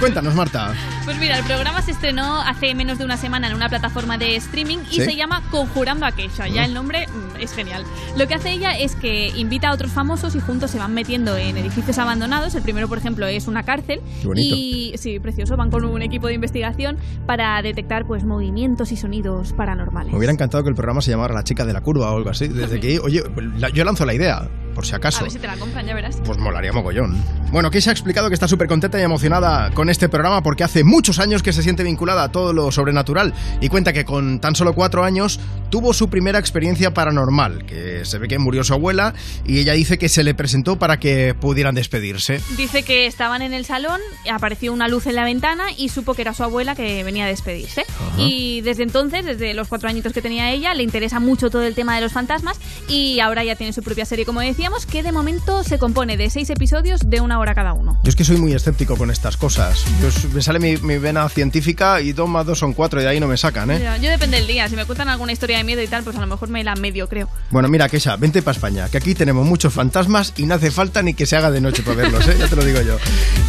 Cuéntanos, 0.00 0.34
Marta. 0.34 0.74
Pues 1.04 1.16
mira, 1.18 1.38
el 1.38 1.44
programa 1.44 1.80
se 1.82 1.92
estrenó 1.92 2.40
hace 2.40 2.74
menos 2.74 2.98
de 2.98 3.04
una 3.04 3.16
semana 3.16 3.46
en 3.46 3.54
una 3.54 3.68
plataforma 3.68 4.18
de 4.18 4.34
streaming 4.34 4.78
y 4.90 4.96
¿Sí? 4.96 5.04
se 5.04 5.14
llama 5.14 5.42
Conjurando 5.52 6.04
a 6.04 6.10
Keisha. 6.10 6.48
Ya 6.48 6.62
Ah. 6.62 6.64
el 6.64 6.74
nombre 6.74 7.06
mm, 7.06 7.40
es 7.40 7.52
genial. 7.52 7.84
Lo 8.16 8.26
que 8.26 8.34
hace 8.34 8.50
ella 8.50 8.76
es 8.76 8.96
que 8.96 9.28
invita 9.36 9.68
a 9.68 9.74
otros 9.74 9.92
famosos 9.92 10.34
y 10.34 10.40
juntos 10.40 10.72
se 10.72 10.78
van 10.78 10.92
metiendo 10.94 11.36
en 11.36 11.56
edificios 11.56 11.98
abandonados. 11.98 12.56
El 12.56 12.62
primero, 12.62 12.88
por 12.88 12.98
ejemplo, 12.98 13.26
es 13.28 13.46
una 13.46 13.62
cárcel. 13.62 14.00
Qué 14.20 14.26
bonito. 14.26 14.54
Y 14.56 14.94
sí, 14.98 15.20
precioso. 15.20 15.56
Van 15.56 15.70
con 15.70 15.84
un 15.84 16.02
equipo 16.02 16.26
de 16.26 16.34
investigación 16.34 16.98
para 17.26 17.62
detectar 17.62 18.04
pues 18.04 18.24
movimientos 18.24 18.90
y 18.90 18.96
sonidos 18.96 19.52
paranormales. 19.52 20.10
Me 20.12 20.18
hubiera 20.18 20.32
encantado 20.32 20.64
que 20.64 20.71
el 20.72 20.76
programa 20.76 21.00
se 21.02 21.10
llamara 21.10 21.34
La 21.34 21.44
chica 21.44 21.64
de 21.64 21.72
la 21.72 21.80
curva 21.80 22.10
o 22.12 22.16
algo 22.16 22.30
así. 22.30 22.48
Desde 22.48 22.80
que, 22.80 22.98
oye, 22.98 23.22
la- 23.58 23.68
yo 23.70 23.84
lanzo 23.84 24.04
la 24.06 24.14
idea, 24.14 24.48
por 24.72 24.86
si 24.86 24.94
A 24.94 24.96
acaso. 24.96 25.22
ver 25.22 25.30
si 25.30 25.38
te 25.38 25.46
la 25.46 25.56
compran, 25.56 25.86
ya 25.86 25.94
verás. 25.94 26.16
Pues 26.24 26.38
molaría 26.38 26.72
mogollón. 26.72 27.16
Bueno, 27.50 27.70
Keisha 27.70 27.90
ha 27.90 27.92
explicado 27.92 28.28
que 28.28 28.34
está 28.34 28.48
súper 28.48 28.66
contenta 28.68 28.98
y 28.98 29.02
emocionada 29.02 29.70
con 29.72 29.90
este 29.90 30.08
programa 30.08 30.42
porque 30.42 30.64
hace 30.64 30.84
muchos 30.84 31.18
años 31.18 31.42
que 31.42 31.52
se 31.52 31.62
siente 31.62 31.82
vinculada 31.82 32.24
a 32.24 32.32
todo 32.32 32.52
lo 32.52 32.72
sobrenatural 32.72 33.34
y 33.60 33.68
cuenta 33.68 33.92
que 33.92 34.04
con 34.04 34.40
tan 34.40 34.54
solo 34.56 34.74
cuatro 34.74 35.04
años 35.04 35.38
tuvo 35.70 35.92
su 35.94 36.08
primera 36.08 36.38
experiencia 36.38 36.92
paranormal, 36.94 37.64
que 37.66 38.04
se 38.04 38.18
ve 38.18 38.28
que 38.28 38.38
murió 38.38 38.64
su 38.64 38.72
abuela 38.74 39.14
y 39.46 39.58
ella 39.58 39.72
dice 39.74 39.98
que 39.98 40.08
se 40.08 40.22
le 40.24 40.34
presentó 40.34 40.78
para 40.78 40.98
que 40.98 41.34
pudieran 41.38 41.74
despedirse. 41.74 42.40
Dice 42.56 42.82
que 42.82 43.06
estaban 43.06 43.42
en 43.42 43.52
el 43.54 43.64
salón, 43.64 44.00
apareció 44.30 44.72
una 44.72 44.88
luz 44.88 45.06
en 45.06 45.14
la 45.14 45.24
ventana 45.24 45.64
y 45.76 45.88
supo 45.88 46.14
que 46.14 46.22
era 46.22 46.34
su 46.34 46.42
abuela 46.44 46.74
que 46.74 47.04
venía 47.04 47.24
a 47.24 47.28
despedirse. 47.28 47.84
Y 48.18 48.60
desde 48.62 48.82
entonces, 48.82 49.24
desde 49.24 49.54
los 49.54 49.68
cuatro 49.68 49.88
añitos 49.88 50.12
que 50.12 50.20
tenía 50.22 50.50
ella, 50.50 50.74
le 50.74 50.82
interesa 50.82 51.20
mucho 51.20 51.50
todo 51.50 51.62
el 51.62 51.74
tema 51.74 51.94
de 51.94 52.02
los 52.02 52.12
fantasmas 52.12 52.58
y 52.88 53.20
ahora 53.20 53.42
ya 53.44 53.56
tiene 53.56 53.72
su 53.72 53.82
propia 53.82 54.04
serie, 54.04 54.24
como 54.26 54.40
decía, 54.40 54.61
decíamos 54.62 54.86
que 54.86 55.02
de 55.02 55.10
momento 55.10 55.64
se 55.64 55.76
compone 55.76 56.16
de 56.16 56.30
seis 56.30 56.48
episodios 56.48 57.00
de 57.10 57.20
una 57.20 57.40
hora 57.40 57.52
cada 57.52 57.72
uno. 57.72 57.98
Yo 58.04 58.10
es 58.10 58.14
que 58.14 58.22
soy 58.22 58.36
muy 58.36 58.52
escéptico 58.52 58.96
con 58.96 59.10
estas 59.10 59.36
cosas. 59.36 59.84
Yo, 60.00 60.28
me 60.32 60.40
sale 60.40 60.60
mi, 60.60 60.76
mi 60.76 60.98
vena 60.98 61.28
científica 61.28 62.00
y 62.00 62.12
dos 62.12 62.28
más 62.28 62.46
dos 62.46 62.60
son 62.60 62.72
cuatro 62.72 63.00
y 63.00 63.02
de 63.02 63.10
ahí 63.10 63.18
no 63.18 63.26
me 63.26 63.36
sacan, 63.36 63.72
¿eh? 63.72 63.82
Yo, 63.82 64.04
yo 64.04 64.08
depende 64.08 64.36
del 64.36 64.46
día. 64.46 64.68
Si 64.68 64.76
me 64.76 64.84
cuentan 64.84 65.08
alguna 65.08 65.32
historia 65.32 65.58
de 65.58 65.64
miedo 65.64 65.82
y 65.82 65.88
tal, 65.88 66.04
pues 66.04 66.14
a 66.16 66.20
lo 66.20 66.28
mejor 66.28 66.48
me 66.48 66.62
la 66.62 66.76
medio, 66.76 67.08
creo. 67.08 67.28
Bueno, 67.50 67.68
mira, 67.68 67.88
Kesha, 67.88 68.14
vente 68.14 68.40
para 68.40 68.54
España, 68.54 68.88
que 68.88 68.98
aquí 68.98 69.16
tenemos 69.16 69.44
muchos 69.44 69.74
fantasmas 69.74 70.32
y 70.36 70.46
no 70.46 70.54
hace 70.54 70.70
falta 70.70 71.02
ni 71.02 71.14
que 71.14 71.26
se 71.26 71.34
haga 71.34 71.50
de 71.50 71.60
noche 71.60 71.82
para 71.82 71.96
verlos, 71.96 72.24
¿eh? 72.28 72.36
Ya 72.38 72.46
te 72.46 72.54
lo 72.54 72.64
digo 72.64 72.80
yo. 72.82 72.98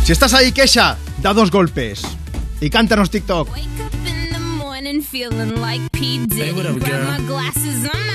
Si 0.05 0.13
estás 0.13 0.33
ahí, 0.33 0.51
Kesha, 0.51 0.97
da 1.21 1.35
dos 1.35 1.51
golpes 1.51 2.01
y 2.59 2.71
cántanos 2.71 3.11
TikTok. 3.11 3.55
in 3.55 4.33
the 4.33 4.39
morning 4.39 5.03
feeling 5.03 5.61
like 5.61 5.91
P. 5.91 6.25
Diddy. 6.25 6.53
what 6.53 6.65
up, 6.65 6.79
girl? 6.79 8.02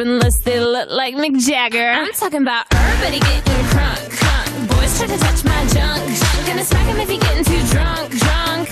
unless 0.00 0.38
they 0.40 0.60
look 0.60 0.90
like 0.90 1.14
Mick 1.14 1.38
Jagger. 1.44 1.88
I'm 1.88 2.12
talking 2.12 2.42
about 2.42 2.66
everybody 2.72 3.20
getting 3.20 3.64
crunk, 3.72 3.98
crunk. 4.18 4.68
Boys 4.68 4.98
try 4.98 5.06
to 5.06 5.18
touch 5.18 5.44
my 5.44 5.60
junk, 5.66 6.04
junk. 6.18 6.46
Gonna 6.46 6.64
smack 6.64 6.86
him 6.86 6.98
if 6.98 7.08
he 7.08 7.18
getting 7.18 7.44
too 7.44 7.62
drunk, 7.72 8.10
drunk. 8.10 8.70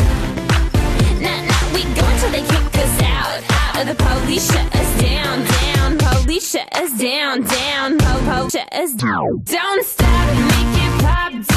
Nah, 1.21 1.43
nah, 1.49 1.75
we 1.75 1.83
go 1.95 2.05
until 2.07 2.31
they 2.31 2.43
kick 2.43 2.77
us 2.85 3.03
out, 3.03 3.43
out. 3.51 3.87
The 3.87 3.95
police 3.95 4.47
shut 4.53 4.75
us 4.75 5.01
down, 5.01 5.45
down. 5.45 5.99
Police 5.99 6.51
shut 6.51 6.69
us 6.77 6.99
down, 6.99 7.43
down. 7.43 7.99
Po, 7.99 8.19
po, 8.25 8.49
shut 8.49 8.73
us 8.73 8.93
down. 8.95 9.43
Don't 9.45 9.85
stop, 9.85 10.27
make 10.51 10.83
it 10.85 11.03
pop. 11.03 11.56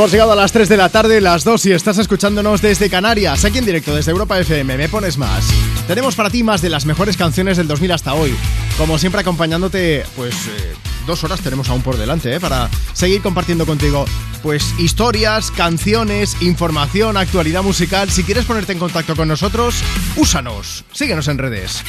Hemos 0.00 0.12
llegado 0.12 0.32
a 0.32 0.36
las 0.36 0.50
3 0.50 0.66
de 0.70 0.78
la 0.78 0.88
tarde, 0.88 1.20
las 1.20 1.44
2 1.44 1.66
y 1.66 1.72
estás 1.72 1.98
escuchándonos 1.98 2.62
desde 2.62 2.88
Canarias, 2.88 3.44
aquí 3.44 3.58
en 3.58 3.66
directo 3.66 3.94
desde 3.94 4.12
Europa 4.12 4.40
FM. 4.40 4.78
Me 4.78 4.88
pones 4.88 5.18
más. 5.18 5.46
Tenemos 5.86 6.14
para 6.14 6.30
ti 6.30 6.42
más 6.42 6.62
de 6.62 6.70
las 6.70 6.86
mejores 6.86 7.18
canciones 7.18 7.58
del 7.58 7.68
2000 7.68 7.92
hasta 7.92 8.14
hoy. 8.14 8.34
Como 8.78 8.96
siempre 8.96 9.20
acompañándote, 9.20 10.06
pues 10.16 10.34
eh, 10.46 10.74
dos 11.06 11.22
horas 11.22 11.42
tenemos 11.42 11.68
aún 11.68 11.82
por 11.82 11.98
delante, 11.98 12.34
¿eh? 12.34 12.40
Para 12.40 12.70
seguir 12.94 13.20
compartiendo 13.20 13.66
contigo, 13.66 14.06
pues 14.42 14.74
historias, 14.78 15.50
canciones, 15.50 16.34
información, 16.40 17.18
actualidad 17.18 17.62
musical. 17.62 18.10
Si 18.10 18.24
quieres 18.24 18.46
ponerte 18.46 18.72
en 18.72 18.78
contacto 18.78 19.14
con 19.14 19.28
nosotros, 19.28 19.82
úsanos. 20.16 20.82
Síguenos 20.92 21.28
en 21.28 21.36
redes. 21.36 21.82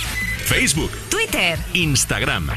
Facebook, 0.44 0.92
Twitter, 1.10 1.58
Instagram. 1.72 2.50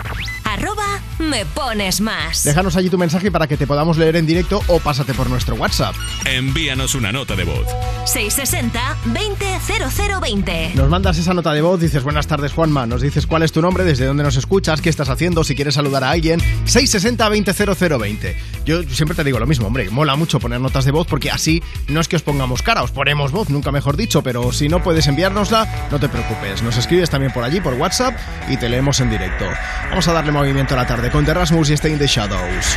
Me 1.25 1.47
pones 1.47 2.01
más. 2.01 2.45
Déjanos 2.45 2.77
allí 2.77 2.91
tu 2.91 2.99
mensaje 2.99 3.31
para 3.31 3.47
que 3.47 3.57
te 3.57 3.67
podamos 3.67 3.99
leer 3.99 4.17
en 4.17 4.27
directo 4.27 4.61
o 4.69 4.79
pásate 4.79 5.15
por 5.15 5.29
nuestro 5.29 5.57
WhatsApp. 5.57 5.95
Envíanos 6.25 6.95
una 6.95 7.13
nota 7.13 7.35
de 7.37 7.45
voz. 7.45 7.67
660 8.07 8.99
200020. 9.07 10.73
Nos 10.75 10.89
mandas 10.89 11.19
esa 11.19 11.35
nota 11.35 11.53
de 11.53 11.63
voz, 11.63 11.81
dices 11.81 12.03
buenas 12.03 12.27
tardes 12.27 12.53
Juanma, 12.53 12.87
nos 12.87 13.03
dices 13.03 13.27
cuál 13.27 13.43
es 13.43 13.53
tu 13.53 13.63
nombre, 13.63 13.85
desde 13.85 14.07
dónde 14.07 14.23
nos 14.23 14.37
escuchas, 14.37 14.81
qué 14.81 14.91
estás 14.91 15.09
haciendo, 15.09 15.45
si 15.45 15.55
quieres 15.55 15.75
saludar 15.75 16.05
a 16.05 16.11
alguien, 16.11 16.41
660-200020. 16.67 18.35
Yo 18.65 18.83
siempre 18.85 19.15
te 19.15 19.25
digo 19.25 19.39
lo 19.39 19.47
mismo, 19.47 19.67
hombre, 19.67 19.91
mola 19.91 20.17
mucho 20.17 20.41
poner 20.41 20.61
notas 20.61 20.85
de 20.85 20.91
voz 20.91 21.07
porque 21.07 21.31
así 21.31 21.63
no 21.89 22.01
es 22.01 22.09
que 22.09 22.17
os 22.17 22.23
pongamos 22.23 22.63
cara, 22.63 22.83
os 22.83 22.91
ponemos 22.91 23.31
voz, 23.31 23.51
nunca 23.51 23.71
mejor 23.73 23.97
dicho, 23.97 24.23
pero 24.23 24.53
si 24.53 24.69
no 24.69 24.83
puedes 24.83 25.07
enviárnosla, 25.07 25.89
no 25.91 26.01
te 26.01 26.09
preocupes, 26.09 26.63
nos 26.63 26.77
escribes 26.77 27.11
también 27.11 27.33
por 27.33 27.45
allí, 27.45 27.61
por 27.61 27.75
WhatsApp 27.75 28.17
y 28.49 28.57
te 28.57 28.69
leemos 28.69 29.01
en 29.01 29.11
directo. 29.11 29.45
Vamos 29.91 30.09
a 30.09 30.13
darle 30.13 30.33
movimiento 30.33 30.75
a 30.75 30.79
la 30.79 30.87
tarde 30.87 31.11
con 31.11 31.25
The 31.25 31.35
Rasmus 31.35 31.71
y 31.71 31.75
Stay 31.75 31.93
in 31.93 31.99
the 31.99 32.07
Shadows. 32.07 32.77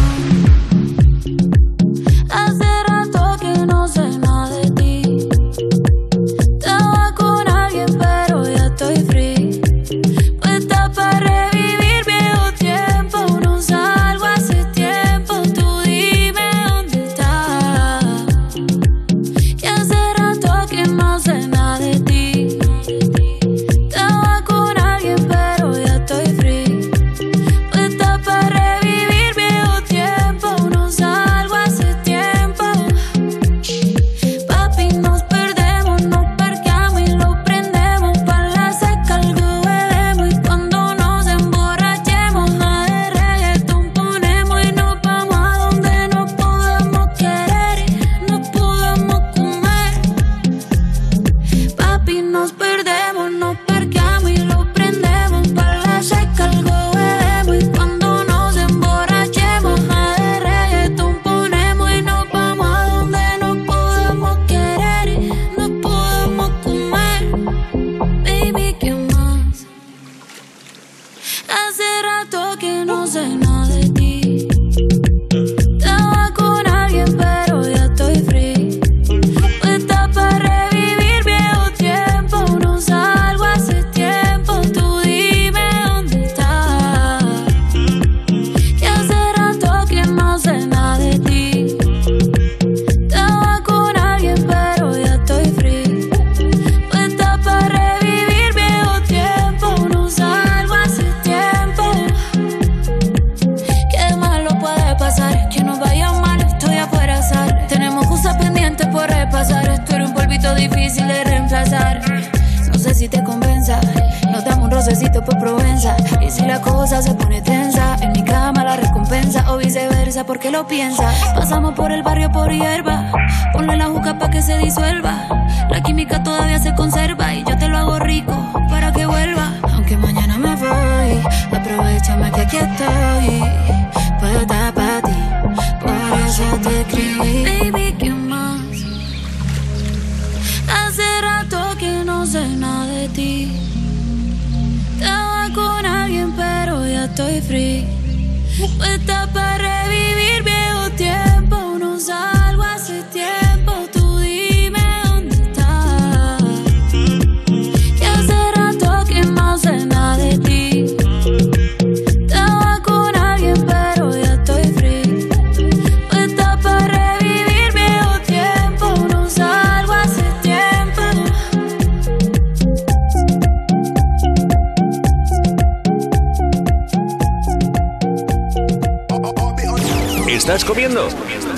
estás 180.41 180.65
comiendo? 180.65 181.07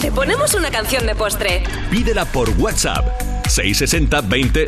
Te 0.02 0.12
ponemos 0.12 0.54
una 0.56 0.70
canción 0.70 1.06
de 1.06 1.16
postre. 1.16 1.64
Pídela 1.90 2.26
por 2.26 2.50
WhatsApp. 2.60 3.06
660 3.48 4.22
20 4.22 4.66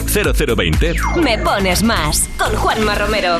0020. 0.56 0.96
Me 1.22 1.38
pones 1.40 1.84
más 1.84 2.30
con 2.38 2.56
Juanma 2.56 2.96
Romero. 2.96 3.40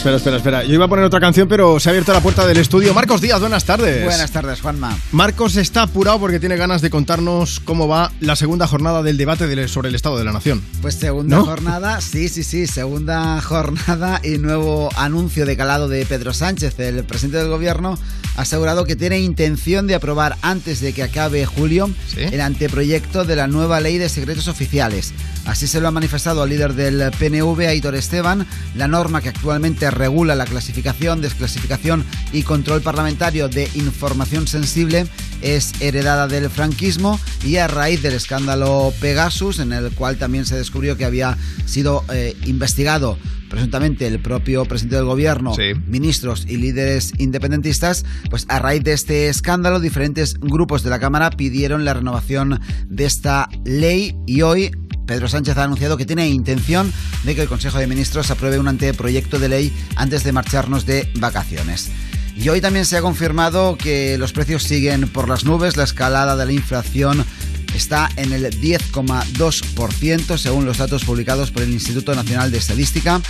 Espera, 0.00 0.16
espera, 0.16 0.36
espera. 0.38 0.64
Yo 0.64 0.72
iba 0.72 0.86
a 0.86 0.88
poner 0.88 1.04
otra 1.04 1.20
canción, 1.20 1.46
pero 1.46 1.78
se 1.78 1.86
ha 1.86 1.90
abierto 1.90 2.14
la 2.14 2.22
puerta 2.22 2.46
del 2.46 2.56
estudio. 2.56 2.94
Marcos 2.94 3.20
Díaz, 3.20 3.38
buenas 3.38 3.66
tardes. 3.66 4.02
Buenas 4.02 4.30
tardes, 4.30 4.62
Juanma. 4.62 4.96
Marcos 5.12 5.56
está 5.56 5.82
apurado 5.82 6.18
porque 6.18 6.40
tiene 6.40 6.56
ganas 6.56 6.80
de 6.80 6.88
contarnos 6.88 7.60
cómo 7.60 7.86
va 7.86 8.10
la 8.18 8.34
segunda 8.34 8.66
jornada 8.66 9.02
del 9.02 9.18
debate 9.18 9.68
sobre 9.68 9.90
el 9.90 9.94
Estado 9.94 10.16
de 10.16 10.24
la 10.24 10.32
Nación. 10.32 10.62
Pues 10.80 10.94
segunda 10.94 11.36
¿No? 11.36 11.44
jornada, 11.44 12.00
sí, 12.00 12.30
sí, 12.30 12.44
sí, 12.44 12.66
segunda 12.66 13.42
jornada 13.42 14.22
y 14.24 14.38
nuevo 14.38 14.88
anuncio 14.96 15.44
de 15.44 15.54
calado 15.58 15.86
de 15.86 16.06
Pedro 16.06 16.32
Sánchez, 16.32 16.80
el 16.80 17.04
presidente 17.04 17.36
del 17.36 17.48
gobierno, 17.48 17.98
ha 18.36 18.42
asegurado 18.42 18.84
que 18.84 18.96
tiene 18.96 19.20
intención 19.20 19.86
de 19.86 19.94
aprobar 19.94 20.36
antes 20.42 20.80
de 20.80 20.92
que 20.92 21.02
acabe 21.02 21.46
julio 21.46 21.90
el 22.16 22.40
anteproyecto 22.40 23.24
de 23.24 23.36
la 23.36 23.46
nueva 23.46 23.80
ley 23.80 23.98
de 23.98 24.08
secretos 24.08 24.48
oficiales. 24.48 25.12
Así 25.46 25.66
se 25.66 25.80
lo 25.80 25.88
ha 25.88 25.90
manifestado 25.90 26.42
al 26.42 26.50
líder 26.50 26.74
del 26.74 27.10
PNV, 27.12 27.66
Aitor 27.68 27.94
Esteban, 27.94 28.46
la 28.74 28.88
norma 28.88 29.20
que 29.20 29.30
actualmente 29.30 29.90
regula 29.90 30.34
la 30.34 30.44
clasificación, 30.44 31.20
desclasificación 31.20 32.04
y 32.32 32.42
control 32.42 32.82
parlamentario 32.82 33.48
de 33.48 33.68
información 33.74 34.46
sensible 34.46 35.06
es 35.42 35.72
heredada 35.80 36.28
del 36.28 36.50
franquismo 36.50 37.18
y 37.44 37.56
a 37.56 37.68
raíz 37.68 38.02
del 38.02 38.14
escándalo 38.14 38.92
Pegasus, 39.00 39.58
en 39.58 39.72
el 39.72 39.90
cual 39.92 40.16
también 40.16 40.46
se 40.46 40.56
descubrió 40.56 40.96
que 40.96 41.04
había 41.04 41.36
sido 41.66 42.04
eh, 42.12 42.36
investigado 42.46 43.18
presuntamente 43.48 44.06
el 44.06 44.20
propio 44.20 44.64
presidente 44.64 44.96
del 44.96 45.04
gobierno, 45.04 45.52
ministros 45.86 46.46
y 46.48 46.56
líderes 46.56 47.12
independentistas, 47.18 48.06
pues 48.30 48.46
a 48.48 48.60
raíz 48.60 48.84
de 48.84 48.92
este 48.92 49.28
escándalo 49.28 49.80
diferentes 49.80 50.38
grupos 50.38 50.82
de 50.82 50.90
la 50.90 51.00
Cámara 51.00 51.30
pidieron 51.30 51.84
la 51.84 51.92
renovación 51.92 52.60
de 52.88 53.04
esta 53.04 53.48
ley 53.64 54.14
y 54.26 54.42
hoy 54.42 54.70
Pedro 55.06 55.28
Sánchez 55.28 55.58
ha 55.58 55.64
anunciado 55.64 55.96
que 55.96 56.06
tiene 56.06 56.28
intención 56.28 56.92
de 57.24 57.34
que 57.34 57.42
el 57.42 57.48
Consejo 57.48 57.78
de 57.78 57.88
Ministros 57.88 58.30
apruebe 58.30 58.60
un 58.60 58.68
anteproyecto 58.68 59.40
de 59.40 59.48
ley 59.48 59.72
antes 59.96 60.22
de 60.22 60.30
marcharnos 60.30 60.86
de 60.86 61.10
vacaciones. 61.16 61.90
Y 62.36 62.48
hoy 62.48 62.60
también 62.60 62.86
se 62.86 62.96
ha 62.96 63.02
confirmado 63.02 63.76
que 63.76 64.16
los 64.18 64.32
precios 64.32 64.62
siguen 64.62 65.08
por 65.08 65.28
las 65.28 65.44
nubes, 65.44 65.76
la 65.76 65.84
escalada 65.84 66.36
de 66.36 66.46
la 66.46 66.52
inflación 66.52 67.24
está 67.74 68.08
en 68.16 68.32
el 68.32 68.44
10,2% 68.44 70.36
según 70.36 70.64
los 70.64 70.78
datos 70.78 71.04
publicados 71.04 71.50
por 71.50 71.62
el 71.62 71.70
Instituto 71.70 72.14
Nacional 72.14 72.50
de 72.50 72.58
Estadística. 72.58 73.20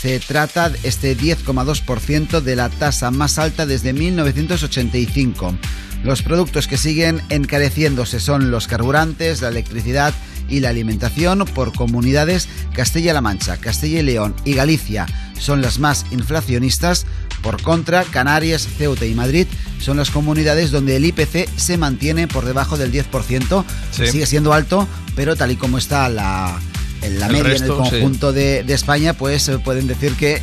Se 0.00 0.20
trata 0.20 0.70
de 0.70 0.78
este 0.84 1.16
10,2% 1.16 2.40
de 2.40 2.56
la 2.56 2.68
tasa 2.68 3.10
más 3.10 3.38
alta 3.38 3.66
desde 3.66 3.92
1985. 3.92 5.58
Los 6.04 6.22
productos 6.22 6.68
que 6.68 6.78
siguen 6.78 7.20
encareciéndose 7.28 8.20
son 8.20 8.50
los 8.50 8.68
carburantes, 8.68 9.42
la 9.42 9.48
electricidad 9.48 10.14
y 10.48 10.60
la 10.60 10.70
alimentación 10.70 11.44
por 11.54 11.74
comunidades 11.74 12.48
Castilla-La 12.72 13.20
Mancha, 13.20 13.56
Castilla 13.56 14.00
y 14.00 14.04
León 14.04 14.34
y 14.44 14.54
Galicia 14.54 15.06
son 15.38 15.60
las 15.60 15.78
más 15.78 16.06
inflacionistas. 16.10 17.06
Por 17.42 17.62
contra, 17.62 18.04
Canarias, 18.04 18.66
Ceuta 18.76 19.06
y 19.06 19.14
Madrid 19.14 19.46
son 19.80 19.96
las 19.96 20.10
comunidades 20.10 20.70
donde 20.70 20.96
el 20.96 21.04
IPC 21.04 21.48
se 21.56 21.78
mantiene 21.78 22.26
por 22.26 22.44
debajo 22.44 22.76
del 22.76 22.92
10%. 22.92 23.64
Sí. 23.92 24.06
Sigue 24.08 24.26
siendo 24.26 24.52
alto, 24.52 24.88
pero 25.14 25.36
tal 25.36 25.52
y 25.52 25.56
como 25.56 25.78
está 25.78 26.08
la, 26.08 26.58
en 27.02 27.20
la 27.20 27.26
El 27.26 27.32
media 27.32 27.44
resto, 27.44 27.78
en 27.78 27.84
el 27.84 27.90
sí. 27.90 27.96
conjunto 27.96 28.32
de, 28.32 28.64
de 28.64 28.74
España, 28.74 29.12
pues 29.14 29.48
eh, 29.48 29.58
pueden 29.58 29.86
decir 29.86 30.14
que 30.14 30.42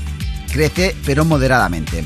crece, 0.52 0.96
pero 1.06 1.26
moderadamente. 1.26 2.06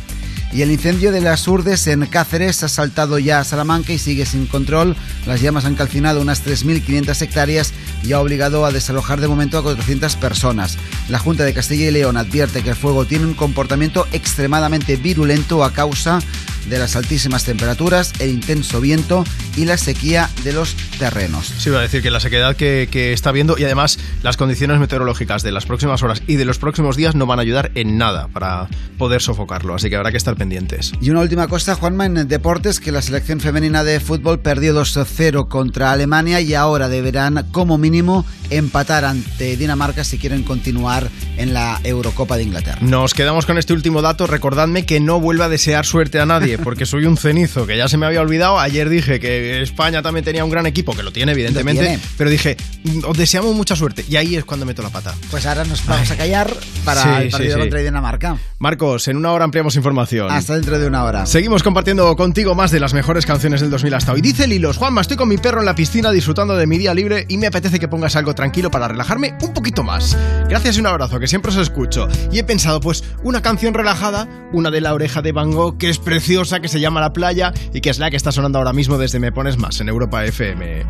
Y 0.52 0.64
el 0.64 0.72
incendio 0.72 1.12
de 1.12 1.22
las 1.22 1.48
Urdes 1.48 1.86
en 1.88 2.06
Cáceres 2.08 2.64
ha 2.64 2.70
saltado 2.70 3.20
ya 3.20 3.40
a 3.40 3.44
Salamanca 3.44 3.94
y 3.94 4.00
sigue 4.00 4.26
sin 4.26 4.48
control. 4.48 4.96
Las 5.28 5.42
llamas 5.42 5.66
han 5.66 5.76
calcinado 5.76 6.22
unas 6.22 6.44
3.500 6.44 7.22
hectáreas 7.22 7.74
y 8.04 8.14
ha 8.14 8.20
obligado 8.20 8.66
a 8.66 8.72
desalojar 8.72 9.22
de 9.22 9.28
momento 9.28 9.60
a 9.60 9.64
400 9.64 10.16
personas. 10.16 10.78
La 11.08 11.20
Junta 11.20 11.44
de 11.44 11.54
Castilla 11.54 11.88
y 11.88 11.92
León 11.92 12.18
advierte 12.18 12.64
que 12.64 12.70
el 12.70 12.76
fuego 12.76 13.06
tiene 13.06 13.26
un 13.26 13.36
comportamiento 13.36 14.08
extremadamente 14.12 14.96
virulento 14.96 15.64
a 15.64 15.72
causa 15.72 16.20
de 16.68 16.78
las 16.78 16.96
altísimas 16.96 17.46
temperaturas, 17.46 18.14
el 18.20 18.30
intenso 18.30 18.80
viento 18.80 19.24
y 19.56 19.66
la 19.66 19.78
sequía 19.78 20.30
de 20.44 20.54
los 20.54 20.76
terrenos. 21.00 21.48
Sí, 21.58 21.70
iba 21.70 21.80
a 21.80 21.82
decir 21.82 22.02
que 22.02 22.12
la 22.12 22.20
sequedad 22.20 22.56
que, 22.56 22.88
que 22.92 23.14
está 23.14 23.32
viendo 23.32 23.58
y 23.58 23.64
además 23.64 24.00
las 24.22 24.38
condiciones 24.38 24.80
meteorológicas 24.80 25.42
de 25.42 25.52
las 25.52 25.66
próximas 25.66 26.04
horas 26.04 26.22
y 26.28 26.36
de 26.36 26.46
los 26.46 26.60
próximos 26.60 26.96
días 26.96 27.16
no 27.16 27.26
van 27.26 27.40
a 27.40 27.42
ayudar 27.42 27.72
en 27.76 27.98
nada 27.98 28.28
para 28.28 28.68
poder 28.98 29.22
sofocarlo, 29.22 29.76
así 29.76 29.90
que 29.90 29.96
habrá 29.96 30.12
que 30.12 30.18
estar 30.18 30.36
pendientes. 30.40 30.94
Y 31.02 31.12
una 31.12 31.20
última 31.20 31.48
cosa, 31.48 31.76
Juanma, 31.76 32.08
en 32.08 32.28
deportes, 32.28 32.80
que 32.80 32.92
la 32.92 33.04
selección 33.04 33.40
femenina 33.40 33.84
de 33.84 34.00
fútbol 34.00 34.40
perdió 34.40 34.74
2-0 34.74 35.48
contra 35.48 35.92
Alemania 35.92 36.42
y 36.42 36.56
ahora 36.56 36.90
deberán 36.90 37.46
como 37.52 37.78
mínimo 37.78 38.26
empatar 38.50 39.06
ante 39.06 39.56
Dinamarca 39.58 40.04
si 40.04 40.18
quieren 40.18 40.42
continuar 40.42 41.08
en 41.38 41.54
la 41.54 41.80
Eurocopa 41.84 42.38
de 42.38 42.44
Inglaterra. 42.44 42.80
Nos 42.82 43.14
quedamos 43.14 43.46
con 43.46 43.60
este 43.60 43.74
último 43.74 44.02
dato. 44.02 44.26
Recordadme 44.26 44.86
que 44.88 45.00
no 45.00 45.20
vuelva 45.20 45.46
a 45.46 45.50
desear 45.50 45.86
suerte 45.86 46.20
a 46.20 46.26
nadie, 46.26 46.58
porque 46.58 46.88
soy 46.88 47.06
un 47.06 47.18
cenizo, 47.18 47.68
que 47.68 47.78
ya 47.78 47.88
se 47.88 47.98
me 47.98 48.08
había 48.08 48.22
olvidado. 48.22 48.58
Ayer 48.60 48.90
dije 48.90 49.20
que 49.20 49.62
España 49.62 50.02
también 50.02 50.26
tenía 50.26 50.44
un 50.44 50.50
gran 50.50 50.66
equipo, 50.66 50.96
que 50.96 51.04
lo 51.04 51.12
tiene, 51.12 51.34
evidentemente, 51.34 51.82
Lo 51.84 51.88
tiene. 51.90 52.04
pero 52.18 52.30
dije, 52.30 52.58
"Mm, 52.86 53.00
os 53.06 53.18
deseamos 53.18 53.54
mucha 53.54 53.76
suerte. 53.76 54.04
Y 54.10 54.16
ahí 54.16 54.36
es 54.36 54.46
cuando 54.46 54.66
meto 54.66 54.82
la 54.82 54.90
pata. 54.90 55.14
Pues 55.30 55.46
ahora 55.46 55.64
nos 55.66 55.86
vamos 55.86 56.10
a 56.10 56.16
callar 56.18 56.52
para 56.86 57.04
Sí, 57.04 57.10
el 57.10 57.30
partido 57.30 57.52
sí, 57.52 57.54
sí. 57.56 57.60
contra 57.60 57.80
Dinamarca. 57.82 58.38
Marcos, 58.58 59.08
en 59.10 59.18
una 59.18 59.32
hora 59.32 59.46
ampliamos 59.46 59.76
información. 59.76 60.29
Hasta 60.30 60.56
dentro 60.56 60.80
de 60.80 60.88
una 60.88 61.04
hora. 61.04 61.26
Seguimos 61.26 61.64
compartiendo 61.64 62.16
contigo 62.16 62.56
más 62.56 62.72
de 62.72 62.80
las 62.80 62.94
mejores 62.94 63.26
canciones 63.26 63.62
del 63.62 63.70
2000 63.70 63.94
hasta 63.94 64.14
hoy. 64.14 64.22
Dice 64.22 64.48
Lilos, 64.48 64.78
Juanma, 64.78 65.02
estoy 65.02 65.18
con 65.18 65.28
mi 65.28 65.38
perro 65.38 65.60
en 65.60 65.66
la 65.66 65.76
piscina 65.76 66.12
disfrutando 66.12 66.56
de 66.56 66.68
mi 66.68 66.78
día 66.78 66.94
libre 66.94 67.26
y 67.28 67.38
me 67.38 67.48
apetece 67.48 67.80
que 67.80 67.88
pongas 67.88 68.16
algo 68.16 68.36
tranquilo 68.36 68.70
para 68.72 68.88
relajarme 68.88 69.36
un 69.42 69.54
poquito 69.54 69.84
más. 69.84 70.18
Gracias 70.48 70.78
y 70.78 70.80
un 70.80 70.88
abrazo, 70.88 71.20
que 71.20 71.28
siempre 71.28 71.52
os 71.52 71.58
escucho. 71.58 72.08
Y 72.32 72.40
he 72.40 72.44
pensado, 72.44 72.80
pues, 72.80 73.04
una 73.24 73.42
canción 73.42 73.74
relajada, 73.74 74.28
una 74.54 74.72
de 74.72 74.82
la 74.82 74.94
oreja 74.94 75.22
de 75.22 75.32
Van 75.32 75.52
Gogh, 75.52 75.78
que 75.78 75.90
es 75.90 76.00
preciosa, 76.00 76.60
que 76.60 76.68
se 76.68 76.80
llama 76.80 77.02
La 77.02 77.14
Playa 77.14 77.54
y 77.74 77.82
que 77.82 77.90
es 77.90 78.00
la 78.00 78.10
que 78.10 78.18
está 78.18 78.32
sonando 78.32 78.60
ahora 78.60 78.74
mismo 78.74 78.98
desde 78.98 79.20
Me 79.20 79.32
Pones 79.32 79.58
Más 79.58 79.80
en 79.82 79.90
Europa 79.90 80.24
FM. 80.26 80.84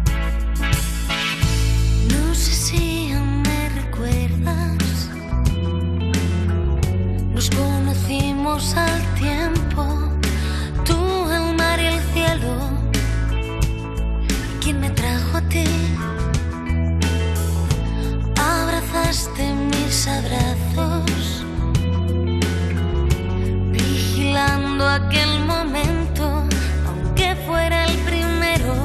No 2.10 2.36
sé 2.36 2.52
si 2.52 3.12
aún 3.12 3.42
me 3.42 3.70
recuerdas. 3.70 5.10
Nos 7.34 7.50
conocimos 7.50 8.76
al 8.76 8.99
Abrazaste 19.10 19.54
mis 19.72 20.08
abrazos. 20.08 21.44
Vigilando 23.72 24.88
aquel 24.88 25.46
momento, 25.48 26.44
aunque 26.86 27.36
fuera 27.48 27.86
el 27.86 27.98
primero 28.10 28.76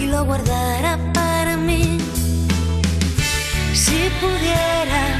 y 0.00 0.06
lo 0.06 0.24
guardara 0.24 0.96
para 1.12 1.56
mí. 1.56 1.98
Si 3.74 4.08
pudiera 4.20 5.19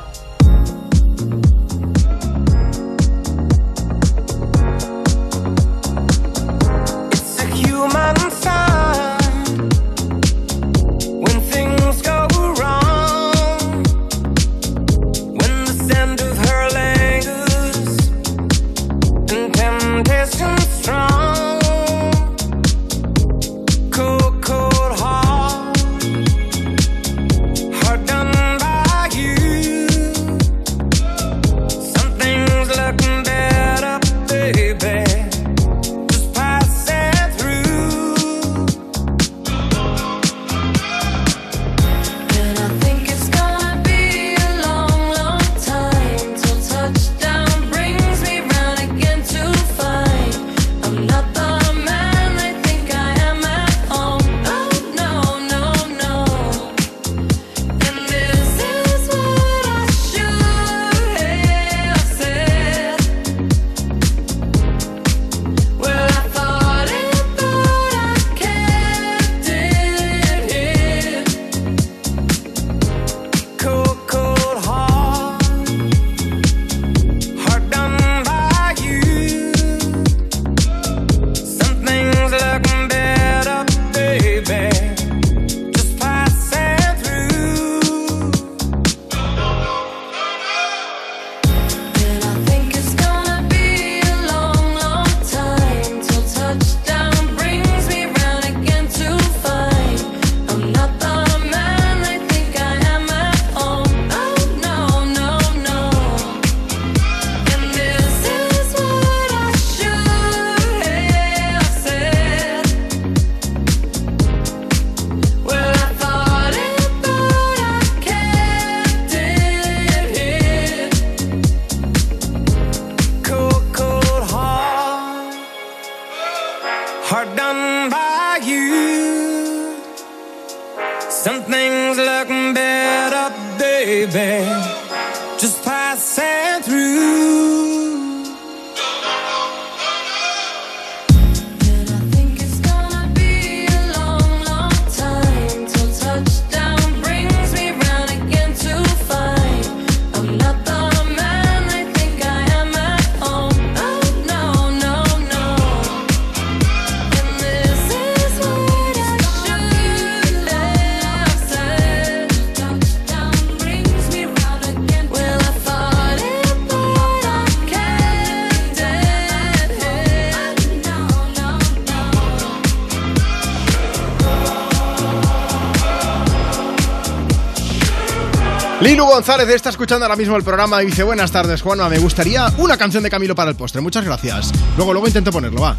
González 179.21 179.49
está 179.49 179.69
escuchando 179.69 180.03
ahora 180.03 180.15
mismo 180.15 180.35
el 180.35 180.43
programa 180.43 180.81
y 180.81 180.87
dice 180.87 181.03
buenas 181.03 181.31
tardes 181.31 181.61
Juanma, 181.61 181.87
me 181.89 181.99
gustaría 181.99 182.51
una 182.57 182.75
canción 182.75 183.03
de 183.03 183.09
Camilo 183.11 183.35
para 183.35 183.51
el 183.51 183.55
postre, 183.55 183.79
muchas 183.79 184.03
gracias. 184.03 184.51
Luego, 184.77 184.93
luego 184.93 185.05
intento 185.05 185.31
ponerlo, 185.31 185.61
va. 185.61 185.77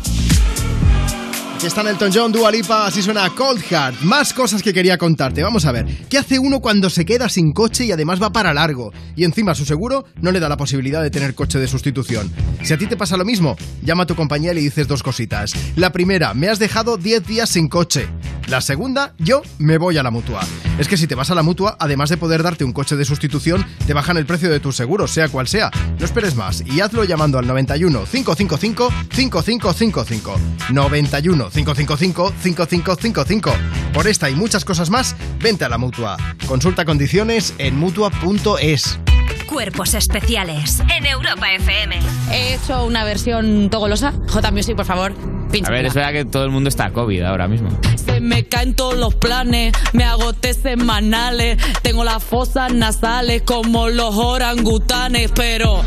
Aquí 1.56 1.66
está 1.66 1.81
Elton 1.81 2.12
John, 2.14 2.31
Dua 2.31 2.52
Lipa, 2.52 2.86
así 2.86 3.02
suena 3.02 3.28
Cold 3.31 3.60
Heart. 3.60 4.02
Más 4.02 4.32
cosas 4.32 4.62
que 4.62 4.73
quería 4.73 4.97
contarte. 4.97 5.43
Vamos 5.43 5.64
a 5.66 5.73
ver, 5.73 5.86
¿qué 6.09 6.19
hace 6.19 6.39
uno 6.39 6.60
cuando 6.60 6.89
se 6.89 7.05
queda 7.05 7.28
sin 7.28 7.52
coche 7.52 7.85
y 7.85 7.90
además 7.90 8.23
va 8.23 8.31
para 8.31 8.55
largo? 8.55 8.93
Y 9.16 9.24
encima 9.24 9.56
su 9.56 9.64
seguro 9.64 10.05
no 10.20 10.31
le 10.31 10.39
da 10.39 10.48
la 10.48 10.56
posibilidad 10.56 11.02
de 11.02 11.10
tener 11.10 11.35
coche 11.35 11.59
de 11.59 11.66
sustitución. 11.66 12.32
Si 12.62 12.73
a 12.73 12.78
ti 12.78 12.86
te 12.86 12.97
pasa 12.97 13.16
lo 13.16 13.24
mismo, 13.24 13.56
llama 13.82 14.05
a 14.05 14.06
tu 14.06 14.14
compañía 14.14 14.52
y 14.52 14.55
le 14.55 14.60
dices 14.60 14.86
dos 14.86 15.02
cositas. 15.02 15.52
La 15.74 15.90
primera, 15.90 16.32
me 16.32 16.48
has 16.48 16.60
dejado 16.60 16.97
10 16.97 17.27
días 17.27 17.51
sin 17.51 17.66
coche. 17.66 18.09
La 18.53 18.61
segunda, 18.61 19.15
yo 19.16 19.41
me 19.57 19.79
voy 19.79 19.97
a 19.97 20.03
la 20.03 20.11
mutua. 20.11 20.43
Es 20.79 20.87
que 20.87 20.99
si 20.99 21.07
te 21.07 21.15
vas 21.15 21.31
a 21.31 21.35
la 21.35 21.43
mutua, 21.43 21.74
además 21.81 22.11
de 22.11 22.19
poder 22.19 22.43
darte 22.43 22.65
un 22.65 22.74
coche 22.74 22.97
de 22.97 23.07
sustitución, 23.07 23.65
te 23.87 23.95
bajan 23.95 24.19
el 24.19 24.27
precio 24.27 24.51
de 24.51 24.61
tus 24.61 24.77
seguros, 24.77 25.11
sea 25.11 25.31
cual 25.31 25.49
sea. 25.49 25.70
No 25.99 26.05
esperes 26.05 26.35
más 26.35 26.62
y 26.66 26.83
hazlo 26.83 27.05
llamando 27.05 27.39
al 27.39 27.47
91 27.47 28.05
555 28.05 28.93
5555. 29.11 30.37
91 30.69 31.49
555 31.49 32.33
5555. 32.43 33.55
Por 33.95 34.07
esta 34.07 34.29
y 34.29 34.35
muchas 34.35 34.66
cosas 34.66 34.91
más, 34.91 35.16
vente 35.41 35.65
a 35.65 35.70
la 35.70 35.79
mutua. 35.79 36.19
Consulta 36.47 36.85
condiciones 36.85 37.55
en 37.57 37.79
mutua.es. 37.79 38.99
Cuerpos 39.47 39.95
especiales 39.95 40.81
en 40.95 41.07
Europa 41.07 41.51
FM. 41.55 41.99
He 42.31 42.57
hecho 42.57 42.85
una 42.85 43.03
versión 43.05 43.70
togolosa. 43.70 44.12
J 44.29 44.51
Music, 44.51 44.77
por 44.77 44.85
favor. 44.85 45.41
A 45.65 45.70
ver, 45.70 45.87
es 45.87 45.95
verdad 45.95 46.12
que 46.12 46.24
todo 46.24 46.45
el 46.45 46.51
mundo 46.51 46.69
está 46.69 46.91
COVID 46.93 47.23
ahora 47.23 47.47
mismo. 47.47 47.69
Se 47.97 48.20
me 48.20 48.45
caen 48.45 48.74
todos 48.74 48.97
los 48.97 49.15
planes, 49.15 49.74
me 49.93 50.05
agoté 50.05 50.55
semanales, 50.55 51.59
tengo 51.83 52.05
las 52.05 52.23
fosas 52.23 52.73
nasales 52.73 53.43
como 53.43 53.89
los 53.89 54.15
orangutanes, 54.16 55.31
pero 55.35 55.83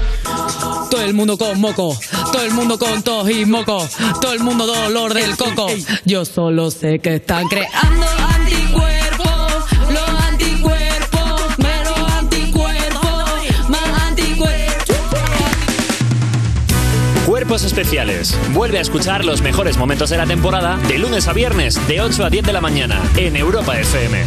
todo 0.91 1.01
el 1.01 1.13
mundo 1.13 1.37
con 1.37 1.59
moco, 1.59 1.97
todo 2.31 2.43
el 2.43 2.51
mundo 2.53 2.77
con 2.77 3.01
tos 3.03 3.29
y 3.29 3.45
moco, 3.45 3.87
todo 4.21 4.33
el 4.33 4.39
mundo 4.41 4.67
dolor 4.67 5.13
del 5.13 5.35
coco. 5.35 5.67
Yo 6.05 6.25
solo 6.25 6.69
sé 6.69 6.99
que 6.99 7.15
están 7.15 7.47
creando 7.47 8.05
Especiales. 17.63 18.37
Vuelve 18.53 18.79
a 18.79 18.81
escuchar 18.81 19.23
los 19.23 19.41
mejores 19.41 19.77
momentos 19.77 20.09
de 20.09 20.17
la 20.17 20.25
temporada 20.25 20.77
de 20.87 20.97
lunes 20.97 21.27
a 21.27 21.33
viernes 21.33 21.79
de 21.87 22.01
8 22.01 22.25
a 22.25 22.29
10 22.29 22.45
de 22.45 22.53
la 22.53 22.61
mañana 22.61 23.01
en 23.17 23.35
Europa 23.35 23.79
FM. 23.79 24.25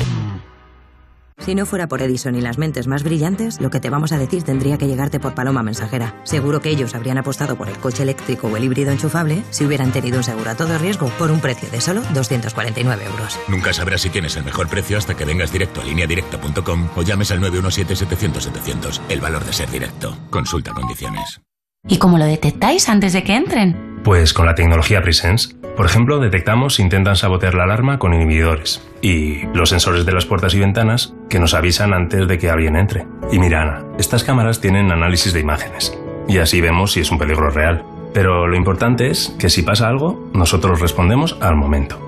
Si 1.38 1.54
no 1.54 1.66
fuera 1.66 1.86
por 1.86 2.02
Edison 2.02 2.34
y 2.34 2.40
las 2.40 2.58
mentes 2.58 2.88
más 2.88 3.04
brillantes, 3.04 3.60
lo 3.60 3.70
que 3.70 3.80
te 3.80 3.90
vamos 3.90 4.12
a 4.12 4.18
decir 4.18 4.42
tendría 4.42 4.76
que 4.76 4.86
llegarte 4.86 5.20
por 5.20 5.34
Paloma 5.34 5.62
Mensajera. 5.62 6.20
Seguro 6.24 6.60
que 6.60 6.68
ellos 6.68 6.94
habrían 6.94 7.16
apostado 7.16 7.56
por 7.56 7.68
el 7.68 7.78
coche 7.78 8.02
eléctrico 8.02 8.48
o 8.48 8.56
el 8.56 8.64
híbrido 8.64 8.90
enchufable 8.90 9.42
si 9.50 9.64
hubieran 9.64 9.92
tenido 9.92 10.18
un 10.18 10.24
seguro 10.24 10.50
a 10.50 10.56
todo 10.56 10.76
riesgo 10.78 11.08
por 11.18 11.30
un 11.30 11.40
precio 11.40 11.70
de 11.70 11.80
solo 11.80 12.02
249 12.12 13.04
euros. 13.04 13.38
Nunca 13.48 13.72
sabrás 13.72 14.02
si 14.02 14.10
tienes 14.10 14.36
el 14.36 14.44
mejor 14.44 14.68
precio 14.68 14.98
hasta 14.98 15.16
que 15.16 15.24
vengas 15.24 15.52
directo 15.52 15.80
a 15.80 15.84
lineadirecta.com 15.84 16.88
o 16.96 17.02
llames 17.02 17.30
al 17.30 17.40
917-700-700. 17.40 19.00
El 19.08 19.20
valor 19.20 19.44
de 19.44 19.52
ser 19.52 19.70
directo. 19.70 20.18
Consulta 20.30 20.72
condiciones. 20.74 21.40
¿Y 21.86 21.98
cómo 21.98 22.18
lo 22.18 22.24
detectáis 22.24 22.88
antes 22.88 23.12
de 23.12 23.22
que 23.22 23.36
entren? 23.36 24.00
Pues 24.02 24.32
con 24.32 24.46
la 24.46 24.54
tecnología 24.54 25.02
Presence. 25.02 25.54
Por 25.76 25.86
ejemplo, 25.86 26.18
detectamos 26.18 26.74
si 26.74 26.82
intentan 26.82 27.14
sabotear 27.14 27.54
la 27.54 27.64
alarma 27.64 27.98
con 27.98 28.14
inhibidores. 28.14 28.82
Y 29.00 29.46
los 29.54 29.68
sensores 29.68 30.04
de 30.04 30.12
las 30.12 30.26
puertas 30.26 30.54
y 30.54 30.60
ventanas 30.60 31.14
que 31.30 31.38
nos 31.38 31.54
avisan 31.54 31.94
antes 31.94 32.26
de 32.26 32.38
que 32.38 32.50
alguien 32.50 32.74
entre. 32.74 33.06
Y 33.30 33.38
mira, 33.38 33.62
Ana, 33.62 33.84
estas 33.98 34.24
cámaras 34.24 34.60
tienen 34.60 34.90
análisis 34.90 35.32
de 35.32 35.40
imágenes. 35.40 35.96
Y 36.26 36.38
así 36.38 36.60
vemos 36.60 36.92
si 36.92 37.00
es 37.00 37.10
un 37.10 37.18
peligro 37.18 37.50
real. 37.50 37.84
Pero 38.12 38.48
lo 38.48 38.56
importante 38.56 39.10
es 39.10 39.34
que 39.38 39.48
si 39.48 39.62
pasa 39.62 39.88
algo, 39.88 40.30
nosotros 40.34 40.80
respondemos 40.80 41.38
al 41.40 41.54
momento. 41.54 42.07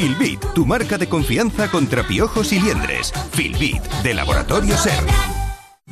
Filbit, 0.00 0.40
tu 0.54 0.64
marca 0.64 0.96
de 0.96 1.10
confianza 1.10 1.70
contra 1.70 2.06
piojos 2.06 2.54
y 2.54 2.58
liendres. 2.58 3.12
Filbit, 3.32 3.82
de 4.02 4.14
Laboratorio 4.14 4.74
Ser. 4.78 5.04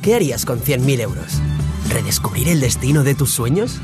¿Qué 0.01 0.15
harías 0.15 0.47
con 0.47 0.59
100.000 0.59 1.01
euros? 1.01 1.39
¿Redescubrir 1.89 2.49
el 2.49 2.59
destino 2.59 3.03
de 3.03 3.13
tus 3.13 3.29
sueños? 3.29 3.77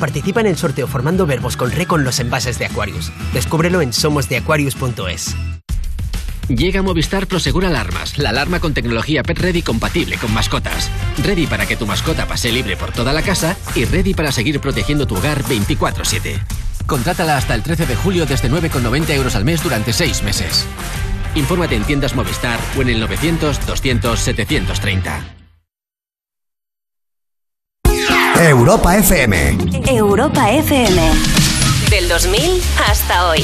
Participa 0.00 0.40
en 0.40 0.46
el 0.46 0.56
sorteo 0.56 0.86
formando 0.86 1.26
verbos 1.26 1.58
con 1.58 1.70
re 1.70 1.84
con 1.84 2.04
los 2.04 2.20
envases 2.20 2.58
de 2.58 2.64
Aquarius. 2.64 3.12
Descúbrelo 3.34 3.82
en 3.82 3.92
somosdeaquarius.es. 3.92 5.36
Llega 6.48 6.80
Movistar 6.80 7.26
Prosegur 7.26 7.66
Alarmas, 7.66 8.16
la 8.16 8.30
alarma 8.30 8.60
con 8.60 8.72
tecnología 8.72 9.24
Pet 9.24 9.38
Ready 9.38 9.60
compatible 9.60 10.16
con 10.16 10.32
mascotas. 10.32 10.90
Ready 11.22 11.46
para 11.48 11.66
que 11.66 11.76
tu 11.76 11.86
mascota 11.86 12.26
pase 12.26 12.50
libre 12.50 12.78
por 12.78 12.92
toda 12.92 13.12
la 13.12 13.20
casa 13.20 13.58
y 13.74 13.84
ready 13.84 14.14
para 14.14 14.32
seguir 14.32 14.58
protegiendo 14.58 15.06
tu 15.06 15.16
hogar 15.16 15.42
24-7. 15.42 16.65
Contrátala 16.86 17.36
hasta 17.36 17.54
el 17.54 17.62
13 17.62 17.84
de 17.86 17.96
julio 17.96 18.26
desde 18.26 18.50
9,90 18.50 19.10
euros 19.10 19.34
al 19.34 19.44
mes 19.44 19.62
durante 19.62 19.92
6 19.92 20.22
meses. 20.22 20.64
Infórmate 21.34 21.76
en 21.76 21.84
tiendas 21.84 22.14
Movistar 22.14 22.58
o 22.78 22.82
en 22.82 22.90
el 22.90 23.02
900-200-730. 23.02 25.20
Europa 28.38 28.96
FM. 28.96 29.58
Europa 29.88 30.50
FM. 30.50 31.02
Del 31.90 32.08
2000 32.08 32.62
hasta 32.88 33.28
hoy. 33.28 33.42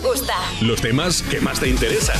Te 0.00 0.06
gusta. 0.06 0.34
Los 0.60 0.80
temas 0.80 1.22
que 1.22 1.40
más 1.40 1.58
te 1.60 1.68
interesan. 1.68 2.16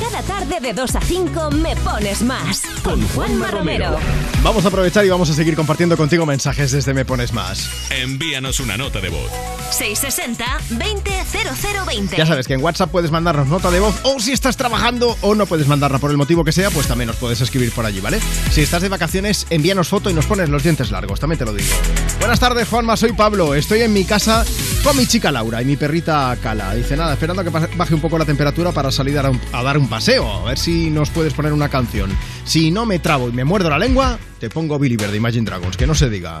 Cada 0.00 0.22
tarde 0.22 0.60
de 0.60 0.72
2 0.72 0.96
a 0.96 1.00
5 1.00 1.50
me 1.50 1.76
pones 1.76 2.22
más. 2.22 2.62
Con 2.82 3.06
Juanma 3.08 3.50
Romero. 3.50 3.98
Vamos 4.42 4.64
a 4.64 4.68
aprovechar 4.68 5.04
y 5.04 5.10
vamos 5.10 5.28
a 5.28 5.34
seguir 5.34 5.54
compartiendo 5.56 5.94
contigo 5.96 6.24
mensajes 6.24 6.70
desde 6.72 6.94
Me 6.94 7.04
Pones 7.04 7.34
Más. 7.34 7.68
Envíanos 7.90 8.60
una 8.60 8.78
nota 8.78 9.00
de 9.00 9.08
voz. 9.10 9.30
660-200020. 9.78 12.16
Ya 12.16 12.26
sabes 12.26 12.46
que 12.46 12.54
en 12.54 12.62
WhatsApp 12.62 12.90
puedes 12.90 13.10
mandarnos 13.10 13.48
nota 13.48 13.70
de 13.70 13.80
voz 13.80 13.94
o 14.04 14.18
si 14.20 14.32
estás 14.32 14.56
trabajando 14.56 15.18
o 15.20 15.34
no 15.34 15.44
puedes 15.46 15.68
mandarla 15.68 15.98
por 15.98 16.10
el 16.10 16.16
motivo 16.16 16.44
que 16.44 16.52
sea, 16.52 16.70
pues 16.70 16.86
también 16.86 17.08
nos 17.08 17.16
puedes 17.16 17.42
escribir 17.42 17.72
por 17.72 17.84
allí, 17.84 18.00
¿vale? 18.00 18.20
Si 18.50 18.62
estás 18.62 18.80
de 18.82 18.88
vacaciones, 18.88 19.46
envíanos 19.50 19.88
foto 19.88 20.08
y 20.08 20.14
nos 20.14 20.24
pones 20.26 20.48
los 20.48 20.62
dientes 20.62 20.90
largos, 20.90 21.20
también 21.20 21.38
te 21.38 21.44
lo 21.44 21.52
digo. 21.52 21.68
Buenas 22.18 22.40
tardes, 22.40 22.66
Juanma, 22.68 22.96
soy 22.96 23.12
Pablo. 23.12 23.54
Estoy 23.54 23.82
en 23.82 23.92
mi 23.92 24.04
casa 24.04 24.46
con 24.82 24.96
mi 24.96 25.06
chica 25.06 25.30
Laura 25.30 25.60
y 25.62 25.64
mi 25.64 25.76
perrita 25.76 26.36
Cala. 26.42 26.74
Dice 26.74 26.96
nada, 26.96 27.12
esperando 27.12 27.42
a 27.42 27.44
que 27.44 27.50
baje 27.50 27.94
un 27.94 28.00
poco 28.00 28.18
la 28.18 28.24
temperatura 28.24 28.72
para 28.72 28.90
salir 28.90 29.18
a, 29.18 29.30
a 29.52 29.62
dar 29.62 29.78
un 29.78 29.88
paseo. 29.88 30.28
A 30.28 30.44
ver 30.44 30.58
si 30.58 30.90
nos 30.90 31.10
puedes 31.10 31.34
poner 31.34 31.52
una 31.52 31.68
canción. 31.68 32.10
Si 32.44 32.70
no 32.70 32.86
me 32.86 32.98
trabo 32.98 33.28
y 33.28 33.32
me 33.32 33.44
muerdo 33.44 33.70
la 33.70 33.78
lengua, 33.78 34.18
te 34.38 34.48
pongo 34.48 34.78
Billy 34.78 34.96
Bird 34.96 35.10
de 35.10 35.16
Imagine 35.18 35.44
Dragons, 35.44 35.76
que 35.76 35.86
no 35.86 35.94
se 35.94 36.08
diga. 36.08 36.40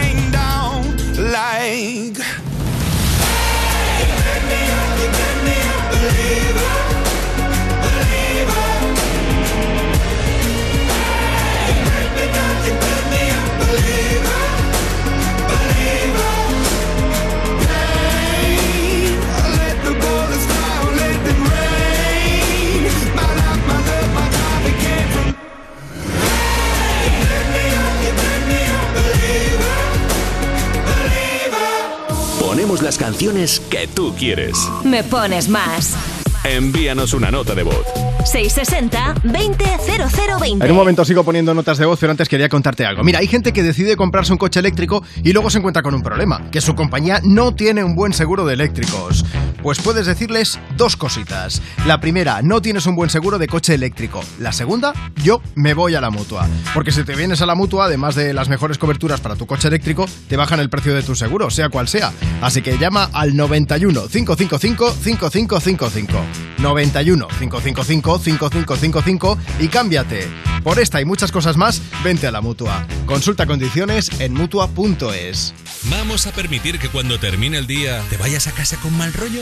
Ponemos 32.81 32.81
las 32.81 32.97
canciones 32.97 33.61
que 33.69 33.87
tú 33.87 34.15
quieres. 34.17 34.57
Me 34.83 35.03
pones 35.03 35.47
más. 35.49 35.95
Envíanos 36.43 37.13
una 37.13 37.29
nota 37.29 37.53
de 37.53 37.61
voz. 37.61 37.85
660-200020. 38.21 40.63
En 40.63 40.71
un 40.71 40.77
momento 40.77 41.05
sigo 41.05 41.23
poniendo 41.23 41.53
notas 41.53 41.77
de 41.77 41.85
voz, 41.85 41.99
pero 41.99 42.09
antes 42.11 42.27
quería 42.27 42.49
contarte 42.49 42.83
algo. 42.85 43.03
Mira, 43.03 43.19
hay 43.19 43.27
gente 43.27 43.53
que 43.53 43.61
decide 43.61 43.95
comprarse 43.95 44.31
un 44.31 44.39
coche 44.39 44.59
eléctrico 44.59 45.03
y 45.23 45.31
luego 45.31 45.51
se 45.51 45.59
encuentra 45.59 45.83
con 45.83 45.93
un 45.93 46.01
problema, 46.01 46.49
que 46.49 46.61
su 46.61 46.73
compañía 46.73 47.21
no 47.23 47.53
tiene 47.53 47.83
un 47.83 47.95
buen 47.95 48.13
seguro 48.13 48.45
de 48.45 48.55
eléctricos. 48.55 49.25
Pues 49.63 49.79
puedes 49.79 50.07
decirles 50.07 50.59
dos 50.75 50.97
cositas. 50.97 51.61
La 51.85 51.99
primera, 51.99 52.41
no 52.41 52.61
tienes 52.61 52.87
un 52.87 52.95
buen 52.95 53.09
seguro 53.09 53.37
de 53.37 53.47
coche 53.47 53.75
eléctrico. 53.75 54.21
La 54.39 54.51
segunda, 54.51 54.93
yo 55.23 55.41
me 55.55 55.75
voy 55.75 55.93
a 55.93 56.01
la 56.01 56.09
mutua. 56.09 56.47
Porque 56.73 56.91
si 56.91 57.03
te 57.03 57.15
vienes 57.15 57.41
a 57.41 57.45
la 57.45 57.53
mutua, 57.53 57.85
además 57.85 58.15
de 58.15 58.33
las 58.33 58.49
mejores 58.49 58.79
coberturas 58.79 59.21
para 59.21 59.35
tu 59.35 59.45
coche 59.45 59.67
eléctrico, 59.67 60.07
te 60.27 60.35
bajan 60.35 60.59
el 60.59 60.69
precio 60.69 60.95
de 60.95 61.03
tu 61.03 61.15
seguro, 61.15 61.51
sea 61.51 61.69
cual 61.69 61.87
sea. 61.87 62.11
Así 62.41 62.61
que 62.61 62.77
llama 62.79 63.09
al 63.13 63.35
91 63.35 64.07
555 64.07 64.91
5555. 64.91 66.17
91 66.57 67.27
555 67.27 68.19
5555 68.19 69.37
y 69.59 69.67
cámbiate. 69.67 70.27
Por 70.63 70.79
esta 70.79 71.01
y 71.01 71.05
muchas 71.05 71.31
cosas 71.31 71.57
más, 71.57 71.81
vente 72.03 72.27
a 72.27 72.31
la 72.31 72.41
mutua. 72.41 72.85
Consulta 73.05 73.47
condiciones 73.47 74.09
en 74.19 74.33
mutua.es. 74.33 75.53
¿Vamos 75.89 76.27
a 76.27 76.31
permitir 76.31 76.77
que 76.77 76.89
cuando 76.89 77.19
termine 77.19 77.57
el 77.57 77.65
día 77.65 78.01
te 78.09 78.17
vayas 78.17 78.47
a 78.47 78.51
casa 78.51 78.77
con 78.77 78.95
mal 78.95 79.11
rollo? 79.13 79.41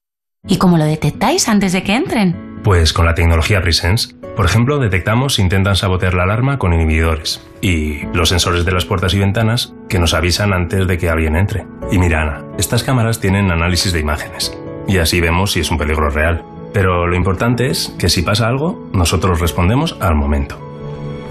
¿Y 0.47 0.57
cómo 0.57 0.77
lo 0.77 0.85
detectáis 0.85 1.47
antes 1.47 1.71
de 1.71 1.83
que 1.83 1.95
entren? 1.95 2.61
Pues 2.63 2.93
con 2.93 3.05
la 3.05 3.13
tecnología 3.13 3.61
Presence. 3.61 4.15
Por 4.35 4.45
ejemplo, 4.45 4.79
detectamos 4.79 5.35
si 5.35 5.43
intentan 5.43 5.75
sabotear 5.75 6.15
la 6.15 6.23
alarma 6.23 6.57
con 6.57 6.73
inhibidores. 6.73 7.47
Y 7.61 8.07
los 8.13 8.29
sensores 8.29 8.65
de 8.65 8.71
las 8.71 8.85
puertas 8.85 9.13
y 9.13 9.19
ventanas 9.19 9.75
que 9.87 9.99
nos 9.99 10.15
avisan 10.15 10.51
antes 10.53 10.87
de 10.87 10.97
que 10.97 11.09
alguien 11.09 11.35
entre. 11.35 11.67
Y 11.91 11.99
mira, 11.99 12.23
Ana, 12.23 12.43
estas 12.57 12.83
cámaras 12.83 13.19
tienen 13.19 13.51
análisis 13.51 13.93
de 13.93 13.99
imágenes. 13.99 14.57
Y 14.87 14.97
así 14.97 15.21
vemos 15.21 15.51
si 15.51 15.59
es 15.59 15.69
un 15.69 15.77
peligro 15.77 16.09
real. 16.09 16.43
Pero 16.73 17.05
lo 17.05 17.15
importante 17.15 17.67
es 17.67 17.93
que 17.99 18.09
si 18.09 18.23
pasa 18.23 18.47
algo, 18.47 18.89
nosotros 18.93 19.39
respondemos 19.39 19.95
al 19.99 20.15
momento. 20.15 20.70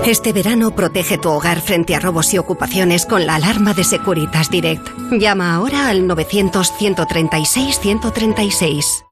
Este 0.07 0.33
verano 0.33 0.75
protege 0.75 1.19
tu 1.19 1.29
hogar 1.29 1.61
frente 1.61 1.95
a 1.95 2.01
robos 2.01 2.33
y 2.33 2.39
ocupaciones 2.39 3.05
con 3.05 3.27
la 3.27 3.35
alarma 3.35 3.75
de 3.75 3.85
Securitas 3.85 4.51
Direct. 4.51 4.89
Llama 5.13 5.55
ahora 5.55 5.89
al 5.89 6.09
900-136-136. 6.09 9.05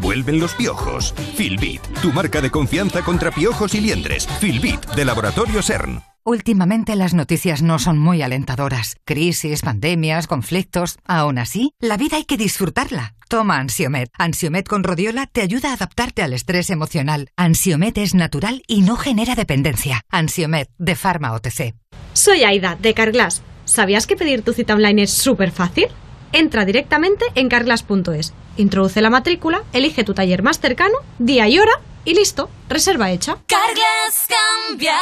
Vuelven 0.00 0.38
los 0.40 0.54
piojos. 0.54 1.12
Filbit, 1.36 1.82
tu 2.00 2.12
marca 2.12 2.40
de 2.40 2.50
confianza 2.50 3.02
contra 3.02 3.32
piojos 3.32 3.74
y 3.74 3.80
liendres. 3.80 4.28
Filbit, 4.38 4.86
de 4.94 5.04
Laboratorio 5.04 5.62
CERN. 5.62 6.00
Últimamente 6.30 6.94
las 6.94 7.12
noticias 7.12 7.60
no 7.60 7.80
son 7.80 7.98
muy 7.98 8.22
alentadoras. 8.22 8.94
Crisis, 9.04 9.62
pandemias, 9.62 10.28
conflictos. 10.28 10.96
Aún 11.04 11.38
así, 11.38 11.72
la 11.80 11.96
vida 11.96 12.18
hay 12.18 12.24
que 12.24 12.36
disfrutarla. 12.36 13.14
Toma 13.28 13.58
Ansiomet. 13.58 14.12
Ansiomet 14.16 14.68
con 14.68 14.84
rodiola 14.84 15.26
te 15.26 15.40
ayuda 15.40 15.70
a 15.70 15.72
adaptarte 15.72 16.22
al 16.22 16.32
estrés 16.32 16.70
emocional. 16.70 17.30
Ansiomet 17.36 17.98
es 17.98 18.14
natural 18.14 18.62
y 18.68 18.82
no 18.82 18.94
genera 18.94 19.34
dependencia. 19.34 20.02
Ansiomet 20.08 20.70
de 20.78 20.94
Pharma 20.94 21.32
OTC. 21.32 21.74
Soy 22.12 22.44
Aida, 22.44 22.76
de 22.80 22.94
Carglass. 22.94 23.42
¿Sabías 23.64 24.06
que 24.06 24.14
pedir 24.14 24.42
tu 24.42 24.52
cita 24.52 24.74
online 24.74 25.02
es 25.02 25.10
súper 25.12 25.50
fácil? 25.50 25.88
Entra 26.30 26.64
directamente 26.64 27.24
en 27.34 27.48
carglass.es, 27.48 28.34
introduce 28.56 29.02
la 29.02 29.10
matrícula, 29.10 29.64
elige 29.72 30.04
tu 30.04 30.14
taller 30.14 30.44
más 30.44 30.60
cercano, 30.60 30.94
día 31.18 31.48
y 31.48 31.58
hora 31.58 31.72
y 32.04 32.14
listo, 32.14 32.48
reserva 32.68 33.10
hecha. 33.10 33.38
Carglass 33.48 34.28
cambia, 34.28 34.96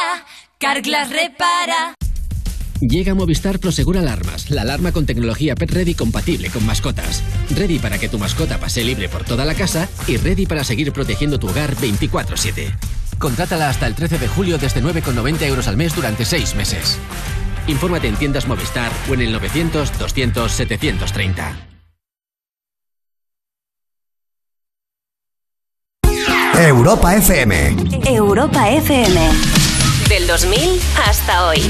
Carglass 0.61 1.09
repara. 1.09 1.95
Llega 2.81 3.15
Movistar 3.15 3.59
Prosegur 3.59 3.97
Alarmas, 3.97 4.51
la 4.51 4.63
alarma 4.63 4.91
con 4.91 5.05
tecnología 5.05 5.55
Pet 5.55 5.71
Ready 5.71 5.93
compatible 5.93 6.49
con 6.49 6.65
mascotas. 6.65 7.23
Ready 7.55 7.79
para 7.79 7.97
que 7.97 8.09
tu 8.09 8.19
mascota 8.19 8.57
pase 8.57 8.83
libre 8.83 9.07
por 9.07 9.23
toda 9.23 9.45
la 9.45 9.55
casa 9.55 9.87
y 10.05 10.17
ready 10.17 10.45
para 10.45 10.65
seguir 10.65 10.91
protegiendo 10.91 11.39
tu 11.39 11.47
hogar 11.47 11.75
24/7. 11.77 12.75
Contrátala 13.19 13.69
hasta 13.69 13.87
el 13.87 13.95
13 13.95 14.17
de 14.17 14.27
julio 14.27 14.57
desde 14.57 14.81
9,90 14.81 15.47
euros 15.47 15.69
al 15.69 15.77
mes 15.77 15.95
durante 15.95 16.25
6 16.25 16.55
meses. 16.55 16.97
Infórmate 17.67 18.09
en 18.09 18.17
tiendas 18.17 18.45
Movistar 18.45 18.91
o 19.09 19.13
en 19.13 19.21
el 19.21 19.31
900 19.31 19.97
200 19.97 20.51
730. 20.51 21.55
Europa 26.53 27.15
FM. 27.15 27.77
Europa 28.05 28.69
FM. 28.69 29.68
Del 30.09 30.25
2000 30.25 30.79
hasta 31.05 31.45
hoy. 31.45 31.61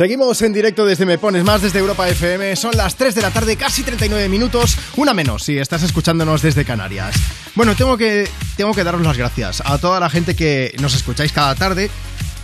Seguimos 0.00 0.40
en 0.40 0.54
directo 0.54 0.86
desde 0.86 1.04
Me 1.04 1.18
Pones 1.18 1.44
Más, 1.44 1.60
desde 1.60 1.78
Europa 1.78 2.08
FM. 2.08 2.56
Son 2.56 2.74
las 2.74 2.96
3 2.96 3.14
de 3.14 3.20
la 3.20 3.30
tarde, 3.30 3.56
casi 3.56 3.82
39 3.82 4.30
minutos, 4.30 4.78
una 4.96 5.12
menos 5.12 5.42
si 5.42 5.58
estás 5.58 5.82
escuchándonos 5.82 6.40
desde 6.40 6.64
Canarias. 6.64 7.14
Bueno, 7.54 7.76
tengo 7.76 7.98
que, 7.98 8.26
tengo 8.56 8.72
que 8.72 8.82
daros 8.82 9.02
las 9.02 9.18
gracias 9.18 9.62
a 9.62 9.76
toda 9.76 10.00
la 10.00 10.08
gente 10.08 10.34
que 10.34 10.74
nos 10.80 10.94
escucháis 10.94 11.32
cada 11.32 11.54
tarde, 11.54 11.90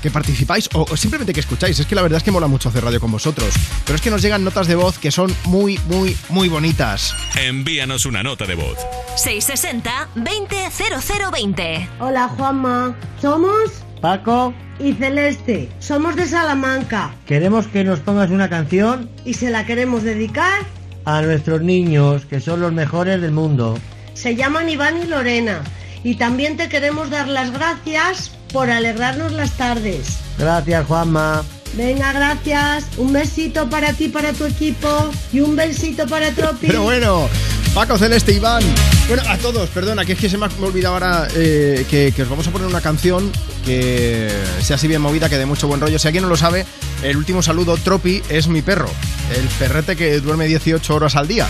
que 0.03 0.11
participáis 0.11 0.69
o, 0.75 0.83
o 0.83 0.97
simplemente 0.99 1.33
que 1.33 1.41
escucháis. 1.41 1.81
Es 1.81 1.87
que 1.87 1.95
la 1.95 2.03
verdad 2.03 2.19
es 2.19 2.25
que 2.25 2.31
mola 2.31 2.47
mucho 2.47 2.69
hacer 2.69 2.85
radio 2.85 3.01
con 3.01 3.11
vosotros. 3.11 3.55
Pero 3.87 3.97
es 3.97 4.03
que 4.03 4.11
nos 4.11 4.21
llegan 4.21 4.45
notas 4.45 4.67
de 4.67 4.75
voz 4.75 4.99
que 4.99 5.11
son 5.11 5.35
muy, 5.47 5.81
muy, 5.87 6.15
muy 6.29 6.51
bonitas. 6.51 7.15
Envíanos 7.37 8.05
una 8.05 8.23
nota 8.23 8.45
de 8.45 8.55
voz. 8.55 8.77
660-200020. 9.17 11.89
Hola 12.01 12.29
Juanma, 12.37 12.95
somos 13.19 13.86
Paco 14.01 14.53
y 14.79 14.93
Celeste. 14.93 15.69
Somos 15.79 16.17
de 16.17 16.27
Salamanca 16.27 17.11
Queremos 17.27 17.67
que 17.67 17.85
nos 17.85 18.01
pongas 18.01 18.31
una 18.31 18.49
canción 18.49 19.09
y 19.25 19.35
se 19.35 19.51
la 19.51 19.65
queremos 19.67 20.03
dedicar. 20.03 20.63
a 21.05 21.23
nuestros 21.23 21.63
niños, 21.63 22.27
que 22.27 22.41
son 22.41 22.61
los 22.61 22.73
mejores 22.73 23.21
del 23.21 23.31
mundo. 23.33 23.79
Se 24.15 24.35
llaman 24.35 24.69
Iván 24.69 25.03
y 25.03 25.07
Lorena. 25.07 25.61
Y 26.03 26.17
también 26.17 26.57
te 26.57 26.69
queremos 26.69 27.11
dar 27.11 27.29
las 27.29 27.53
gracias 27.53 28.31
por 28.53 28.71
alegrarnos 28.71 29.33
las 29.33 29.53
tardes. 29.57 30.19
Gracias, 30.39 30.87
Juanma. 30.87 31.43
Venga, 31.75 32.13
gracias. 32.13 32.85
Un 32.97 33.13
besito 33.13 33.69
para 33.69 33.93
ti, 33.93 34.09
para 34.09 34.33
tu 34.33 34.45
equipo. 34.45 35.11
Y 35.33 35.41
un 35.41 35.57
besito 35.57 36.07
para 36.07 36.31
Tropi. 36.33 36.67
Pero 36.67 36.83
bueno, 36.83 37.29
Paco 37.75 37.99
Celeste, 37.99 38.33
Iván. 38.33 38.63
Bueno, 39.09 39.23
a 39.29 39.37
todos, 39.39 39.69
perdona, 39.69 40.05
que 40.05 40.15
es 40.15 40.19
que 40.19 40.29
se 40.29 40.39
me 40.39 40.47
ha 40.47 40.51
olvidado 40.61 40.95
ahora 40.95 41.29
eh, 41.35 41.87
que, 41.89 42.13
que 42.15 42.23
os 42.23 42.29
vamos 42.29 42.47
a 42.49 42.51
poner 42.51 42.67
una 42.67 42.81
canción 42.81 43.31
que 43.65 44.31
sea 44.63 44.77
así 44.77 44.89
bien 44.89 45.03
movida, 45.03 45.29
que 45.29 45.37
de 45.37 45.47
mucho 45.47 45.69
buen 45.69 45.81
rollo. 45.81 45.99
Si 45.99 46.09
alguien 46.09 46.23
no 46.23 46.29
lo 46.31 46.37
sabe, 46.37 46.65
el 47.03 47.17
último 47.17 47.43
saludo, 47.43 47.77
Tropi, 47.77 48.23
es 48.29 48.49
mi 48.49 48.63
perro. 48.63 48.89
El 49.37 49.47
perrete 49.59 49.97
que 49.97 50.21
duerme 50.21 50.47
18 50.47 50.95
horas 50.95 51.17
al 51.17 51.29
día. 51.29 51.47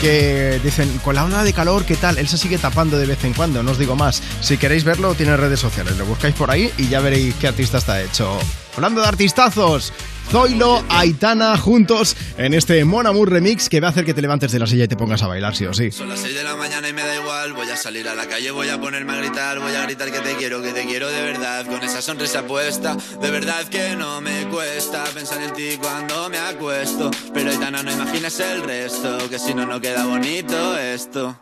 Que 0.00 0.60
dicen, 0.62 0.98
con 1.04 1.14
la 1.14 1.24
onda 1.24 1.42
de 1.44 1.52
calor, 1.52 1.84
¿qué 1.84 1.96
tal? 1.96 2.18
Él 2.18 2.28
se 2.28 2.38
sigue 2.38 2.58
tapando 2.58 2.98
de 2.98 3.06
vez 3.06 3.22
en 3.24 3.34
cuando, 3.34 3.62
no 3.62 3.72
os 3.72 3.78
digo 3.78 3.96
más. 3.96 4.22
Si 4.40 4.56
queréis 4.56 4.84
verlo, 4.84 5.14
tiene 5.14 5.36
redes 5.36 5.60
sociales. 5.60 5.96
Lo 5.96 6.06
buscáis 6.06 6.34
por 6.34 6.50
ahí 6.50 6.72
y 6.76 6.88
ya 6.88 7.00
veréis 7.00 7.34
qué 7.34 7.48
artista 7.48 7.78
está 7.78 8.02
hecho. 8.02 8.38
Hablando 8.78 9.00
de 9.00 9.08
artistazos, 9.08 9.92
Zoilo, 10.30 10.84
Aitana, 10.88 11.56
juntos 11.58 12.16
en 12.36 12.54
este 12.54 12.84
Mon 12.84 13.08
Amour 13.08 13.28
remix 13.28 13.68
que 13.68 13.80
va 13.80 13.88
a 13.88 13.90
hacer 13.90 14.04
que 14.04 14.14
te 14.14 14.22
levantes 14.22 14.52
de 14.52 14.60
la 14.60 14.68
silla 14.68 14.84
y 14.84 14.86
te 14.86 14.94
pongas 14.94 15.20
a 15.24 15.26
bailar, 15.26 15.56
sí 15.56 15.66
o 15.66 15.74
sí. 15.74 15.90
Son 15.90 16.08
las 16.08 16.20
6 16.20 16.32
de 16.32 16.44
la 16.44 16.54
mañana 16.54 16.88
y 16.88 16.92
me 16.92 17.02
da 17.02 17.16
igual. 17.16 17.54
Voy 17.54 17.68
a 17.68 17.76
salir 17.76 18.08
a 18.08 18.14
la 18.14 18.28
calle, 18.28 18.52
voy 18.52 18.68
a 18.68 18.80
ponerme 18.80 19.14
a 19.14 19.16
gritar. 19.16 19.58
Voy 19.58 19.74
a 19.74 19.82
gritar 19.82 20.12
que 20.12 20.20
te 20.20 20.36
quiero, 20.36 20.62
que 20.62 20.70
te 20.70 20.84
quiero 20.84 21.08
de 21.08 21.22
verdad. 21.22 21.66
Con 21.66 21.82
esa 21.82 22.00
sonrisa 22.00 22.46
puesta, 22.46 22.96
de 23.20 23.30
verdad 23.32 23.64
que 23.64 23.96
no 23.96 24.20
me 24.20 24.46
cuesta 24.46 25.02
pensar 25.12 25.42
en 25.42 25.54
ti 25.54 25.76
cuando 25.80 26.28
me 26.28 26.38
acuesto. 26.38 27.10
Pero 27.34 27.50
Aitana, 27.50 27.82
no 27.82 27.90
imaginas 27.90 28.38
el 28.38 28.62
resto, 28.62 29.28
que 29.28 29.40
si 29.40 29.54
no, 29.54 29.66
no 29.66 29.80
queda 29.80 30.06
bonito 30.06 30.78
esto. 30.78 31.36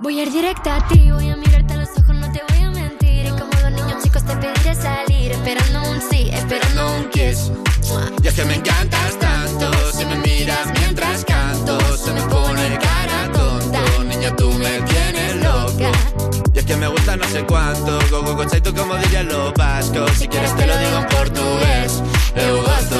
Voy 0.00 0.18
a 0.18 0.24
ir 0.24 0.32
directa 0.32 0.74
a 0.74 0.88
ti, 0.88 1.08
voy 1.08 1.30
a 1.30 1.36
mirarte 1.36 1.49
salir, 4.74 5.32
esperando 5.32 5.82
un 5.90 6.00
sí, 6.00 6.30
esperando 6.32 6.94
un 6.96 7.08
kiss. 7.10 7.50
Y 8.22 8.28
es 8.28 8.34
que 8.34 8.44
me 8.44 8.54
encantas 8.54 9.18
tanto, 9.18 9.70
si 9.92 10.04
me 10.04 10.16
miras 10.16 10.66
mientras 10.78 11.24
canto, 11.24 11.78
se 11.96 12.12
me 12.12 12.22
pone 12.22 12.78
cara 12.78 13.30
tonta. 13.32 13.82
Niña, 14.04 14.34
tú 14.36 14.52
me 14.52 14.80
tienes 14.82 15.36
loca. 15.36 15.90
Y 16.54 16.58
es 16.58 16.64
que 16.64 16.76
me 16.76 16.88
gusta 16.88 17.16
no 17.16 17.24
sé 17.28 17.44
cuánto, 17.44 17.98
go 18.10 18.22
go 18.22 18.34
go 18.36 18.46
tú 18.46 18.74
como 18.74 18.96
dirían 18.96 19.28
los 19.28 19.52
vascos. 19.54 20.10
Si 20.12 20.28
quieres 20.28 20.54
te 20.56 20.66
lo 20.66 20.76
digo 20.78 20.98
en 20.98 21.06
portugués, 21.08 22.02
eu 22.36 22.62
gosto 22.62 22.99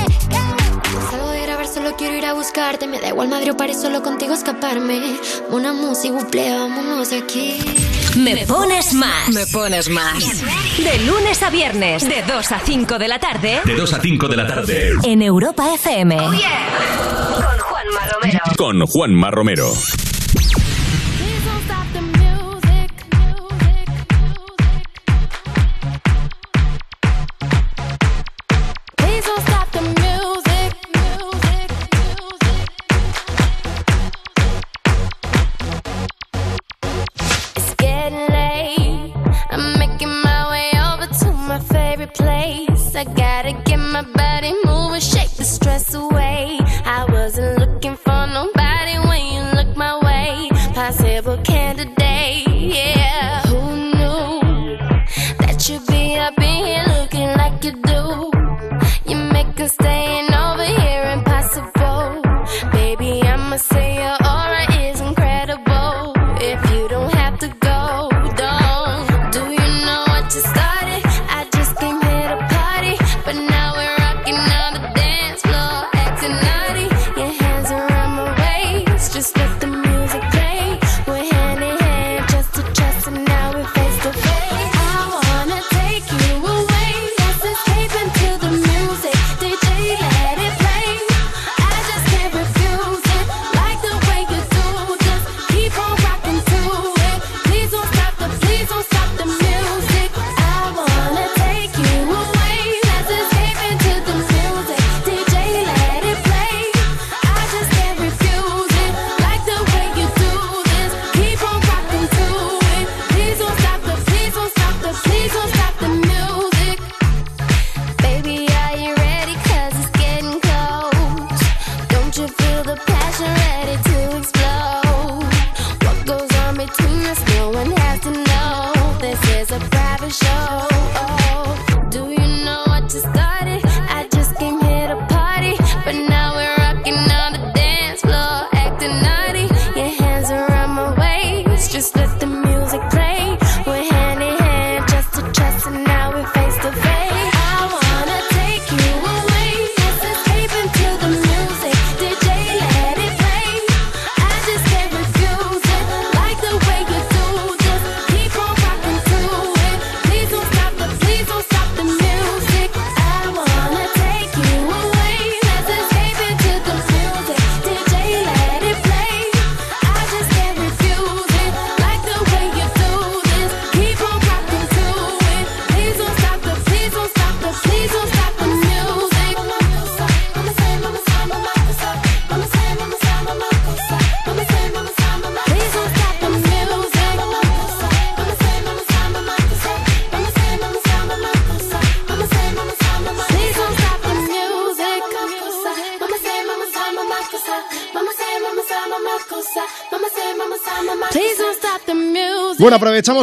Solo 1.73 1.95
quiero 1.95 2.17
ir 2.17 2.25
a 2.25 2.33
buscarte. 2.33 2.85
Me 2.85 2.99
da 2.99 3.07
igual 3.09 3.29
Madrid 3.29 3.51
o 3.51 3.57
París, 3.57 3.79
solo 3.81 4.03
contigo 4.03 4.33
escaparme. 4.33 5.17
Una 5.49 5.71
música, 5.71 6.13
buple, 6.13 6.53
vámonos 6.53 7.11
de 7.11 7.17
aquí. 7.19 7.59
Me 8.17 8.45
pones 8.45 8.93
más. 8.93 9.29
Me 9.29 9.47
pones 9.47 9.87
más. 9.89 10.41
De 10.77 10.99
lunes 11.05 11.41
a 11.41 11.49
viernes, 11.49 12.07
de 12.07 12.23
2 12.23 12.51
a 12.51 12.59
5 12.59 12.99
de 12.99 13.07
la 13.07 13.19
tarde. 13.19 13.61
De 13.63 13.75
2 13.75 13.93
a 13.93 14.01
5 14.01 14.27
de 14.27 14.35
la 14.35 14.47
tarde. 14.47 14.91
En 15.03 15.21
Europa 15.21 15.73
FM. 15.73 16.17
Con 16.17 16.33
Juanma 17.59 18.07
Romero. 18.11 18.39
Con 18.57 18.85
Juanma 18.85 19.31
Romero. 19.31 19.73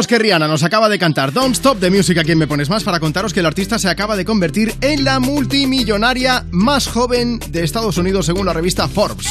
Que 0.07 0.17
Rihanna 0.17 0.47
nos 0.47 0.63
acaba 0.63 0.89
de 0.89 0.97
cantar 0.97 1.31
Don't 1.33 1.55
Stop 1.55 1.79
the 1.79 1.91
Music 1.91 2.17
aquí 2.17 2.31
en 2.31 2.37
Me 2.39 2.47
Pones 2.47 2.69
Más 2.69 2.83
para 2.83 2.99
contaros 2.99 3.33
que 3.33 3.41
el 3.41 3.45
artista 3.45 3.77
se 3.77 3.89
acaba 3.89 4.15
de 4.15 4.25
convertir 4.25 4.73
en 4.81 5.03
la 5.03 5.19
multimillonaria 5.19 6.45
más 6.51 6.87
joven 6.87 7.39
de 7.49 7.63
Estados 7.63 7.97
Unidos 7.97 8.25
según 8.25 8.45
la 8.45 8.53
revista 8.53 8.87
Forbes. 8.87 9.27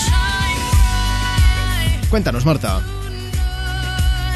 Cuéntanos, 2.11 2.45
Marta. 2.47 2.81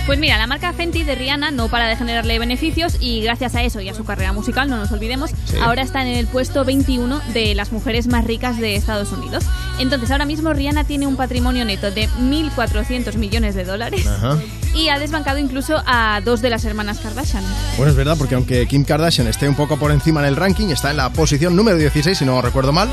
Pues 0.07 0.19
mira, 0.19 0.37
la 0.37 0.49
marca 0.49 0.73
Fenty 0.73 1.05
de 1.05 1.15
Rihanna 1.15 1.53
no 1.53 1.69
para 1.69 1.87
de 1.87 1.97
generarle 1.97 2.39
beneficios 2.41 2.97
y 2.99 3.23
gracias 3.23 3.55
a 3.55 3.63
eso 3.63 3.81
y 3.81 3.89
a 3.89 3.95
su 3.95 4.05
carrera 4.05 4.33
musical, 4.33 4.69
no 4.69 4.77
nos 4.77 4.91
olvidemos, 4.91 5.31
Sí. 5.45 5.57
ahora 5.63 5.83
está 5.83 6.03
en 6.03 6.09
el 6.09 6.27
puesto 6.27 6.65
21 6.65 7.21
de 7.33 7.55
las 7.55 7.71
mujeres 7.71 8.09
más 8.09 8.25
ricas 8.25 8.59
de 8.59 8.75
Estados 8.75 9.13
Unidos. 9.13 9.45
Entonces, 9.79 10.11
ahora 10.11 10.25
mismo 10.25 10.53
Rihanna 10.53 10.85
tiene 10.85 11.07
un 11.07 11.15
patrimonio 11.17 11.65
neto 11.65 11.93
de 11.93 12.09
1.400 12.21 13.15
millones 13.15 13.55
de 13.55 13.65
dólares 13.65 14.05
Ajá. 14.07 14.39
Y 14.75 14.89
ha 14.89 14.99
desbancado 14.99 15.39
incluso 15.39 15.83
a 15.87 16.21
dos 16.25 16.41
de 16.41 16.51
las 16.51 16.65
hermanas 16.65 16.99
Kardashian. 17.01 17.45
Bueno, 17.77 17.91
es 17.91 17.97
verdad, 17.97 18.17
porque 18.19 18.35
aunque 18.35 18.67
Kim 18.67 18.85
Kardashian 18.85 19.27
esté 19.27 19.49
un 19.49 19.55
poco 19.55 19.79
por 19.79 19.91
encima 19.91 20.21
en 20.21 20.27
el 20.27 20.37
ranking, 20.37 20.69
está 20.69 20.91
en 20.91 20.97
la 20.99 21.13
posición 21.13 21.57
número 21.57 21.77
16, 21.77 22.19
si 22.19 22.25
no 22.25 22.41
recuerdo 22.43 22.73
mal. 22.73 22.89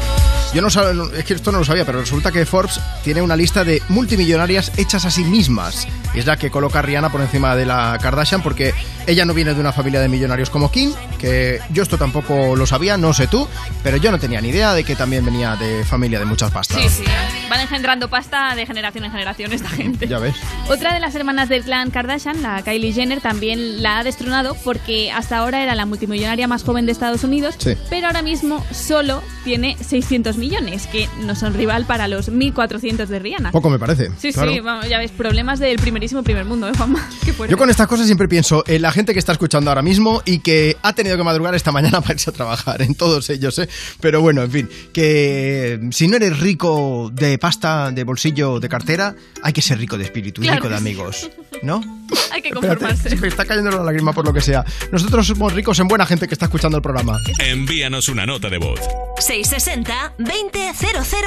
Yo 0.54 0.62
no 0.62 0.70
sabía, 0.70 1.04
es 1.18 1.26
que 1.26 1.36
esto 1.36 1.52
no 1.52 1.60
lo 1.60 1.66
sabía, 1.66 1.86
pero 1.86 2.00
resulta 2.00 2.32
que 2.32 2.46
Forbes 2.46 2.80
tiene 3.04 3.22
una 3.22 3.36
lista 3.36 3.64
de 3.64 3.82
multimillonarias 3.90 4.72
hechas 4.78 5.06
a 5.06 5.12
sí 5.12 5.24
mismas. 5.24 5.88
Es 6.16 6.26
la 6.26 6.38
que 6.38 6.50
coloca 6.50 6.80
a 6.80 6.82
Rihanna 6.82 7.12
por 7.12 7.22
encima 7.22 7.56
de 7.56 7.66
la 7.66 7.98
Kardashian, 8.02 8.42
porque 8.42 8.74
ella 9.08 9.26
no 9.26 9.34
viene 9.34 9.54
de 9.54 9.60
una 9.60 9.72
familia 9.72 10.00
de 10.02 10.10
millonarios 10.10 10.50
como 10.50 10.72
Kim, 10.72 10.92
que 11.18 11.60
yo 11.72 11.84
esto 11.84 11.98
tampoco 11.98 12.56
lo 12.56 12.66
sabía, 12.66 12.98
no 12.98 13.14
sé 13.14 13.28
tú, 13.28 13.48
pero 13.84 13.98
yo 13.98 14.12
no 14.12 14.18
tenía 14.20 14.42
ni 14.42 14.50
idea 14.50 14.74
de 14.74 14.84
que 14.84 14.96
también 14.96 15.24
venía 15.24 15.56
de 15.56 15.86
familia 15.86 16.20
de 16.20 16.26
muchas 16.26 16.52
pastas. 16.52 16.78
Sí, 16.82 16.90
sí, 16.90 17.04
van 17.50 17.60
engendrando 17.62 18.10
pasta 18.10 18.56
de 18.56 18.66
generación 18.66 19.06
en 19.06 19.12
generación 19.12 19.54
esta 19.54 19.70
gente. 19.70 20.08
Ya 20.08 20.20
ves. 20.20 20.36
Otra 20.68 20.94
de 20.94 21.00
las 21.00 21.14
hermanas 21.16 21.48
del 21.48 21.64
clan 21.64 21.92
Kardashian, 21.92 22.42
la 22.42 22.62
Kylie 22.64 22.92
Jenner, 22.92 23.22
también 23.22 23.82
la 23.84 24.00
ha 24.00 24.04
destronado 24.04 24.56
porque 24.64 25.12
hasta 25.12 25.38
ahora 25.38 25.62
era 25.64 25.76
la 25.76 25.86
multimillonaria 25.86 26.48
más 26.48 26.64
joven 26.64 26.86
de 26.86 26.92
Estados 26.92 27.24
Unidos, 27.24 27.56
Sí. 27.60 27.76
pero 27.90 28.08
ahora 28.08 28.22
mismo 28.24 28.66
solo 28.72 29.22
tiene 29.44 29.78
600 29.82 30.38
millones, 30.38 30.88
que 30.88 31.08
no 31.22 31.36
son 31.36 31.54
rival 31.54 31.86
para 31.86 32.08
los 32.08 32.30
1.400 32.32 33.06
de 33.08 33.20
Rihanna. 33.20 33.52
Poco 33.52 33.70
me 33.70 33.80
parece. 33.80 34.10
Sí, 34.18 34.34
claro. 34.34 34.52
sí, 34.52 34.60
vamos, 34.60 34.88
ya 34.90 34.98
ves, 34.98 35.12
problemas 35.12 35.60
del 35.60 35.78
primerísimo 36.10 36.24
primer 36.24 36.46
mundo, 36.46 36.68
¿eh, 36.68 36.72
Juanma? 36.76 37.08
Qué 37.26 37.34
fuerte. 37.34 37.52
Yo 37.52 37.58
con 37.58 37.70
estas 37.70 37.88
cosas 37.88 38.06
siempre 38.06 38.28
pienso 38.28 38.64
en 38.68 38.82
la 38.82 38.92
gente 38.92 39.14
que 39.14 39.20
está 39.20 39.32
escuchando 39.32 39.70
ahora 39.70 39.82
mismo 39.82 40.22
y 40.26 40.40
que 40.40 40.78
ha 40.82 40.94
tenido 40.94 41.18
que 41.18 41.24
madrugar 41.24 41.56
esta 41.56 41.72
mañana 41.72 42.02
para 42.02 42.14
irse 42.14 42.30
a 42.30 42.34
trabajar, 42.34 42.82
en 42.82 42.96
todos 42.96 43.30
ellos, 43.30 43.58
¿eh? 43.60 43.70
Pero 44.00 44.22
bueno, 44.22 44.42
en 44.42 44.52
fin, 44.52 44.70
que 44.94 45.80
si 45.92 46.08
no 46.08 46.16
eres 46.16 46.40
rico 46.40 47.12
de 47.14 47.38
pasta, 47.38 47.92
de 47.92 48.04
bolsillo, 48.04 48.60
de 48.60 48.70
cartera, 48.70 49.16
hay 49.44 49.54
que 49.54 49.62
ser 49.62 49.78
rico 49.78 49.98
de 49.98 50.06
espíritu 50.06 50.42
y 50.42 50.46
Claro 50.46 50.58
rico 50.58 50.70
de 50.70 50.76
amigos, 50.76 51.30
¿no? 51.62 51.82
Hay 52.32 52.42
que 52.42 52.50
Espérate, 52.50 52.80
conformarse. 52.80 53.16
me 53.18 53.28
está 53.28 53.46
cayendo 53.46 53.70
la 53.70 53.84
lágrima 53.84 54.14
por 54.14 54.26
lo 54.26 54.34
que 54.34 54.42
sea. 54.42 54.66
Nosotros 54.92 55.28
somos 55.28 55.54
ricos 55.54 55.80
en 55.80 55.88
buena 55.88 56.08
gente 56.08 56.28
que 56.28 56.34
está 56.34 56.46
escuchando 56.46 56.78
el 56.78 56.82
programa. 56.82 57.20
Envíanos 57.38 58.10
una 58.10 58.26
nota 58.26 58.50
de 58.50 58.58
voz. 58.58 58.80
660 59.20 60.16
20 60.18 60.72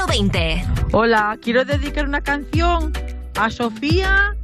0020. 0.09 0.65
Hola, 0.93 1.39
quiero 1.41 1.65
dedicar 1.65 2.07
una 2.07 2.21
canción 2.21 2.93
a 3.37 3.51
Sofía, 3.51 4.35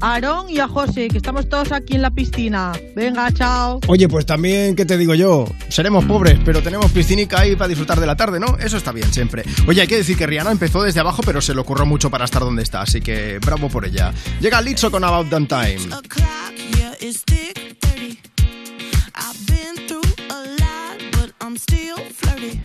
a 0.00 0.14
Aarón 0.14 0.50
y 0.50 0.58
a 0.58 0.68
José, 0.68 1.08
que 1.08 1.18
estamos 1.18 1.48
todos 1.48 1.72
aquí 1.72 1.94
en 1.94 2.02
la 2.02 2.10
piscina. 2.10 2.72
Venga, 2.94 3.30
chao. 3.32 3.80
Oye, 3.88 4.08
pues 4.08 4.26
también, 4.26 4.76
¿qué 4.76 4.84
te 4.84 4.96
digo 4.96 5.14
yo? 5.14 5.46
Seremos 5.68 6.04
pobres, 6.04 6.38
pero 6.44 6.62
tenemos 6.62 6.90
piscinica 6.92 7.40
ahí 7.40 7.56
para 7.56 7.68
disfrutar 7.68 8.00
de 8.00 8.06
la 8.06 8.16
tarde, 8.16 8.38
¿no? 8.40 8.56
Eso 8.58 8.76
está 8.76 8.92
bien 8.92 9.12
siempre. 9.12 9.44
Oye, 9.66 9.80
hay 9.80 9.86
que 9.86 9.96
decir 9.96 10.16
que 10.16 10.26
Rihanna 10.26 10.50
empezó 10.52 10.82
desde 10.82 11.00
abajo, 11.00 11.22
pero 11.24 11.40
se 11.40 11.54
le 11.54 11.60
ocurrió 11.60 11.86
mucho 11.86 12.10
para 12.10 12.24
estar 12.24 12.42
donde 12.42 12.62
está, 12.62 12.82
así 12.82 13.00
que 13.00 13.38
bravo 13.38 13.68
por 13.68 13.84
ella. 13.84 14.12
Llega 14.40 14.60
Lizzo 14.60 14.90
con 14.90 15.04
About 15.04 15.28
Damn 15.28 15.46
Time. 15.46 15.78
A 20.30 20.40
lot, 20.58 20.98
but 21.12 21.32
I'm 21.40 21.56
still 21.56 21.96
flirty. 21.96 22.60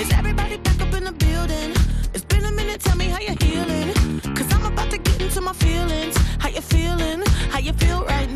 Is 0.00 0.10
everybody 0.12 0.56
back 0.58 0.80
up 0.80 0.94
in 0.94 1.04
the 1.04 1.12
building? 1.12 1.72
It's 2.14 2.24
been 2.24 2.44
a 2.44 2.52
minute, 2.52 2.80
tell 2.80 2.96
me 2.96 3.06
how 3.06 3.18
you're 3.20 3.36
healing. 3.42 3.92
Cause 4.34 4.46
I'm 4.52 4.64
about 4.64 4.90
to 4.90 4.98
get 4.98 5.05
into 5.36 5.44
my 5.44 5.52
feelings. 5.52 6.16
How 6.38 6.48
you 6.48 6.60
feeling? 6.62 7.22
How 7.50 7.58
you 7.58 7.72
feel 7.74 8.04
right 8.04 8.30
now? 8.30 8.35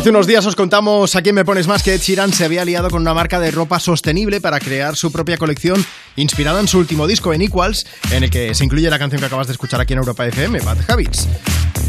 Hace 0.00 0.08
unos 0.08 0.26
días 0.26 0.46
os 0.46 0.56
contamos 0.56 1.14
a 1.14 1.20
quién 1.20 1.34
me 1.34 1.44
pones 1.44 1.68
más 1.68 1.82
que 1.82 1.92
Ed 1.92 2.00
Sheeran 2.00 2.32
se 2.32 2.46
había 2.46 2.62
aliado 2.62 2.88
con 2.88 3.02
una 3.02 3.12
marca 3.12 3.38
de 3.38 3.50
ropa 3.50 3.78
sostenible 3.78 4.40
para 4.40 4.58
crear 4.58 4.96
su 4.96 5.12
propia 5.12 5.36
colección 5.36 5.84
inspirada 6.16 6.58
en 6.58 6.68
su 6.68 6.78
último 6.78 7.06
disco, 7.06 7.34
en 7.34 7.42
Equals, 7.42 7.84
en 8.10 8.24
el 8.24 8.30
que 8.30 8.54
se 8.54 8.64
incluye 8.64 8.88
la 8.88 8.98
canción 8.98 9.20
que 9.20 9.26
acabas 9.26 9.48
de 9.48 9.52
escuchar 9.52 9.78
aquí 9.78 9.92
en 9.92 9.98
Europa 9.98 10.26
FM, 10.26 10.60
Bad 10.60 10.90
Habits. 10.90 11.28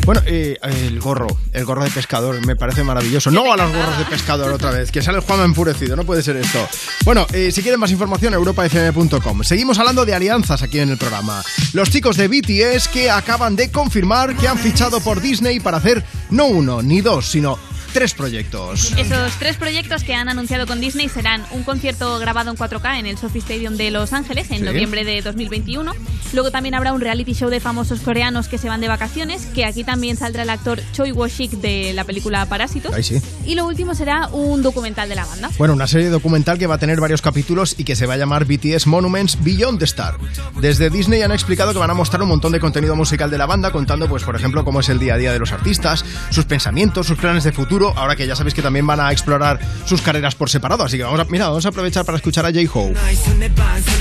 Bueno, 0.06 0.22
eh, 0.26 0.58
el 0.62 1.00
gorro, 1.00 1.28
el 1.54 1.64
gorro 1.64 1.86
de 1.86 1.90
pescador, 1.90 2.46
me 2.46 2.58
parece 2.58 2.84
maravilloso. 2.84 3.32
No 3.32 3.54
a 3.54 3.56
los 3.56 3.72
gorros 3.72 3.98
de 3.98 4.04
pescador 4.04 4.52
otra 4.52 4.72
vez, 4.72 4.92
que 4.92 5.02
sale 5.02 5.20
el 5.20 5.24
Juan 5.24 5.40
enfurecido, 5.42 5.96
no 5.96 6.04
puede 6.04 6.22
ser 6.22 6.36
esto. 6.36 6.68
Bueno, 7.06 7.26
eh, 7.32 7.50
si 7.54 7.62
quieren 7.62 7.80
más 7.80 7.92
información, 7.92 8.34
europafm.com. 8.34 9.44
Seguimos 9.44 9.80
hablando 9.80 10.04
de 10.04 10.16
alianzas 10.16 10.62
aquí 10.64 10.80
en 10.80 10.90
el 10.90 10.98
programa. 10.98 11.42
Los 11.72 11.90
chicos 11.90 12.18
de 12.18 12.28
BTS 12.28 12.90
que 12.90 13.10
acaban 13.10 13.56
de 13.56 13.72
confirmar 13.72 14.36
que 14.36 14.50
han 14.50 14.58
fichado 14.58 15.00
por 15.00 15.22
Disney 15.22 15.62
para 15.62 15.78
hacer 15.78 16.04
no 16.30 16.48
uno 16.48 16.82
ni 16.82 17.00
dos, 17.00 17.28
sino 17.28 17.58
tres 17.94 18.14
proyectos. 18.14 18.94
Esos 18.98 19.34
tres 19.40 19.58
proyectos 19.58 20.04
que 20.04 20.14
han 20.14 20.30
anunciado 20.30 20.66
con 20.68 20.80
Disney 20.80 21.10
serán 21.10 21.44
un 21.52 21.64
concierto 21.64 22.20
grabado 22.20 22.52
en 22.52 22.58
4K 22.58 23.00
en 23.00 23.06
el 23.06 23.18
Sophie 23.18 23.40
Stadium 23.42 23.76
de 23.78 23.92
Los 23.92 24.14
Ángeles 24.14 24.50
en 24.52 24.58
Sí. 24.60 24.64
noviembre 24.64 25.04
de 25.04 25.22
2021. 25.22 25.94
Luego 26.34 26.52
también 26.52 26.76
habrá 26.76 26.94
un 26.94 27.02
reality 27.02 27.34
show 27.34 27.50
de 27.50 27.60
famosos 27.60 28.00
coreanos 28.02 28.48
que 28.48 28.58
se 28.58 28.68
van 28.70 28.82
de 28.82 28.88
vacaciones, 28.88 29.46
que 29.48 29.66
aquí 29.66 29.84
también 29.84 30.16
saldrá 30.18 30.44
el 30.44 30.50
actor 30.50 30.82
Choi 30.94 31.12
Wo-shik 31.12 31.52
de 31.52 31.94
la 31.94 32.04
película 32.04 32.46
Parásitos. 32.46 32.94
Ahí 32.94 33.04
sí. 33.04 33.22
Y 33.46 33.56
lo 33.56 33.66
último 33.66 33.96
será 33.96 34.28
un 34.32 34.62
documental 34.62 35.10
de 35.10 35.16
la 35.16 35.26
banda. 35.26 35.50
Bueno, 35.58 35.74
una 35.74 35.88
serie 35.88 36.10
documental 36.10 36.58
que 36.58 36.68
va 36.68 36.76
a 36.76 36.78
tener 36.78 37.00
varios 37.00 37.22
capítulos 37.22 37.76
y 37.78 37.84
que 37.84 37.96
se 37.96 38.06
va 38.06 38.14
a 38.14 38.18
llamar 38.18 38.46
BTS 38.46 38.88
Monuments 38.88 39.44
Beyond 39.44 39.80
the 39.80 39.86
Star. 39.86 40.16
Desde 40.60 40.90
Disney 40.90 41.22
han 41.22 41.32
explicado 41.32 41.74
que 41.74 41.80
van 41.80 41.90
a 41.90 41.94
mostrar 41.94 42.22
un 42.22 42.30
montón 42.30 42.52
de 42.52 42.60
contenido 42.60 42.96
musical 42.96 43.30
de 43.32 43.38
la 43.38 43.46
banda, 43.46 43.72
contando, 43.72 44.08
pues, 44.08 44.24
por 44.24 44.36
ejemplo, 44.36 44.64
cómo 44.64 44.80
es 44.80 44.90
el 44.90 45.00
día 45.00 45.16
a 45.16 45.18
día 45.18 45.34
de 45.34 45.40
los 45.40 45.52
artistas, 45.52 46.06
sus 46.30 46.46
pensamientos, 46.46 47.08
sus 47.08 47.18
planes 47.18 47.44
de 47.44 47.52
futuro, 47.52 47.94
ahora 47.98 48.16
que 48.16 48.28
ya 48.28 48.36
sabéis 48.36 48.54
que 48.54 48.62
también 48.62 48.86
van 48.86 49.00
a 49.00 49.12
explorar 49.12 49.60
sus 49.86 50.02
carreras 50.02 50.36
por 50.36 50.50
separado. 50.50 50.84
Así 50.84 50.98
que 50.98 51.04
vamos 51.04 51.20
a, 51.20 51.26
mira, 51.26 51.48
vamos 51.48 51.66
a 51.66 51.70
aprovechar 51.70 52.06
para 52.06 52.18
escuchar 52.18 52.46
a 52.46 52.50
J-Hope. 52.50 52.96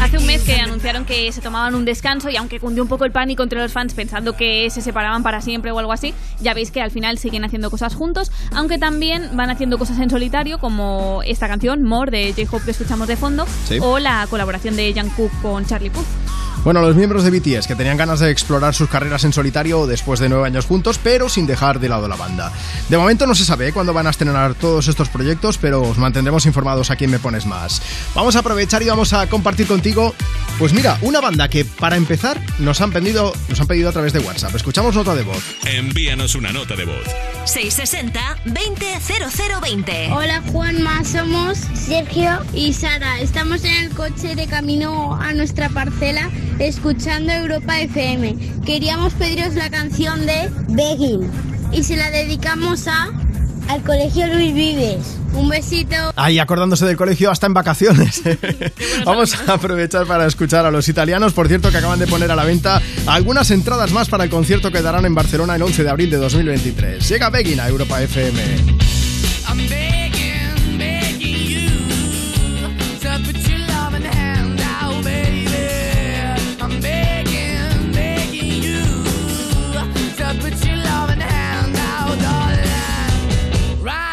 Hace 0.00 0.18
un 0.18 0.26
mes 0.26 0.42
que 0.42 0.56
anunciaron 0.56 1.04
que 1.04 1.32
se 1.32 1.40
tomaban 1.40 1.74
un 1.74 1.84
descanso 1.84 2.30
y 2.30 2.36
aunque 2.36 2.60
cundió 2.60 2.82
un 2.82 2.88
poco 2.88 3.04
el 3.04 3.12
pánico 3.12 3.42
entre 3.42 3.58
los 3.58 3.72
fans 3.72 3.94
pensando 3.94 4.36
que 4.36 4.68
se 4.70 4.80
separaban 4.80 5.22
para 5.22 5.40
siempre 5.40 5.70
o 5.72 5.78
algo 5.78 5.92
así, 5.92 6.14
ya 6.40 6.54
veis 6.54 6.70
que 6.70 6.80
al 6.80 6.90
final 6.90 7.18
siguen 7.18 7.44
haciendo 7.44 7.70
cosas 7.70 7.94
juntos, 7.94 8.30
aunque 8.52 8.78
también 8.78 9.29
van 9.32 9.50
haciendo 9.50 9.78
cosas 9.78 9.98
en 9.98 10.10
solitario 10.10 10.58
como 10.58 11.22
esta 11.24 11.48
canción, 11.48 11.82
More, 11.82 12.10
de 12.10 12.32
J-Hope 12.34 12.64
que 12.64 12.70
escuchamos 12.72 13.08
de 13.08 13.16
fondo, 13.16 13.46
Sí. 13.66 13.78
o 13.80 13.98
la 13.98 14.26
colaboración 14.28 14.76
de 14.76 14.92
Jungkook 14.94 15.30
con 15.42 15.64
Charlie 15.66 15.90
Puth. 15.90 16.06
Bueno, 16.62 16.82
los 16.82 16.94
miembros 16.94 17.24
de 17.24 17.30
BTS 17.30 17.66
que 17.66 17.74
tenían 17.74 17.96
ganas 17.96 18.20
de 18.20 18.30
explorar 18.30 18.74
sus 18.74 18.90
carreras 18.90 19.24
en 19.24 19.32
solitario 19.32 19.86
después 19.86 20.20
de 20.20 20.28
nueve 20.28 20.46
años 20.46 20.66
juntos, 20.66 21.00
pero 21.02 21.30
sin 21.30 21.46
dejar 21.46 21.80
de 21.80 21.88
lado 21.88 22.06
la 22.06 22.16
banda. 22.16 22.52
De 22.90 22.98
momento 22.98 23.26
no 23.26 23.34
se 23.34 23.46
sabe 23.46 23.72
cuándo 23.72 23.94
van 23.94 24.06
a 24.06 24.10
estrenar 24.10 24.52
todos 24.54 24.88
estos 24.88 25.08
proyectos, 25.08 25.56
pero 25.56 25.80
os 25.80 25.96
mantendremos 25.96 26.44
informados 26.44 26.90
aquí 26.90 27.04
en 27.04 27.12
Me 27.12 27.18
Pones 27.18 27.46
Más. 27.46 27.80
Vamos 28.14 28.36
a 28.36 28.40
aprovechar 28.40 28.82
y 28.82 28.88
vamos 28.88 29.14
a 29.14 29.26
compartir 29.26 29.66
contigo, 29.66 30.14
pues 30.58 30.74
mira, 30.74 30.98
una 31.00 31.22
banda 31.22 31.48
que 31.48 31.64
para 31.64 31.96
empezar 31.96 32.38
nos 32.58 32.82
han 32.82 32.92
pedido, 32.92 33.32
nos 33.48 33.58
han 33.58 33.66
pedido 33.66 33.88
a 33.88 33.92
través 33.92 34.12
de 34.12 34.18
WhatsApp. 34.18 34.54
Escuchamos 34.54 34.94
nota 34.94 35.14
de 35.14 35.22
voz. 35.22 35.42
Envíanos 35.64 36.34
una 36.34 36.52
nota 36.52 36.76
de 36.76 36.84
voz. 36.84 37.06
660-200020. 37.46 40.14
Hola 40.14 40.42
Juanma, 40.52 41.02
somos 41.04 41.56
Sergio 41.72 42.38
y 42.52 42.74
Sara. 42.74 43.18
Estamos 43.20 43.64
en 43.64 43.72
el 43.72 43.88
coche 43.94 44.36
de 44.36 44.46
camino 44.46 45.18
a 45.18 45.32
nuestra 45.32 45.70
parcela 45.70 46.28
escuchando 46.58 47.32
Europa 47.32 47.80
FM. 47.80 48.36
Queríamos 48.64 49.12
pediros 49.14 49.54
la 49.54 49.70
canción 49.70 50.26
de 50.26 50.50
Begging 50.68 51.30
y 51.72 51.82
se 51.82 51.96
la 51.96 52.10
dedicamos 52.10 52.86
a 52.88 53.10
al 53.68 53.82
Colegio 53.82 54.26
Luis 54.26 54.52
Vives. 54.52 55.16
Un 55.32 55.48
besito. 55.48 55.94
Ahí 56.16 56.40
acordándose 56.40 56.86
del 56.86 56.96
colegio 56.96 57.30
hasta 57.30 57.46
en 57.46 57.54
vacaciones. 57.54 58.22
Vamos 59.04 59.36
a 59.46 59.54
aprovechar 59.54 60.06
para 60.06 60.26
escuchar 60.26 60.66
a 60.66 60.72
los 60.72 60.88
italianos, 60.88 61.32
por 61.32 61.46
cierto, 61.46 61.70
que 61.70 61.76
acaban 61.76 62.00
de 62.00 62.08
poner 62.08 62.30
a 62.32 62.36
la 62.36 62.44
venta 62.44 62.82
algunas 63.06 63.50
entradas 63.52 63.92
más 63.92 64.08
para 64.08 64.24
el 64.24 64.30
concierto 64.30 64.72
que 64.72 64.82
darán 64.82 65.04
en 65.04 65.14
Barcelona 65.14 65.54
el 65.54 65.62
11 65.62 65.84
de 65.84 65.90
abril 65.90 66.10
de 66.10 66.16
2023. 66.16 67.08
Llega 67.08 67.30
Begging 67.30 67.60
a 67.60 67.68
Europa 67.68 68.02
FM. 68.02 68.89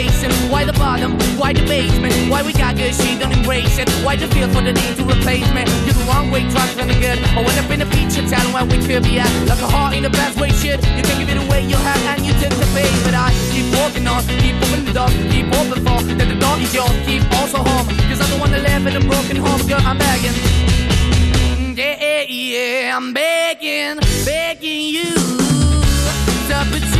chasing, 0.00 0.32
why 0.50 0.64
the 0.64 0.72
bottom, 0.72 1.12
why 1.36 1.52
the 1.52 1.64
basement, 1.66 2.14
why 2.30 2.42
we 2.42 2.52
got 2.52 2.76
good, 2.76 2.94
she 2.94 3.18
don't 3.18 3.32
embrace 3.32 3.76
it. 3.78 3.88
Why 4.04 4.16
the 4.16 4.26
feel 4.28 4.48
for 4.48 4.62
the 4.62 4.72
need 4.72 4.96
to 4.96 5.04
replace 5.04 5.48
me? 5.52 5.62
You're 5.84 5.98
the 6.00 6.06
wrong 6.08 6.30
way, 6.30 6.42
trying 6.48 6.72
to 6.76 6.94
good. 7.04 7.18
I 7.36 7.40
went 7.44 7.58
up 7.60 7.70
in 7.70 7.82
a 7.82 7.88
feature 7.92 8.24
town 8.24 8.46
where 8.52 8.64
we 8.64 8.78
could 8.86 9.02
be 9.02 9.18
at. 9.20 9.30
Like 9.48 9.60
a 9.60 9.68
heart 9.68 9.94
in 9.96 10.02
the 10.02 10.10
best 10.10 10.40
way, 10.40 10.50
shit. 10.50 10.80
You 10.96 11.02
can 11.04 11.16
give 11.20 11.28
it 11.28 11.38
away, 11.44 11.62
you 11.72 11.76
have, 11.76 12.00
and 12.12 12.24
you 12.24 12.32
took 12.40 12.54
the 12.62 12.68
bait. 12.74 12.92
But 13.04 13.14
I 13.14 13.28
keep 13.52 13.66
walking 13.76 14.06
on, 14.06 14.22
keep 14.40 14.56
opening 14.64 14.86
the 14.88 14.94
door, 14.96 15.10
keep 15.32 15.46
open 15.60 15.78
for 15.84 15.98
that 16.18 16.28
the 16.32 16.38
door 16.44 16.56
is 16.64 16.72
yours, 16.72 16.96
keep 17.04 17.24
also 17.38 17.58
home. 17.58 17.86
Cause 18.08 18.20
I 18.24 18.26
don't 18.30 18.40
wanna 18.40 18.58
live 18.58 18.86
in 18.88 18.96
a 18.96 19.04
broken 19.04 19.36
home, 19.36 19.62
girl, 19.68 19.84
I'm 19.84 19.98
begging. 19.98 20.36
Yeah, 21.76 22.24
yeah, 22.28 22.96
I'm 22.96 23.12
begging, 23.12 24.00
begging 24.24 24.84
you 24.96 25.12
to 26.50 26.66
put 26.72 26.99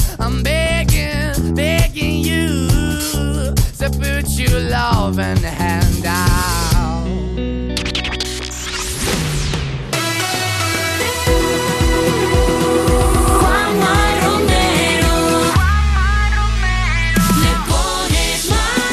To 3.81 3.89
put 3.89 4.29
your 4.37 4.59
loving 4.59 5.41
hand 5.41 6.05
out. 6.05 6.51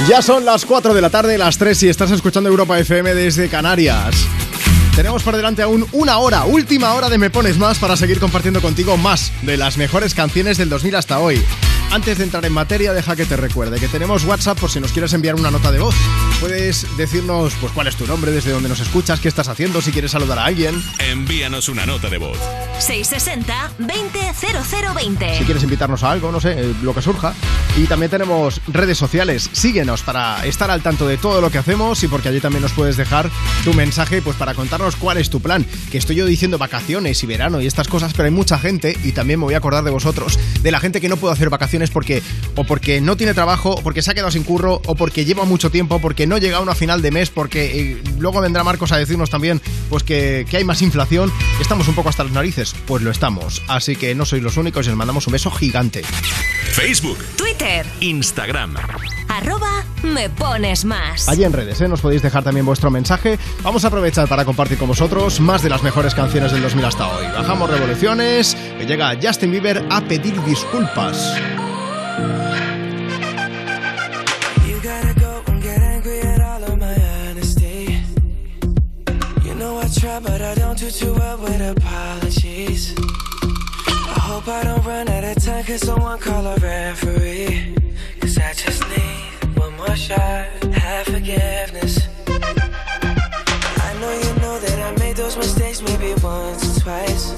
Ya 0.09 0.23
son 0.23 0.47
las 0.47 0.65
4 0.65 0.95
de 0.95 1.03
la 1.03 1.11
tarde, 1.11 1.37
las 1.37 1.59
3 1.59 1.83
y 1.83 1.89
estás 1.91 2.11
escuchando 2.11 2.49
Europa 2.49 2.79
FM 2.79 3.15
desde 3.15 3.51
Canarias. 3.51 4.15
Tenemos 4.97 5.23
por 5.23 5.37
delante 5.37 5.61
aún 5.61 5.87
una 5.93 6.17
hora, 6.17 6.45
última 6.47 6.95
hora 6.95 7.11
de 7.11 7.19
Me 7.19 7.29
Pones 7.29 7.59
Más 7.59 7.79
para 7.79 7.95
seguir 7.95 8.19
compartiendo 8.19 8.63
contigo 8.63 8.97
más 8.97 9.33
de 9.43 9.59
las 9.59 9.77
mejores 9.77 10.15
canciones 10.15 10.57
del 10.57 10.71
2000 10.71 10.95
hasta 10.95 11.19
hoy. 11.19 11.45
Antes 11.91 12.19
de 12.19 12.25
entrar 12.25 12.45
en 12.45 12.53
materia, 12.53 12.93
deja 12.93 13.17
que 13.17 13.25
te 13.25 13.39
recuerde 13.39 13.81
que 13.81 13.89
tenemos 13.89 14.23
WhatsApp 14.25 14.61
por 14.61 14.71
si 14.71 14.79
nos 14.79 14.93
quieres 14.93 15.15
enviar 15.15 15.37
una 15.37 15.51
nota 15.51 15.73
de 15.73 15.79
voz. 15.79 15.95
Puedes 16.39 16.87
decirnos 16.99 17.55
pues 17.63 17.73
cuál 17.73 17.87
es 17.87 17.97
tu 17.97 18.07
nombre, 18.07 18.31
desde 18.31 18.51
dónde 18.51 18.69
nos 18.69 18.81
escuchas, 18.81 19.21
qué 19.21 19.29
estás 19.29 19.49
haciendo, 19.49 19.81
si 19.81 19.91
quieres 19.91 20.11
saludar 20.11 20.39
a 20.39 20.45
alguien. 20.45 20.75
Envíanos 20.99 21.71
una 21.71 21.87
nota 21.87 22.11
de 22.11 22.19
voz. 22.19 22.37
660-200020. 22.79 25.39
Si 25.39 25.45
quieres 25.45 25.63
invitarnos 25.63 26.05
a 26.05 26.13
algo, 26.13 26.31
no 26.31 26.41
sé, 26.41 26.57
eh, 26.59 26.75
lo 26.83 26.95
que 26.95 27.01
surja. 27.01 27.33
Y 27.79 27.87
también 27.87 28.11
tenemos 28.11 28.61
redes 28.69 28.99
sociales. 28.99 29.49
Síguenos 29.53 30.03
para 30.03 30.45
estar 30.45 30.71
al 30.71 30.83
tanto 30.83 31.09
de 31.09 31.17
todo 31.17 31.41
lo 31.41 31.51
que 31.51 31.57
hacemos 31.57 32.03
y 32.03 32.09
porque 32.09 32.29
allí 32.29 32.41
también 32.41 32.61
nos 32.63 32.73
puedes 32.73 32.99
dejar 32.99 33.31
tu 33.65 33.73
mensaje 33.73 34.21
pues 34.21 34.37
para 34.37 34.53
contarnos 34.53 34.97
cuál 34.97 35.17
es 35.17 35.31
tu 35.31 35.41
plan. 35.41 35.65
Que 35.91 35.97
estoy 35.97 36.17
yo 36.17 36.27
diciendo 36.27 36.59
vacaciones 36.59 37.23
y 37.23 37.27
verano 37.27 37.63
y 37.63 37.67
estas 37.67 37.89
cosas, 37.89 38.13
pero 38.13 38.27
hay 38.27 38.31
mucha 38.31 38.59
gente 38.59 38.95
y 39.05 39.13
también 39.13 39.41
me 39.41 39.47
voy 39.47 39.55
a 39.55 39.59
acordar 39.59 39.85
de 39.85 39.91
vosotros, 39.91 40.39
de 40.61 40.71
la 40.71 40.81
gente 40.81 41.01
que 41.01 41.09
no 41.09 41.17
puede 41.17 41.33
hacer 41.33 41.49
vacaciones 41.49 41.78
vacaciones 41.79 41.91
porque 41.91 42.23
o 42.57 42.65
porque 42.65 43.01
no 43.01 43.17
tiene 43.17 43.35
trabajo, 43.35 43.71
o 43.71 43.83
porque 43.83 44.03
se 44.03 44.11
ha 44.11 44.15
quedado 44.15 44.31
sin 44.31 44.43
curro, 44.43 44.81
o 44.87 44.95
porque 44.95 45.25
lleva 45.25 45.45
mucho 45.45 45.71
tiempo, 45.71 46.01
porque 46.01 46.27
no 46.27 46.39
llega 46.39 46.59
a 46.59 46.61
una 46.61 46.75
final 46.75 47.03
de 47.03 47.11
mes, 47.11 47.31
porque 47.31 47.93
eh, 47.93 48.03
luego 48.19 48.41
vendrá 48.41 48.65
Marcos 48.65 48.93
a 48.93 48.97
decirnos 48.97 49.31
también 49.31 49.61
pues 49.89 50.03
que, 50.03 50.45
que 50.49 50.57
hay 50.57 50.65
más 50.65 50.83
inflación, 50.83 51.33
estamos 51.61 51.89
un 51.89 51.95
poco 51.95 52.09
hasta 52.09 52.25
las 52.25 52.33
narices. 52.33 52.75
Pues 52.87 53.03
lo 53.03 53.11
estamos. 53.11 53.63
Así 53.69 53.97
que 53.97 54.15
no 54.15 54.25
sois 54.25 54.43
los 54.43 54.57
únicos 54.57 54.87
y 54.87 54.89
les 54.91 54.97
mandamos 54.97 55.27
un 55.27 55.33
beso 55.33 55.51
gigante. 55.51 56.03
Facebook, 56.73 57.19
Twitter, 57.37 57.87
Instagram. 58.01 58.77
arroba 59.29 59.85
me 60.03 60.31
pones 60.31 60.85
más. 60.85 61.29
Allí 61.29 61.45
en 61.45 61.53
redes, 61.53 61.81
¿eh? 61.81 61.89
nos 61.89 62.01
podéis 62.01 62.23
dejar 62.23 62.45
también 62.45 62.65
vuestro 62.65 62.91
mensaje. 62.91 63.39
Vamos 63.63 63.85
a 63.85 63.89
aprovechar 63.89 64.29
para 64.29 64.45
compartir 64.45 64.79
con 64.79 64.89
vosotros 64.89 65.41
más 65.41 65.63
de 65.63 65.71
las 65.71 65.83
mejores 65.83 66.15
canciones 66.15 66.53
del 66.53 66.63
2000 66.63 66.85
hasta 66.85 67.09
hoy. 67.09 67.27
Bajamos 67.27 67.71
revoluciones, 67.71 68.57
que 68.79 68.87
llega 68.87 69.17
Justin 69.21 69.51
Bieber 69.51 69.85
a 69.91 70.01
pedir 70.03 70.41
disculpas. 70.45 71.35
But 80.21 80.43
I 80.43 80.55
don't 80.55 80.79
do 80.79 80.91
too 80.91 81.15
well 81.15 81.39
with 81.39 81.61
apologies. 81.61 82.95
I 82.97 84.19
hope 84.21 84.49
I 84.49 84.65
don't 84.65 84.85
run 84.85 85.09
out 85.09 85.25
of 85.25 85.43
time, 85.43 85.65
cause 85.65 85.81
someone 85.81 86.19
call 86.19 86.47
a 86.47 86.57
referee. 86.57 87.75
Cause 88.21 88.39
I 88.39 88.53
just 88.55 88.83
need 88.89 89.57
one 89.57 89.77
more 89.77 89.97
shot, 89.97 90.47
have 90.73 91.07
forgiveness. 91.07 92.09
I 93.89 93.91
know 94.01 94.13
you 94.13 94.41
know 94.41 94.59
that 94.59 94.79
I 94.87 94.99
made 94.99 95.17
those 95.17 95.37
mistakes 95.37 95.83
maybe 95.83 96.15
once 96.23 96.79
or 96.79 96.81
twice. 96.81 97.38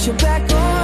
to 0.00 0.06
get 0.06 0.06
you 0.06 0.12
back 0.14 0.52
on 0.54 0.79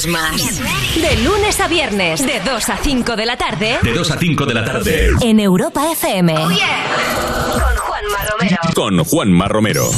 Pones 0.00 0.06
más. 0.06 0.60
De 0.94 1.16
lunes 1.22 1.60
a 1.60 1.68
viernes, 1.68 2.24
de 2.24 2.40
2 2.40 2.68
a 2.70 2.76
5 2.78 3.16
de 3.16 3.26
la 3.26 3.36
tarde. 3.36 3.78
De 3.82 3.92
2 3.92 4.10
a 4.10 4.18
5 4.18 4.46
de 4.46 4.54
la 4.54 4.64
tarde. 4.64 5.10
En 5.20 5.40
Europa 5.40 5.90
FM. 5.92 6.34
Con 6.34 7.76
Juanma 7.76 8.18
Romero. 8.30 8.56
Con 8.74 9.04
Juanma 9.04 9.48
Romero. 9.48 9.90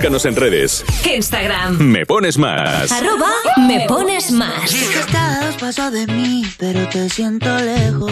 Búscanos 0.00 0.24
en 0.24 0.34
redes. 0.36 0.82
Instagram. 1.14 1.76
Me 1.78 2.06
pones 2.06 2.38
más. 2.38 2.90
Arroba 2.90 3.32
me 3.58 3.84
pones 3.86 4.30
más. 4.30 4.72
Estás 4.72 5.14
a 5.14 5.44
dos 5.44 5.56
pasos 5.56 5.92
de 5.92 6.06
mí, 6.06 6.42
pero 6.56 6.88
te 6.88 7.10
siento 7.10 7.54
lejos. 7.58 8.10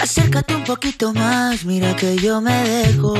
Acércate 0.00 0.54
un 0.54 0.62
poquito 0.62 1.12
más, 1.12 1.64
mira 1.64 1.96
que 1.96 2.14
yo 2.14 2.40
me 2.40 2.54
dejo. 2.62 3.16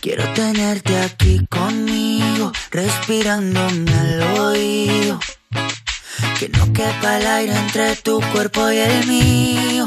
Quiero 0.00 0.24
tenerte 0.32 0.98
aquí 0.98 1.44
conmigo, 1.50 2.50
respirándome 2.70 3.92
al 3.92 4.22
oído. 4.40 5.20
Que 6.38 6.48
no 6.48 6.72
quepa 6.72 7.18
el 7.18 7.26
aire 7.26 7.54
entre 7.54 7.96
tu 7.96 8.18
cuerpo 8.32 8.70
y 8.70 8.78
el 8.78 9.06
mío. 9.06 9.83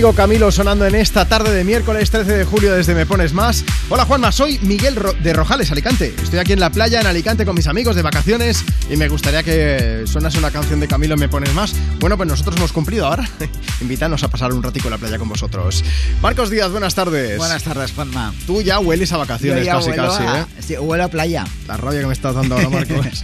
Amigo 0.00 0.14
Camilo 0.14 0.50
sonando 0.50 0.86
en 0.86 0.94
esta 0.94 1.26
tarde 1.28 1.52
de 1.52 1.62
miércoles 1.62 2.10
13 2.10 2.32
de 2.38 2.44
julio 2.46 2.72
desde 2.72 2.94
Me 2.94 3.04
Pones 3.04 3.34
Más. 3.34 3.66
Hola 3.90 4.06
Juanma, 4.06 4.32
soy 4.32 4.58
Miguel 4.62 4.96
Ro- 4.96 5.12
de 5.12 5.34
Rojales, 5.34 5.70
Alicante. 5.72 6.14
Estoy 6.22 6.38
aquí 6.38 6.54
en 6.54 6.60
la 6.60 6.70
playa 6.70 7.02
en 7.02 7.06
Alicante 7.06 7.44
con 7.44 7.54
mis 7.54 7.66
amigos 7.66 7.96
de 7.96 8.00
vacaciones 8.00 8.64
y 8.88 8.96
me 8.96 9.08
gustaría 9.08 9.42
que 9.42 10.04
sonase 10.06 10.38
una 10.38 10.50
canción 10.50 10.80
de 10.80 10.88
Camilo 10.88 11.12
en 11.14 11.20
Me 11.20 11.28
Pones 11.28 11.52
Más. 11.52 11.74
Bueno, 11.98 12.16
pues 12.16 12.26
nosotros 12.30 12.56
hemos 12.56 12.72
cumplido 12.72 13.06
ahora. 13.08 13.28
Invítanos 13.82 14.22
a 14.24 14.28
pasar 14.28 14.54
un 14.54 14.62
ratico 14.62 14.86
en 14.88 14.92
la 14.92 14.98
playa 14.98 15.18
con 15.18 15.28
vosotros. 15.28 15.84
Marcos 16.22 16.48
Díaz, 16.48 16.70
buenas 16.70 16.94
tardes. 16.94 17.36
Buenas 17.36 17.62
tardes, 17.62 17.92
Juanma. 17.92 18.32
Tú 18.46 18.62
ya 18.62 18.78
hueles 18.78 19.12
a 19.12 19.18
vacaciones 19.18 19.66
Yo 19.66 19.72
ya 19.72 19.72
casi, 19.74 19.90
casi, 19.92 20.22
a- 20.22 20.40
¿eh? 20.40 20.46
Sí, 20.66 20.76
huelo 20.78 21.04
a 21.04 21.08
playa. 21.08 21.44
La 21.68 21.76
rabia 21.76 22.00
que 22.00 22.06
me 22.06 22.14
estás 22.14 22.34
dando 22.34 22.54
ahora, 22.54 22.70
Marcos. 22.70 23.22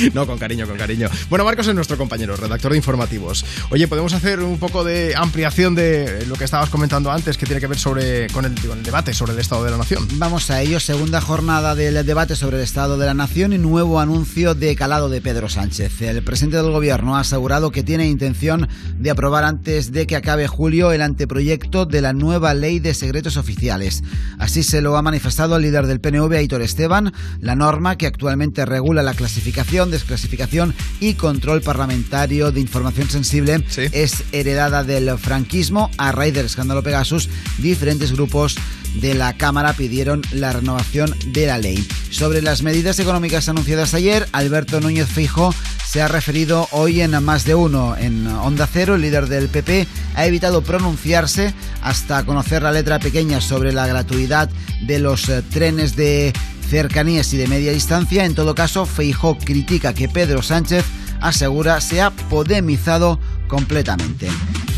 no, 0.14 0.26
con 0.26 0.38
cariño, 0.38 0.66
con 0.66 0.76
cariño. 0.76 1.08
Bueno, 1.28 1.44
Marcos 1.44 1.66
es 1.66 1.74
nuestro 1.74 1.96
compañero, 1.96 2.36
redactor 2.36 2.72
de 2.72 2.78
informativos. 2.78 3.44
Oye, 3.70 3.88
podemos 3.88 4.12
hacer 4.12 4.40
un 4.40 4.58
poco 4.58 4.84
de 4.84 5.14
ampliación 5.16 5.74
de 5.74 6.26
lo 6.26 6.36
que 6.36 6.44
estabas 6.44 6.70
comentando 6.70 7.10
antes, 7.10 7.36
que 7.36 7.46
tiene 7.46 7.60
que 7.60 7.66
ver 7.66 7.78
sobre 7.78 8.28
con 8.28 8.44
el, 8.44 8.54
con 8.66 8.78
el 8.78 8.84
debate 8.84 9.14
sobre 9.14 9.32
el 9.32 9.38
Estado 9.38 9.64
de 9.64 9.70
la 9.70 9.76
Nación. 9.76 10.06
Vamos 10.14 10.50
a 10.50 10.60
ello, 10.62 10.80
segunda 10.80 11.20
jornada 11.20 11.74
del 11.74 12.04
debate 12.04 12.36
sobre 12.36 12.58
el 12.58 12.62
Estado 12.62 12.98
de 12.98 13.06
la 13.06 13.14
Nación 13.14 13.52
y 13.52 13.58
nuevo 13.58 14.00
anuncio 14.00 14.54
de 14.54 14.74
calado 14.76 15.08
de 15.08 15.20
Pedro 15.20 15.48
Sánchez. 15.48 16.02
El 16.02 16.22
presidente 16.22 16.56
del 16.56 16.70
gobierno 16.70 17.16
ha 17.16 17.20
asegurado 17.20 17.70
que 17.70 17.82
tiene 17.82 18.06
intención 18.06 18.68
de 19.00 19.10
aprobar 19.10 19.44
antes 19.44 19.92
de 19.92 20.06
que 20.06 20.14
acabe 20.14 20.46
julio 20.46 20.92
el 20.92 21.02
anteproyecto 21.02 21.86
de 21.86 22.02
la 22.02 22.12
nueva 22.12 22.52
ley 22.54 22.80
de 22.80 22.94
secretos 22.94 23.36
oficiales. 23.36 24.04
Así 24.38 24.62
se 24.62 24.82
lo 24.82 24.96
ha 24.96 25.02
manifestado 25.02 25.56
el 25.56 25.62
líder 25.62 25.86
del 25.86 26.00
PNV, 26.00 26.32
Aitor 26.34 26.62
Esteban, 26.62 27.12
la 27.40 27.56
norma 27.56 27.96
que 27.96 28.06
actualmente 28.06 28.66
regula 28.66 29.02
la 29.02 29.14
clasificación, 29.14 29.90
desclasificación 29.90 30.74
y 31.00 31.14
control 31.14 31.62
parlamentario 31.62 32.52
de 32.52 32.60
información 32.60 33.08
sensible 33.08 33.64
es 33.92 34.22
heredada 34.32 34.84
del 34.84 35.18
franquismo 35.18 35.90
a 35.96 36.12
raíz 36.12 36.34
del 36.34 36.46
escándalo 36.46 36.82
Pegasus. 36.82 37.30
Diferentes 37.58 38.12
grupos 38.12 38.56
de 39.00 39.14
la 39.14 39.36
Cámara 39.36 39.72
pidieron 39.72 40.22
la 40.32 40.52
renovación 40.52 41.14
de 41.28 41.46
la 41.46 41.58
ley. 41.58 41.86
Sobre 42.10 42.42
las 42.42 42.62
medidas 42.62 42.98
económicas 42.98 43.48
anunciadas 43.48 43.94
ayer, 43.94 44.28
Alberto 44.32 44.80
Núñez 44.80 45.08
Fijo 45.08 45.54
se 45.90 46.00
ha 46.00 46.06
referido 46.06 46.68
hoy 46.70 47.00
en 47.00 47.20
más 47.24 47.44
de 47.44 47.56
uno. 47.56 47.96
En 47.96 48.24
Onda 48.28 48.68
Cero, 48.72 48.94
el 48.94 49.00
líder 49.00 49.26
del 49.26 49.48
PP 49.48 49.88
ha 50.14 50.24
evitado 50.24 50.62
pronunciarse 50.62 51.52
hasta 51.82 52.24
conocer 52.24 52.62
la 52.62 52.70
letra 52.70 53.00
pequeña 53.00 53.40
sobre 53.40 53.72
la 53.72 53.88
gratuidad 53.88 54.48
de 54.82 55.00
los 55.00 55.28
eh, 55.28 55.42
trenes 55.42 55.96
de 55.96 56.32
cercanías 56.68 57.34
y 57.34 57.38
de 57.38 57.48
media 57.48 57.72
distancia. 57.72 58.24
En 58.24 58.36
todo 58.36 58.54
caso, 58.54 58.86
Feijó 58.86 59.36
critica 59.36 59.92
que 59.92 60.08
Pedro 60.08 60.42
Sánchez 60.42 60.84
asegura 61.20 61.80
se 61.80 62.00
ha 62.00 62.12
podemizado 62.12 63.18
completamente. 63.50 64.28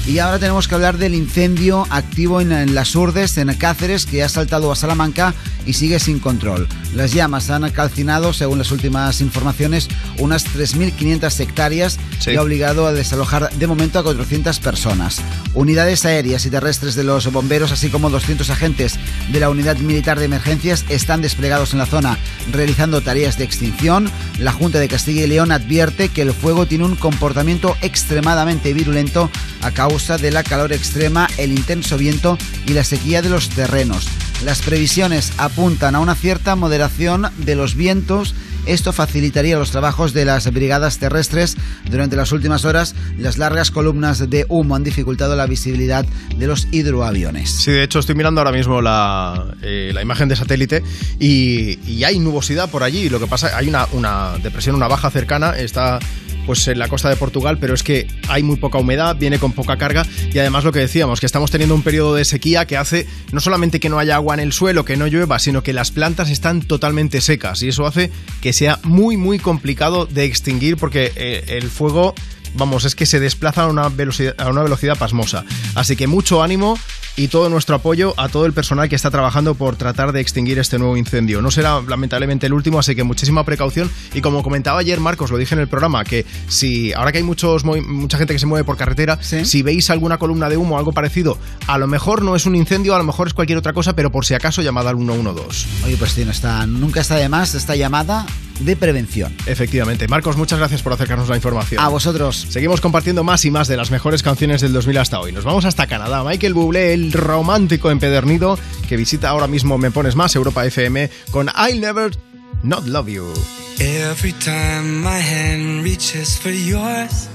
Y 0.04 0.18
ahora 0.18 0.40
tenemos 0.40 0.66
que 0.66 0.74
hablar 0.74 0.98
del 0.98 1.14
incendio 1.14 1.86
activo 1.90 2.40
en, 2.40 2.50
en 2.50 2.74
Las 2.74 2.96
Urdes, 2.96 3.38
en 3.38 3.54
Cáceres, 3.54 4.04
que 4.04 4.24
ha 4.24 4.28
saltado 4.28 4.72
a 4.72 4.76
Salamanca 4.76 5.32
y 5.64 5.74
sigue 5.74 6.00
sin 6.00 6.18
control. 6.18 6.66
Las 6.94 7.12
llamas 7.12 7.50
han 7.50 7.70
calcinado, 7.70 8.32
según 8.32 8.58
las 8.58 8.72
últimas 8.72 9.20
informaciones, 9.20 9.88
unas 10.18 10.44
3.500 10.46 11.40
hectáreas 11.40 11.98
y 12.26 12.36
ha 12.36 12.42
obligado 12.42 12.86
a 12.86 12.92
desalojar 12.92 13.50
de 13.50 13.66
momento 13.66 13.98
a 13.98 14.02
400 14.02 14.58
personas. 14.58 15.20
Unidades 15.54 16.04
aéreas 16.04 16.44
y 16.46 16.50
terrestres 16.50 16.94
de 16.94 17.04
los 17.04 17.30
bomberos, 17.30 17.72
así 17.72 17.88
como 17.88 18.10
200 18.10 18.50
agentes 18.50 18.98
de 19.30 19.40
la 19.40 19.50
Unidad 19.50 19.76
Militar 19.78 20.18
de 20.18 20.24
Emergencias, 20.24 20.84
están 20.88 21.22
desplegados 21.22 21.72
en 21.72 21.78
la 21.78 21.86
zona 21.86 22.18
realizando 22.50 23.00
tareas 23.02 23.38
de 23.38 23.44
extinción. 23.44 24.10
La 24.38 24.52
Junta 24.52 24.80
de 24.80 24.88
Castilla 24.88 25.24
y 25.24 25.28
León 25.28 25.52
advierte 25.52 26.08
que 26.08 26.22
el 26.22 26.32
fuego 26.32 26.66
tiene 26.66 26.84
un 26.84 26.96
comportamiento 26.96 27.76
extremadamente 27.82 28.61
virulento 28.72 29.30
a 29.62 29.70
causa 29.70 30.18
de 30.18 30.30
la 30.30 30.42
calor 30.42 30.72
extrema, 30.72 31.28
el 31.38 31.52
intenso 31.52 31.98
viento 31.98 32.38
y 32.66 32.72
la 32.74 32.84
sequía 32.84 33.22
de 33.22 33.30
los 33.30 33.48
terrenos. 33.48 34.06
Las 34.44 34.62
previsiones 34.62 35.32
apuntan 35.38 35.94
a 35.94 36.00
una 36.00 36.14
cierta 36.14 36.56
moderación 36.56 37.26
de 37.38 37.54
los 37.54 37.74
vientos 37.76 38.34
Esto 38.66 38.92
facilitaría 38.92 39.58
los 39.58 39.72
trabajos 39.72 40.12
de 40.12 40.24
las 40.24 40.50
brigadas 40.52 40.98
terrestres. 40.98 41.56
Durante 41.90 42.14
las 42.14 42.30
últimas 42.30 42.64
horas, 42.64 42.94
las 43.18 43.36
largas 43.36 43.72
columnas 43.72 44.30
de 44.30 44.46
humo 44.48 44.76
han 44.76 44.84
dificultado 44.84 45.34
la 45.34 45.46
visibilidad 45.46 46.06
de 46.36 46.46
los 46.46 46.68
hidroaviones. 46.70 47.50
Sí, 47.50 47.72
de 47.72 47.82
hecho 47.82 47.98
estoy 47.98 48.14
mirando 48.14 48.40
ahora 48.40 48.52
mismo 48.52 48.80
la, 48.80 49.56
eh, 49.62 49.90
la 49.92 50.00
imagen 50.00 50.28
de 50.28 50.36
satélite 50.36 50.84
y, 51.18 51.80
y 51.88 52.04
hay 52.04 52.20
nubosidad 52.20 52.70
por 52.70 52.84
allí. 52.84 53.08
Lo 53.08 53.18
que 53.18 53.26
pasa, 53.26 53.56
hay 53.56 53.68
una, 53.68 53.88
una 53.92 54.34
depresión, 54.40 54.76
una 54.76 54.86
baja 54.86 55.10
cercana, 55.10 55.58
está 55.58 55.98
pues 56.46 56.66
en 56.68 56.78
la 56.78 56.88
costa 56.88 57.08
de 57.08 57.16
Portugal, 57.16 57.58
pero 57.58 57.74
es 57.74 57.82
que 57.82 58.06
hay 58.28 58.42
muy 58.42 58.56
poca 58.56 58.78
humedad, 58.78 59.16
viene 59.16 59.38
con 59.38 59.52
poca 59.52 59.76
carga 59.76 60.06
y 60.32 60.38
además 60.38 60.64
lo 60.64 60.72
que 60.72 60.80
decíamos, 60.80 61.20
que 61.20 61.26
estamos 61.26 61.50
teniendo 61.50 61.74
un 61.74 61.82
periodo 61.82 62.14
de 62.14 62.24
sequía 62.24 62.66
que 62.66 62.76
hace 62.76 63.06
no 63.32 63.40
solamente 63.40 63.80
que 63.80 63.88
no 63.88 63.98
haya 63.98 64.16
agua 64.16 64.34
en 64.34 64.40
el 64.40 64.52
suelo, 64.52 64.84
que 64.84 64.96
no 64.96 65.06
llueva, 65.06 65.38
sino 65.38 65.62
que 65.62 65.72
las 65.72 65.90
plantas 65.90 66.30
están 66.30 66.62
totalmente 66.62 67.20
secas 67.20 67.62
y 67.62 67.68
eso 67.68 67.86
hace 67.86 68.10
que 68.40 68.52
sea 68.52 68.78
muy 68.82 69.16
muy 69.16 69.38
complicado 69.38 70.06
de 70.06 70.24
extinguir 70.24 70.76
porque 70.76 71.12
eh, 71.16 71.44
el 71.48 71.68
fuego 71.70 72.14
vamos, 72.54 72.84
es 72.84 72.94
que 72.94 73.06
se 73.06 73.20
desplaza 73.20 73.62
a 73.62 73.66
una 73.68 73.88
velocidad, 73.88 74.34
a 74.38 74.50
una 74.50 74.62
velocidad 74.62 74.98
pasmosa. 74.98 75.44
Así 75.74 75.96
que 75.96 76.06
mucho 76.06 76.42
ánimo 76.42 76.78
y 77.16 77.28
todo 77.28 77.48
nuestro 77.48 77.76
apoyo 77.76 78.14
a 78.16 78.28
todo 78.28 78.46
el 78.46 78.52
personal 78.52 78.88
que 78.88 78.96
está 78.96 79.10
trabajando 79.10 79.54
por 79.54 79.76
tratar 79.76 80.12
de 80.12 80.20
extinguir 80.20 80.58
este 80.58 80.78
nuevo 80.78 80.96
incendio. 80.96 81.42
No 81.42 81.50
será 81.50 81.80
lamentablemente 81.80 82.46
el 82.46 82.52
último, 82.52 82.78
así 82.78 82.94
que 82.94 83.04
muchísima 83.04 83.44
precaución. 83.44 83.90
Y 84.14 84.20
como 84.20 84.42
comentaba 84.42 84.80
ayer 84.80 85.00
Marcos, 85.00 85.30
lo 85.30 85.38
dije 85.38 85.54
en 85.54 85.60
el 85.60 85.68
programa, 85.68 86.04
que 86.04 86.24
si 86.48 86.92
ahora 86.92 87.12
que 87.12 87.18
hay 87.18 87.24
muchos 87.24 87.64
mucha 87.64 88.18
gente 88.18 88.32
que 88.32 88.38
se 88.38 88.46
mueve 88.46 88.64
por 88.64 88.76
carretera, 88.76 89.18
si 89.22 89.62
veis 89.62 89.90
alguna 89.90 90.18
columna 90.18 90.48
de 90.48 90.56
humo 90.56 90.76
o 90.76 90.78
algo 90.78 90.92
parecido, 90.92 91.38
a 91.66 91.78
lo 91.78 91.86
mejor 91.86 92.22
no 92.22 92.36
es 92.36 92.46
un 92.46 92.56
incendio, 92.56 92.94
a 92.94 92.98
lo 92.98 93.04
mejor 93.04 93.28
es 93.28 93.34
cualquier 93.34 93.58
otra 93.58 93.72
cosa, 93.72 93.94
pero 93.94 94.10
por 94.10 94.24
si 94.24 94.34
acaso 94.34 94.62
llamad 94.62 94.88
al 94.88 94.96
112. 94.96 95.68
Oye, 95.84 95.96
pues 95.96 96.12
sí, 96.12 96.24
no 96.24 96.30
está, 96.30 96.66
nunca 96.66 97.00
está 97.00 97.16
de 97.16 97.28
más 97.28 97.54
esta 97.54 97.76
llamada 97.76 98.26
de 98.60 98.76
prevención. 98.76 99.34
Efectivamente. 99.46 100.08
Marcos, 100.08 100.36
muchas 100.36 100.58
gracias 100.58 100.82
por 100.82 100.92
acercarnos 100.92 101.28
la 101.28 101.36
información. 101.36 101.82
A 101.82 101.88
vosotros. 101.88 102.46
Seguimos 102.48 102.80
compartiendo 102.80 103.24
más 103.24 103.44
y 103.44 103.50
más 103.50 103.68
de 103.68 103.76
las 103.76 103.90
mejores 103.90 104.22
canciones 104.22 104.60
del 104.60 104.72
2000 104.72 104.98
hasta 104.98 105.20
hoy. 105.20 105.32
Nos 105.32 105.44
vamos 105.44 105.64
hasta 105.64 105.86
Canadá. 105.86 106.22
Michael 106.24 106.54
Bublé, 106.54 106.94
romántico 107.10 107.90
empedernido, 107.90 108.58
que 108.88 108.96
visita 108.96 109.30
ahora 109.30 109.46
mismo 109.46 109.78
Me 109.78 109.90
Pones 109.90 110.14
Más, 110.14 110.34
Europa 110.36 110.64
FM, 110.66 111.10
con 111.30 111.48
I'll 111.48 111.80
Never 111.80 112.16
Not 112.62 112.86
Love 112.86 113.08
You. 113.08 113.32
Every 113.80 114.32
time 114.34 115.02
my 115.02 115.18
hand 115.20 115.82
reaches 115.82 116.38
for 116.38 116.52
yours, 116.52 117.28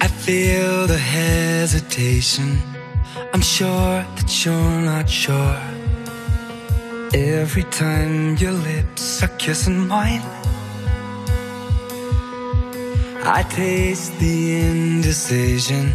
I 0.00 0.08
feel 0.08 0.86
the 0.86 0.98
hesitation. 0.98 2.62
I'm 3.32 3.42
sure 3.42 4.04
that 4.16 4.44
you're 4.44 4.82
not 4.82 5.08
sure. 5.08 5.58
Every 7.14 7.64
time 7.64 8.36
your 8.36 8.52
lips 8.52 9.22
are 9.22 9.36
kissing 9.38 9.88
mine, 9.88 10.22
I 13.24 13.42
taste 13.50 14.18
the 14.18 14.60
indecision. 14.60 15.94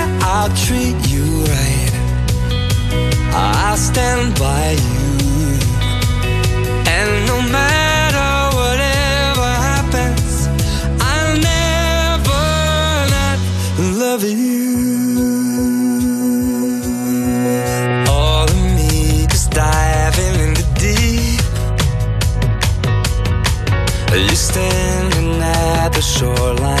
I'll 0.33 0.47
treat 0.55 0.95
you 1.09 1.25
right. 1.43 1.93
I'll 3.33 3.75
stand 3.75 4.39
by 4.39 4.71
you. 4.71 5.09
And 6.95 7.11
no 7.27 7.37
matter 7.57 8.29
whatever 8.59 9.49
happens, 9.69 10.47
I'll 11.11 11.35
never 11.53 12.43
not 13.15 13.37
love 13.99 14.23
you. 14.23 14.69
All 18.09 18.45
of 18.45 18.55
me 18.77 19.27
is 19.35 19.47
diving 19.47 20.35
in 20.45 20.51
the 20.59 20.65
deep. 20.79 21.43
You're 24.15 24.43
standing 24.51 25.41
at 25.41 25.89
the 25.89 26.01
shoreline, 26.01 26.80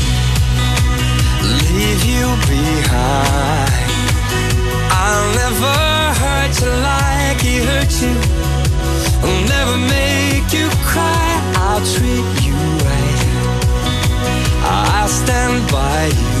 leave 1.41 2.03
you 2.13 2.25
behind. 2.51 3.89
I'll 5.03 5.27
never 5.41 5.77
hurt 6.21 6.53
you 6.61 6.71
like 6.89 7.39
he 7.41 7.55
hurt 7.69 7.93
you. 8.03 8.15
I'll 9.23 9.43
never 9.55 9.77
make 9.77 10.47
you 10.53 10.67
cry. 10.91 11.29
I'll 11.55 11.83
treat 11.95 12.27
you 12.45 12.57
right. 12.87 13.21
I'll 14.63 15.07
stand 15.07 15.71
by 15.71 16.05
you. 16.07 16.40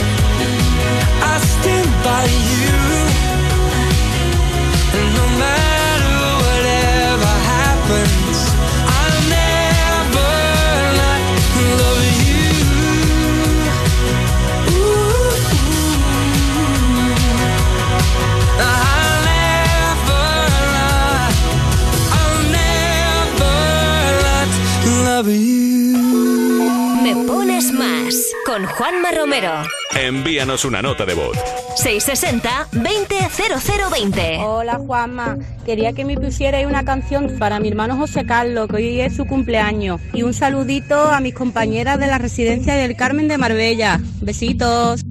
Me 27.03 27.15
pones 27.27 27.71
más 27.71 28.15
con 28.45 28.65
Juanma 28.65 29.11
Romero. 29.11 29.63
Envíanos 29.95 30.65
una 30.65 30.81
nota 30.81 31.05
de 31.05 31.13
voz. 31.13 31.60
660-200020. 31.75 34.43
Hola 34.45 34.77
Juanma, 34.77 35.37
quería 35.65 35.93
que 35.93 36.05
me 36.05 36.15
pusierais 36.17 36.67
una 36.67 36.83
canción 36.83 37.37
para 37.39 37.59
mi 37.59 37.69
hermano 37.69 37.97
José 37.97 38.25
Carlos, 38.25 38.67
que 38.67 38.75
hoy 38.75 39.01
es 39.01 39.15
su 39.15 39.25
cumpleaños. 39.25 39.99
Y 40.13 40.21
un 40.23 40.33
saludito 40.33 40.95
a 40.95 41.19
mis 41.19 41.33
compañeras 41.33 41.99
de 41.99 42.07
la 42.07 42.17
residencia 42.17 42.75
del 42.75 42.95
Carmen 42.95 43.27
de 43.27 43.37
Marbella. 43.37 43.99
Besitos. 44.21 45.01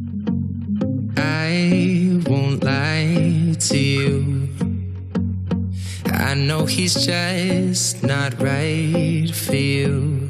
I 1.17 2.21
won't 2.29 2.63
lie 2.63 3.57
to 3.69 3.77
you. 3.77 4.49
I 6.07 6.35
know 6.35 6.67
he's 6.67 6.95
just 6.95 8.03
not 8.03 8.35
right 8.41 9.31
for 9.35 9.57
you. 9.57 10.30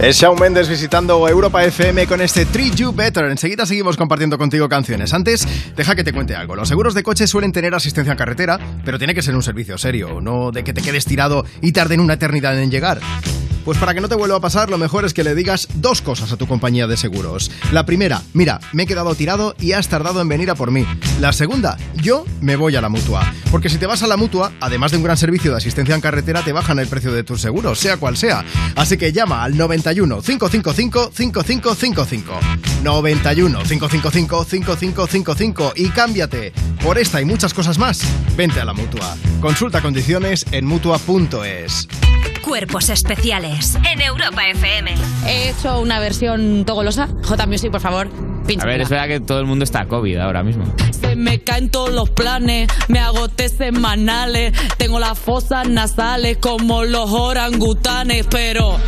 Es 0.00 0.18
Shawn 0.18 0.38
Mendes 0.38 0.68
visitando 0.68 1.26
Europa 1.26 1.64
FM 1.64 2.06
con 2.06 2.20
este 2.20 2.44
Treat 2.44 2.74
You 2.74 2.92
Better. 2.92 3.24
Enseguida 3.30 3.64
seguimos 3.64 3.96
compartiendo 3.96 4.36
contigo 4.36 4.68
canciones. 4.68 5.14
Antes, 5.14 5.48
deja 5.74 5.94
que 5.94 6.04
te 6.04 6.12
cuente 6.12 6.36
algo. 6.36 6.54
Los 6.54 6.68
seguros 6.68 6.92
de 6.92 7.02
coche 7.02 7.26
suelen 7.26 7.50
tener 7.50 7.74
asistencia 7.74 8.12
en 8.12 8.18
carretera, 8.18 8.60
pero 8.84 8.98
tiene 8.98 9.14
que 9.14 9.22
ser 9.22 9.34
un 9.34 9.42
servicio 9.42 9.78
serio, 9.78 10.20
no 10.20 10.52
de 10.52 10.64
que 10.64 10.74
te 10.74 10.82
quedes 10.82 11.06
tirado 11.06 11.46
y 11.62 11.72
tarden 11.72 12.00
una 12.00 12.14
eternidad 12.14 12.60
en 12.60 12.70
llegar. 12.70 13.00
Pues 13.66 13.78
para 13.78 13.94
que 13.94 14.00
no 14.00 14.08
te 14.08 14.14
vuelva 14.14 14.36
a 14.36 14.40
pasar, 14.40 14.70
lo 14.70 14.78
mejor 14.78 15.04
es 15.04 15.12
que 15.12 15.24
le 15.24 15.34
digas 15.34 15.66
dos 15.74 16.00
cosas 16.00 16.30
a 16.30 16.36
tu 16.36 16.46
compañía 16.46 16.86
de 16.86 16.96
seguros. 16.96 17.50
La 17.72 17.84
primera, 17.84 18.22
mira, 18.32 18.60
me 18.72 18.84
he 18.84 18.86
quedado 18.86 19.12
tirado 19.16 19.56
y 19.58 19.72
has 19.72 19.88
tardado 19.88 20.20
en 20.20 20.28
venir 20.28 20.50
a 20.50 20.54
por 20.54 20.70
mí. 20.70 20.86
La 21.18 21.32
segunda, 21.32 21.76
yo 21.96 22.24
me 22.40 22.54
voy 22.54 22.76
a 22.76 22.80
la 22.80 22.88
mutua. 22.88 23.34
Porque 23.50 23.68
si 23.68 23.78
te 23.78 23.86
vas 23.86 24.04
a 24.04 24.06
la 24.06 24.16
mutua, 24.16 24.52
además 24.60 24.92
de 24.92 24.98
un 24.98 25.02
gran 25.02 25.16
servicio 25.16 25.50
de 25.50 25.56
asistencia 25.56 25.96
en 25.96 26.00
carretera, 26.00 26.44
te 26.44 26.52
bajan 26.52 26.78
el 26.78 26.86
precio 26.86 27.10
de 27.12 27.24
tus 27.24 27.40
seguros, 27.40 27.80
sea 27.80 27.96
cual 27.96 28.16
sea. 28.16 28.44
Así 28.76 28.96
que 28.96 29.10
llama 29.10 29.42
al 29.42 29.56
91 29.56 30.22
555 30.22 31.10
5555. 31.12 32.40
91 32.84 33.58
555 33.64 34.44
5555 34.44 35.72
y 35.74 35.88
cámbiate. 35.88 36.52
Por 36.84 36.98
esta 36.98 37.20
y 37.20 37.24
muchas 37.24 37.52
cosas 37.52 37.78
más, 37.78 38.00
vente 38.36 38.60
a 38.60 38.64
la 38.64 38.74
mutua. 38.74 39.16
Consulta 39.40 39.82
condiciones 39.82 40.46
en 40.52 40.66
mutua.es. 40.66 41.88
Cuerpos 42.46 42.90
especiales 42.90 43.76
en 43.92 44.00
Europa 44.00 44.46
FM. 44.48 44.94
He 45.26 45.50
hecho 45.50 45.80
una 45.80 45.98
versión 45.98 46.64
togolosa. 46.64 47.08
J 47.24 47.44
Music, 47.46 47.72
por 47.72 47.80
favor. 47.80 48.08
A 48.60 48.64
ver, 48.64 48.80
es 48.82 48.88
verdad 48.88 49.08
que 49.08 49.18
todo 49.18 49.40
el 49.40 49.46
mundo 49.46 49.64
está 49.64 49.86
COVID 49.86 50.18
ahora 50.18 50.44
mismo. 50.44 50.64
Se 50.92 51.16
me 51.16 51.40
caen 51.40 51.70
todos 51.70 51.92
los 51.92 52.08
planes, 52.10 52.68
me 52.86 53.00
agoté 53.00 53.48
semanales, 53.48 54.52
tengo 54.78 55.00
las 55.00 55.18
fosas 55.18 55.68
nasales 55.68 56.38
como 56.38 56.84
los 56.84 57.10
orangutanes, 57.10 58.24
pero 58.30 58.78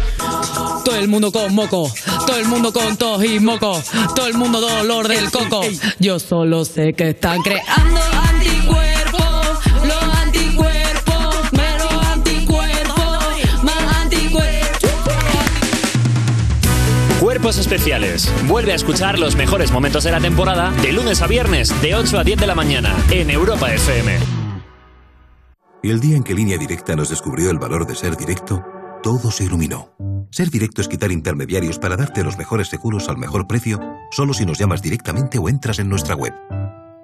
todo 0.85 0.95
el 0.95 1.09
mundo 1.09 1.33
con 1.33 1.53
moco, 1.53 1.91
todo 2.29 2.37
el 2.37 2.47
mundo 2.47 2.73
con 2.73 2.97
tos 2.97 3.25
y 3.25 3.41
moco, 3.41 3.83
todo 4.15 4.29
el 4.29 4.35
mundo 4.35 4.61
dolor 4.61 5.09
del 5.09 5.33
coco. 5.33 5.63
Yo 5.99 6.21
solo 6.21 6.65
sé 6.65 6.93
que 6.93 7.11
están 7.11 7.43
creando 7.43 8.01
anticuerpos, 8.31 9.59
los 9.85 10.18
Especiales. 17.57 18.31
Vuelve 18.47 18.73
a 18.73 18.75
escuchar 18.75 19.19
los 19.19 19.35
mejores 19.35 19.73
momentos 19.73 20.05
de 20.05 20.11
la 20.11 20.21
temporada 20.21 20.71
de 20.83 20.93
lunes 20.93 21.23
a 21.23 21.27
viernes 21.27 21.73
de 21.81 21.95
8 21.95 22.19
a 22.19 22.25
10 22.25 22.41
de 22.41 22.47
la 22.47 22.55
mañana 22.55 22.95
en 23.11 23.31
Europa 23.31 23.73
FM. 23.73 24.19
El 25.83 26.01
día 26.01 26.17
en 26.17 26.25
que 26.25 26.35
Línea 26.35 26.59
Directa 26.59 26.95
nos 26.97 27.09
descubrió 27.09 27.51
el 27.51 27.59
valor 27.59 27.87
de 27.87 27.95
ser 27.95 28.17
directo, 28.17 28.65
todo 29.03 29.31
se 29.31 29.45
iluminó. 29.45 29.95
Ser 30.31 30.51
directo 30.51 30.83
es 30.83 30.89
quitar 30.89 31.11
intermediarios 31.11 31.79
para 31.79 31.97
darte 31.97 32.23
los 32.23 32.37
mejores 32.37 32.69
seguros 32.69 33.09
al 33.09 33.17
mejor 33.17 33.47
precio, 33.47 33.81
solo 34.11 34.35
si 34.35 34.45
nos 34.45 34.59
llamas 34.59 34.83
directamente 34.83 35.39
o 35.39 35.49
entras 35.49 35.79
en 35.79 35.89
nuestra 35.89 36.15
web. 36.17 36.35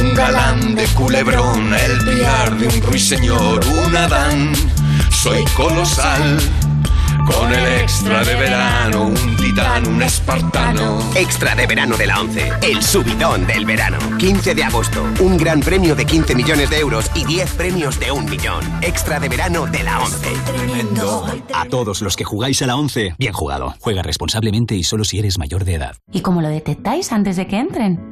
Un 0.00 0.14
galán 0.14 0.74
de 0.74 0.84
culebrón, 0.88 1.74
el 1.74 1.98
piar 2.04 2.56
de 2.56 2.66
un 2.66 2.82
ruiseñor, 2.82 3.64
un 3.66 3.96
Adán. 3.96 4.52
Soy 5.10 5.44
colosal, 5.56 6.38
con 7.26 7.52
el 7.52 7.80
extra 7.80 8.24
de 8.24 8.34
verano, 8.34 9.04
un 9.04 9.36
titán, 9.36 9.86
un 9.86 10.02
espartano. 10.02 10.98
Extra 11.14 11.54
de 11.54 11.66
verano 11.66 11.96
de 11.96 12.06
la 12.06 12.20
11, 12.20 12.52
el 12.62 12.82
subidón 12.82 13.46
del 13.46 13.64
verano. 13.64 13.98
15 14.18 14.54
de 14.54 14.64
agosto, 14.64 15.04
un 15.20 15.36
gran 15.36 15.60
premio 15.60 15.94
de 15.94 16.04
15 16.04 16.34
millones 16.34 16.70
de 16.70 16.78
euros 16.78 17.10
y 17.14 17.24
10 17.24 17.52
premios 17.52 18.00
de 18.00 18.10
un 18.10 18.24
millón. 18.24 18.64
Extra 18.82 19.20
de 19.20 19.28
verano 19.28 19.66
de 19.66 19.82
la 19.82 20.00
11. 20.00 20.28
A 21.54 21.66
todos 21.66 22.02
los 22.02 22.16
que 22.16 22.24
jugáis 22.24 22.60
a 22.62 22.66
la 22.66 22.76
11, 22.76 23.14
bien 23.18 23.32
jugado. 23.32 23.74
Juega 23.80 24.02
responsablemente 24.02 24.74
y 24.74 24.82
solo 24.82 25.04
si 25.04 25.18
eres 25.18 25.38
mayor 25.38 25.64
de 25.64 25.74
edad. 25.74 25.96
¿Y 26.10 26.22
cómo 26.22 26.42
lo 26.42 26.48
detectáis 26.48 27.12
antes 27.12 27.36
de 27.36 27.46
que 27.46 27.58
entren? 27.58 28.11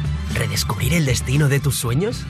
¿Redescubrir 0.33 0.93
el 0.93 1.05
destino 1.05 1.49
de 1.49 1.59
tus 1.59 1.75
sueños? 1.75 2.25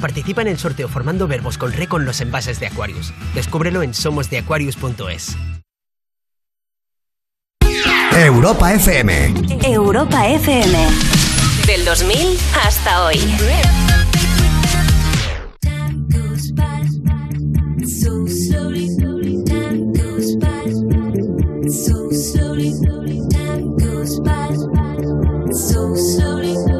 Participa 0.00 0.42
en 0.42 0.48
el 0.48 0.58
sorteo 0.58 0.88
formando 0.88 1.26
verbos 1.26 1.58
con 1.58 1.72
re 1.72 1.86
con 1.86 2.04
los 2.04 2.20
envases 2.20 2.60
de 2.60 2.66
Aquarius. 2.66 3.12
Descúbrelo 3.34 3.82
en 3.82 3.94
somosdeaquarius.es. 3.94 5.36
Europa 8.16 8.72
FM. 8.72 9.34
Europa 9.64 10.28
FM. 10.28 10.78
Del 11.66 11.84
2000 11.84 12.38
hasta 12.64 13.04
hoy. 13.04 13.18
So 25.54 25.94
slowly, 25.94 26.73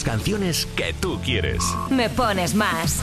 las 0.00 0.04
canciones 0.04 0.66
que 0.76 0.94
tú 0.98 1.20
quieres. 1.22 1.62
Me 1.90 2.08
pones 2.08 2.54
más. 2.54 3.00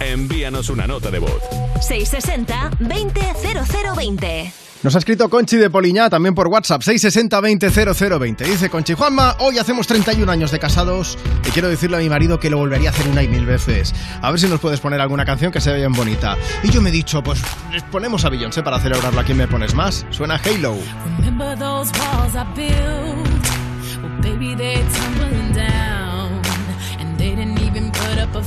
Envíanos 0.00 0.68
una 0.68 0.86
nota 0.86 1.10
de 1.10 1.20
voz. 1.20 1.40
660 1.80 2.70
200020. 2.80 4.52
Nos 4.82 4.94
ha 4.94 4.98
escrito 4.98 5.28
Conchi 5.28 5.58
de 5.58 5.68
Poliñá 5.70 6.08
también 6.08 6.34
por 6.34 6.48
WhatsApp 6.48 6.80
660-200020. 6.82 8.38
Dice 8.46 8.70
Conchi, 8.70 8.94
Juanma, 8.94 9.36
hoy 9.38 9.58
hacemos 9.58 9.86
31 9.86 10.32
años 10.32 10.50
de 10.50 10.58
casados 10.58 11.18
y 11.46 11.50
quiero 11.50 11.68
decirle 11.68 11.98
a 11.98 12.00
mi 12.00 12.08
marido 12.08 12.40
que 12.40 12.50
lo 12.50 12.56
volvería 12.56 12.88
a 12.88 12.92
hacer 12.92 13.06
una 13.08 13.22
y 13.22 13.28
mil 13.28 13.44
veces. 13.44 13.94
A 14.22 14.30
ver 14.30 14.40
si 14.40 14.48
nos 14.48 14.58
puedes 14.58 14.80
poner 14.80 15.00
alguna 15.00 15.24
canción 15.24 15.52
que 15.52 15.60
sea 15.60 15.74
bien 15.74 15.92
bonita. 15.92 16.36
Y 16.64 16.70
yo 16.70 16.80
me 16.80 16.88
he 16.88 16.92
dicho, 16.92 17.22
pues 17.22 17.42
les 17.70 17.82
ponemos 17.84 18.24
a 18.24 18.30
Beyoncé 18.30 18.62
para 18.62 18.80
celebrarlo. 18.80 19.20
¿A 19.20 19.24
quién 19.24 19.36
me 19.36 19.46
pones 19.46 19.74
más? 19.74 20.06
Suena 20.10 20.40
Halo. 20.42 20.78
Remember 21.18 21.56
those 21.56 21.92
walls 22.00 22.34
I 22.34 22.44
built? 22.56 23.60
Well, 24.02 24.20
baby, 24.22 24.54
they're 24.56 25.19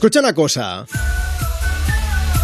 Escucha 0.00 0.20
una 0.20 0.32
cosa. 0.32 0.86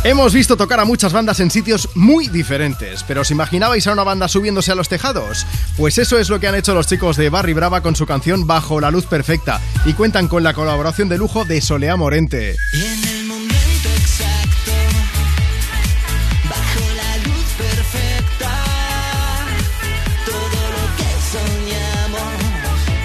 Hemos 0.05 0.35
visto 0.35 0.59
tocar 0.59 0.79
a 0.79 0.85
muchas 0.85 1.15
bandas 1.15 1.41
en 1.41 1.51
sitios 1.51 1.89
muy 1.95 2.29
diferentes, 2.29 3.03
pero 3.03 3.23
¿os 3.23 3.31
imaginabais 3.31 3.87
a 3.87 3.95
una 3.95 4.05
banda 4.05 4.29
subiéndose 4.29 4.73
a 4.73 4.75
los 4.75 4.91
tejados? 4.91 5.47
Pues 5.79 5.97
eso 5.97 6.19
es 6.19 6.29
lo 6.29 6.39
que 6.39 6.49
han 6.49 6.55
hecho 6.55 6.75
los 6.75 6.87
chicos 6.87 7.17
de 7.17 7.31
Barry 7.31 7.55
Brava 7.55 7.81
con 7.81 7.97
su 7.97 8.05
canción 8.05 8.47
Bajo 8.47 8.79
la 8.79 8.91
Luz 8.91 9.07
Perfecta 9.07 9.63
y 9.87 9.95
cuentan 9.95 10.29
con 10.29 10.43
la 10.43 10.53
colaboración 10.53 11.09
de 11.09 11.17
lujo 11.17 11.47
de 11.47 11.63
Solea 11.63 11.97
Morente. 11.97 12.57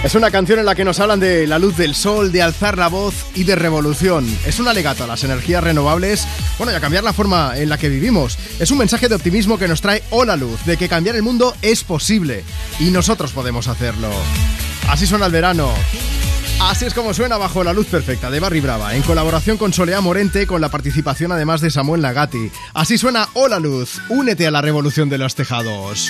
Es 0.03 0.15
una 0.15 0.31
canción 0.31 0.57
en 0.57 0.65
la 0.65 0.73
que 0.73 0.83
nos 0.83 0.99
hablan 0.99 1.19
de 1.19 1.45
la 1.45 1.59
luz 1.59 1.77
del 1.77 1.93
sol, 1.93 2.31
de 2.31 2.41
alzar 2.41 2.75
la 2.75 2.87
voz 2.87 3.13
y 3.35 3.43
de 3.43 3.55
revolución. 3.55 4.25
Es 4.47 4.59
un 4.59 4.67
alegato 4.67 5.03
a 5.03 5.07
las 5.07 5.23
energías 5.23 5.63
renovables, 5.63 6.27
bueno, 6.57 6.73
y 6.73 6.75
a 6.75 6.79
cambiar 6.79 7.03
la 7.03 7.13
forma 7.13 7.53
en 7.55 7.69
la 7.69 7.77
que 7.77 7.87
vivimos. 7.87 8.39
Es 8.59 8.71
un 8.71 8.79
mensaje 8.79 9.07
de 9.07 9.15
optimismo 9.15 9.59
que 9.59 9.67
nos 9.67 9.79
trae 9.79 10.01
Hola 10.09 10.37
Luz, 10.37 10.65
de 10.65 10.75
que 10.75 10.89
cambiar 10.89 11.15
el 11.15 11.21
mundo 11.21 11.55
es 11.61 11.83
posible 11.83 12.43
y 12.79 12.85
nosotros 12.85 13.31
podemos 13.31 13.67
hacerlo. 13.67 14.09
Así 14.89 15.05
suena 15.05 15.27
el 15.27 15.31
verano. 15.31 15.71
Así 16.61 16.85
es 16.85 16.95
como 16.95 17.13
suena 17.13 17.37
Bajo 17.37 17.63
la 17.63 17.71
Luz 17.71 17.85
Perfecta 17.85 18.31
de 18.31 18.39
Barry 18.39 18.59
Brava, 18.59 18.95
en 18.95 19.03
colaboración 19.03 19.57
con 19.57 19.71
Solea 19.71 20.01
Morente, 20.01 20.47
con 20.47 20.61
la 20.61 20.69
participación 20.69 21.31
además 21.31 21.61
de 21.61 21.69
Samuel 21.69 22.01
Nagati. 22.01 22.51
Así 22.73 22.97
suena 22.97 23.29
Hola 23.33 23.59
Luz, 23.59 24.01
únete 24.09 24.47
a 24.47 24.51
la 24.51 24.61
revolución 24.61 25.09
de 25.09 25.19
los 25.19 25.35
tejados. 25.35 26.09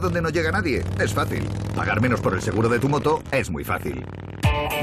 donde 0.00 0.22
no 0.22 0.28
llega 0.30 0.50
nadie 0.50 0.84
es 1.00 1.12
fácil. 1.12 1.48
Pagar 1.74 2.00
menos 2.00 2.20
por 2.20 2.34
el 2.34 2.42
seguro 2.42 2.68
de 2.68 2.78
tu 2.78 2.88
moto 2.88 3.22
es 3.30 3.50
muy 3.50 3.64
fácil. 3.64 4.04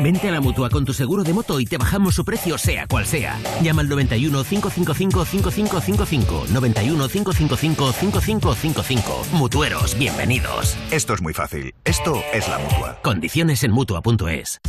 Vente 0.01 0.27
a 0.27 0.32
la 0.32 0.41
mutua 0.41 0.69
con 0.69 0.85
tu 0.85 0.93
seguro 0.93 1.24
de 1.24 1.33
moto 1.33 1.59
y 1.59 1.65
te 1.65 1.77
bajamos 1.77 2.15
su 2.15 2.25
precio, 2.25 2.57
sea 2.57 2.88
cual 2.88 3.06
sea. 3.06 3.40
Llama 3.61 3.82
al 3.82 3.90
91 3.90 4.43
555 4.43 5.25
5555. 5.25 6.45
91 6.51 7.07
555 7.07 7.93
5555. 7.93 9.25
Mutueros, 9.33 9.98
bienvenidos. 9.98 10.75
Esto 10.91 11.14
es 11.14 11.22
muy 11.22 11.33
fácil. 11.33 11.74
Esto 11.85 12.22
es 12.33 12.48
la 12.48 12.59
mutua. 12.59 12.99
Condiciones 13.01 13.64
en 13.64 13.72
mutua.es. 13.72 14.59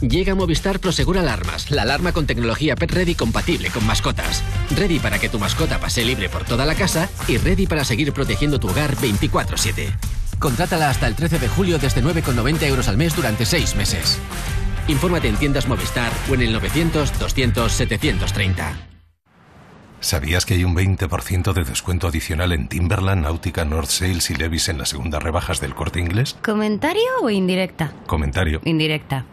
Llega 0.00 0.34
Movistar 0.34 0.80
Prosegur 0.80 1.16
Alarmas, 1.16 1.70
la 1.70 1.82
alarma 1.82 2.12
con 2.12 2.26
tecnología 2.26 2.74
Pet 2.74 2.90
Ready 2.90 3.14
compatible 3.14 3.70
con 3.70 3.86
mascotas. 3.86 4.42
Ready 4.76 4.98
para 4.98 5.20
que 5.20 5.28
tu 5.28 5.38
mascota 5.38 5.78
pase 5.78 6.04
libre 6.04 6.28
por 6.28 6.44
toda 6.44 6.66
la 6.66 6.74
casa 6.74 7.08
y 7.28 7.38
ready 7.38 7.68
para 7.68 7.84
seguir 7.84 8.12
protegiendo 8.12 8.58
tu 8.58 8.68
hogar 8.68 8.96
24-7. 8.96 10.21
Contrátala 10.42 10.90
hasta 10.90 11.06
el 11.06 11.14
13 11.14 11.38
de 11.38 11.46
julio 11.46 11.78
desde 11.78 12.02
9,90 12.02 12.64
euros 12.64 12.88
al 12.88 12.96
mes 12.96 13.14
durante 13.14 13.46
6 13.46 13.76
meses. 13.76 14.18
Infórmate 14.88 15.28
en 15.28 15.36
tiendas 15.36 15.68
Movistar 15.68 16.10
o 16.28 16.34
en 16.34 16.42
el 16.42 16.60
900-200-730. 16.60 18.72
¿Sabías 20.00 20.44
que 20.44 20.54
hay 20.54 20.64
un 20.64 20.74
20% 20.74 21.52
de 21.52 21.62
descuento 21.62 22.08
adicional 22.08 22.50
en 22.50 22.66
Timberland, 22.66 23.22
Náutica, 23.22 23.64
North 23.64 23.90
Sales 23.90 24.30
y 24.30 24.34
Levis 24.34 24.68
en 24.68 24.78
las 24.78 24.88
segundas 24.88 25.22
rebajas 25.22 25.60
del 25.60 25.76
corte 25.76 26.00
inglés? 26.00 26.36
¿Comentario 26.42 27.04
o 27.22 27.30
indirecta? 27.30 27.92
Comentario. 28.08 28.60
Indirecta. 28.64 29.24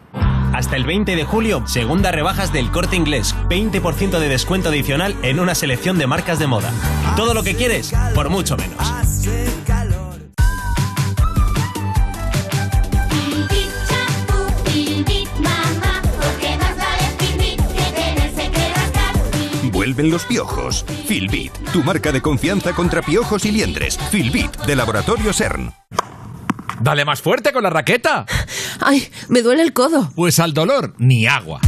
Hasta 0.54 0.76
el 0.76 0.84
20 0.84 1.16
de 1.16 1.24
julio, 1.24 1.66
segunda 1.66 2.12
rebajas 2.12 2.52
del 2.52 2.70
corte 2.70 2.94
inglés. 2.94 3.34
20% 3.48 4.20
de 4.20 4.28
descuento 4.28 4.68
adicional 4.68 5.16
en 5.22 5.40
una 5.40 5.56
selección 5.56 5.98
de 5.98 6.06
marcas 6.06 6.38
de 6.38 6.46
moda. 6.46 6.70
Todo 7.16 7.34
lo 7.34 7.42
que 7.42 7.56
quieres, 7.56 7.92
por 8.14 8.30
mucho 8.30 8.56
menos. 8.56 8.78
Vuelven 19.90 20.12
los 20.12 20.24
piojos. 20.24 20.84
Filbit, 21.08 21.52
tu 21.72 21.82
marca 21.82 22.12
de 22.12 22.22
confianza 22.22 22.72
contra 22.72 23.02
piojos 23.02 23.44
y 23.44 23.50
liendres. 23.50 23.98
Filbit, 24.12 24.56
de 24.58 24.76
Laboratorio 24.76 25.32
CERN. 25.32 25.72
Dale 26.80 27.04
más 27.04 27.20
fuerte 27.20 27.52
con 27.52 27.64
la 27.64 27.70
raqueta. 27.70 28.24
Ay, 28.80 29.08
me 29.28 29.42
duele 29.42 29.62
el 29.62 29.72
codo. 29.72 30.12
Pues 30.14 30.38
al 30.38 30.54
dolor, 30.54 30.94
ni 30.98 31.26
agua. 31.26 31.60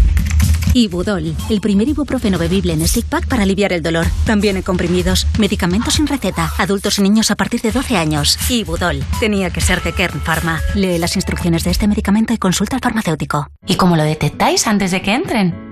Ibudol, 0.72 1.34
el 1.50 1.60
primer 1.60 1.88
ibuprofeno 1.88 2.38
bebible 2.38 2.74
en 2.74 2.86
stick 2.86 3.06
pack 3.06 3.26
para 3.26 3.42
aliviar 3.42 3.72
el 3.72 3.82
dolor. 3.82 4.06
También 4.24 4.56
en 4.56 4.62
comprimidos, 4.62 5.26
medicamentos 5.40 5.94
sin 5.94 6.06
receta, 6.06 6.52
adultos 6.58 7.00
y 7.00 7.02
niños 7.02 7.32
a 7.32 7.34
partir 7.34 7.60
de 7.60 7.72
12 7.72 7.96
años. 7.96 8.38
Ibudol, 8.48 9.02
tenía 9.18 9.50
que 9.50 9.60
ser 9.60 9.82
de 9.82 9.94
Kern 9.94 10.20
Pharma. 10.20 10.60
Lee 10.76 10.98
las 10.98 11.16
instrucciones 11.16 11.64
de 11.64 11.72
este 11.72 11.88
medicamento 11.88 12.32
y 12.32 12.38
consulta 12.38 12.76
al 12.76 12.82
farmacéutico. 12.82 13.48
¿Y 13.66 13.74
cómo 13.74 13.96
lo 13.96 14.04
detectáis 14.04 14.68
antes 14.68 14.92
de 14.92 15.02
que 15.02 15.12
entren? 15.12 15.71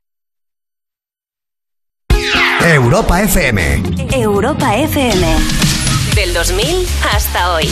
Europa 2.63 3.19
FM. 3.21 3.81
Europa 4.15 4.75
FM. 4.75 5.25
Del 6.15 6.33
2000 6.33 6.87
hasta 7.01 7.53
hoy. 7.53 7.67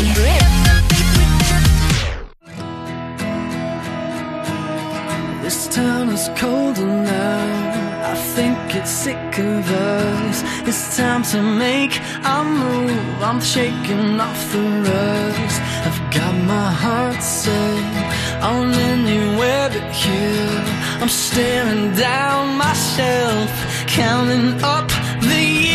This 5.44 5.70
town 5.70 6.10
is 6.10 6.30
colder 6.40 6.86
now. 6.86 8.12
I 8.12 8.16
think 8.36 8.58
it's 8.76 8.90
sick 8.90 9.38
of 9.38 9.72
us. 9.72 10.44
It's 10.68 10.98
time 10.98 11.22
to 11.32 11.42
make 11.42 12.02
a 12.26 12.44
move. 12.44 13.22
I'm 13.22 13.40
shaking 13.40 14.20
off 14.20 14.52
the 14.52 14.64
rust. 14.90 15.62
I've 15.86 16.02
got 16.12 16.34
my 16.48 16.72
heart 16.72 17.22
set 17.22 18.10
on 18.42 18.74
anywhere 18.74 19.70
but 19.70 19.92
here. 19.94 20.80
I'm 21.02 21.08
staring 21.08 21.94
down 21.96 22.58
myself, 22.58 23.79
counting 23.90 24.64
up 24.64 24.88
the 25.20 25.42
years. 25.42 25.69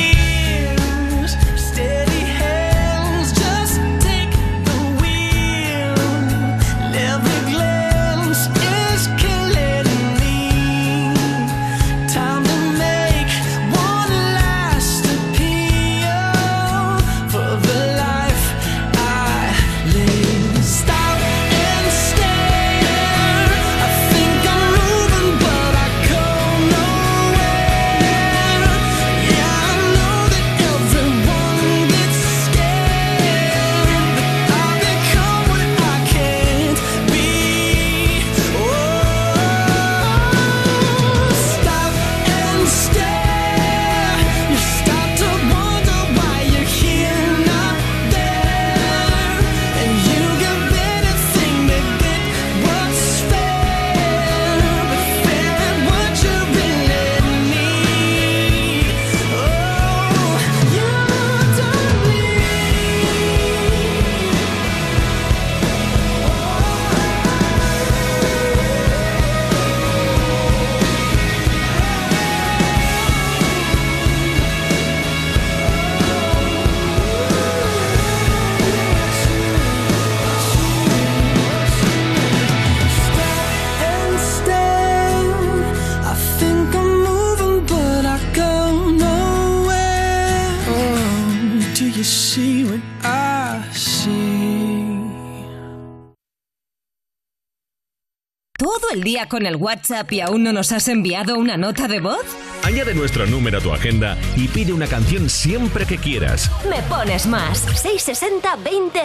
¿Todo 99.34 99.38
el 99.38 99.44
día 99.46 99.50
con 99.50 99.56
el 99.56 99.56
WhatsApp 99.56 100.12
y 100.12 100.20
aún 100.20 100.44
no 100.44 100.52
nos 100.52 100.70
has 100.70 100.86
enviado 100.86 101.36
una 101.36 101.56
nota 101.56 101.88
de 101.88 101.98
voz? 101.98 102.24
Añade 102.62 102.94
nuestro 102.94 103.26
número 103.26 103.58
a 103.58 103.60
tu 103.60 103.72
agenda 103.74 104.16
y 104.36 104.48
pide 104.48 104.72
una 104.72 104.86
canción 104.86 105.28
siempre 105.28 105.84
que 105.84 105.98
quieras. 105.98 106.50
Me 106.70 106.80
pones 106.88 107.26
más. 107.26 107.58
660 107.58 108.56
20 108.56 109.00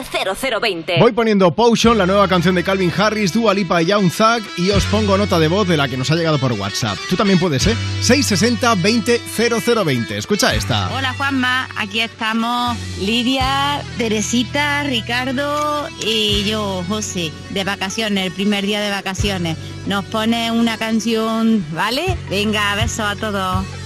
0020. 0.62 1.00
Voy 1.00 1.12
poniendo 1.12 1.54
Potion, 1.54 1.98
la 1.98 2.06
nueva 2.06 2.28
canción 2.30 2.56
de 2.56 2.64
Calvin 2.64 2.92
Harris, 2.96 3.34
Dua 3.34 3.54
Lipa 3.54 3.82
y 3.82 3.88
Young 3.88 4.10
Thug, 4.12 4.44
y 4.58 4.70
os 4.70 4.86
pongo 4.86 5.18
nota 5.18 5.40
de 5.40 5.50
voz 5.50 5.68
de 5.68 5.76
la 5.76 5.90
que 5.90 5.98
nos 5.98 6.10
ha 6.10 6.16
llegado 6.16 6.38
por 6.38 6.54
WhatsApp. 6.54 6.98
Tú 7.10 7.18
también 7.18 7.38
puedes, 7.38 7.68
¿eh? 7.68 7.76
660 8.02 8.76
20 8.76 9.22
0020. 9.36 10.18
Escucha 10.18 10.54
esta. 10.56 10.90
Hola 10.96 11.14
Juanma, 11.18 11.68
aquí 11.76 12.00
estamos 12.00 12.78
Lidia, 13.00 13.82
Teresita, 13.98 14.84
Ricardo 14.84 15.90
y 16.02 16.46
yo, 16.46 16.86
José, 16.88 17.34
de 17.50 17.64
vacaciones, 17.64 18.28
el 18.28 18.32
primer 18.32 18.66
día 18.66 18.82
de 18.82 18.90
vacaciones. 18.90 19.58
Nos 19.88 20.06
pone 20.06 20.52
una 20.52 20.78
canción, 20.78 21.66
¿vale? 21.72 22.18
Venga, 22.30 22.76
besos 22.76 23.02
a 23.02 23.16
todos. 23.16 23.79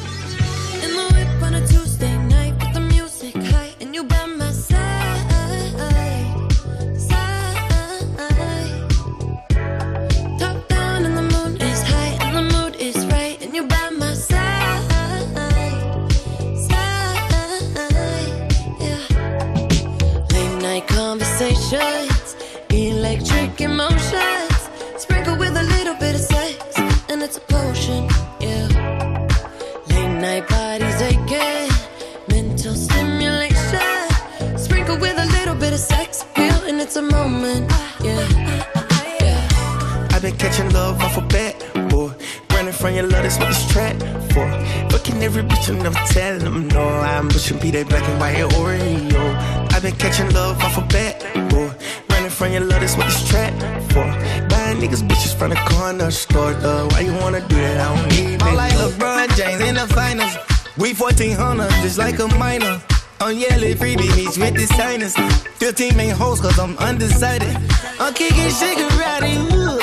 Corner 55.94 56.12
store, 56.12 56.54
though. 56.54 56.88
Why 56.88 57.02
you 57.02 57.14
wanna 57.14 57.42
do 57.48 57.56
that? 57.56 57.80
I 57.80 57.96
don't 57.96 58.10
need 58.10 58.42
I'm 58.42 58.56
like 58.56 58.74
LeBron 58.74 59.36
James 59.38 59.62
in 59.62 59.76
the 59.76 59.88
finals. 59.94 60.36
We 60.78 60.94
1400, 60.94 61.70
just 61.84 61.98
like 61.98 62.18
a 62.20 62.28
minor. 62.38 62.82
I'm 63.22 63.38
yelling 63.38 63.76
freebie 63.78 64.10
meets 64.18 64.38
with 64.38 64.56
the 64.56 64.66
signers. 64.66 65.16
15 65.60 65.96
main 65.96 66.16
hoes, 66.16 66.42
cause 66.42 66.58
I'm 66.58 66.78
undecided. 66.80 67.56
I'm 68.00 68.14
kicking 68.14 68.50
Shigarati, 68.50 69.36
ooh. 69.54 69.80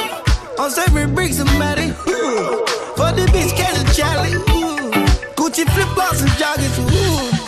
I'm 0.59 0.71
serving 0.71 1.15
bricks 1.15 1.39
and 1.39 1.51
matty, 1.59 1.91
ooh. 2.11 2.67
For 2.99 3.13
the 3.15 3.27
bitch, 3.33 3.57
catch 3.57 3.79
a 3.79 3.85
Charlie, 3.95 4.35
ooh. 4.35 4.91
Gucci 5.39 5.65
flip 5.73 5.89
flops 5.95 6.23
and 6.23 6.31
joggers, 6.33 6.77
ooh. 6.91 7.40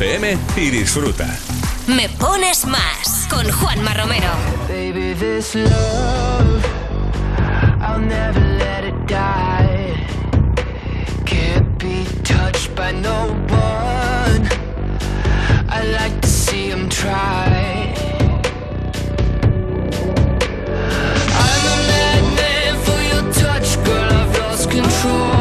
FM 0.00 0.38
y 0.56 0.70
disfruta. 0.70 1.26
Me 1.88 2.08
pones 2.08 2.64
más 2.66 3.26
con 3.28 3.50
Juanma 3.50 3.94
Romero. 3.94 4.30
Baby, 4.68 5.12
this 5.14 5.56
love, 5.56 6.64
I'll 7.80 7.98
never 7.98 8.38
let 8.38 8.84
it 8.84 8.94
die. 9.08 9.96
Can't 11.24 11.76
be 11.78 12.04
touched 12.22 12.76
by 12.76 12.92
no 12.92 13.26
one. 13.50 14.48
I 15.68 15.82
like 15.82 16.20
to 16.20 16.28
see 16.28 16.68
him 16.70 16.88
try. 16.88 17.92
I'm 21.34 21.64
a 21.66 21.76
madman 21.90 22.76
for 22.84 23.00
your 23.02 23.32
touch, 23.32 23.76
girl. 23.84 24.12
I've 24.12 24.38
lost 24.38 24.70
control. 24.70 25.37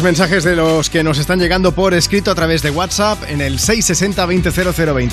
Algunos 0.00 0.18
mensajes 0.18 0.44
de 0.44 0.56
los 0.56 0.88
que 0.88 1.04
nos 1.04 1.18
están 1.18 1.38
llegando 1.38 1.72
por 1.72 1.92
escrito 1.92 2.30
a 2.30 2.34
través 2.34 2.62
de 2.62 2.70
WhatsApp 2.70 3.22
en 3.28 3.42
el 3.42 3.58
660-200020. 3.58 5.10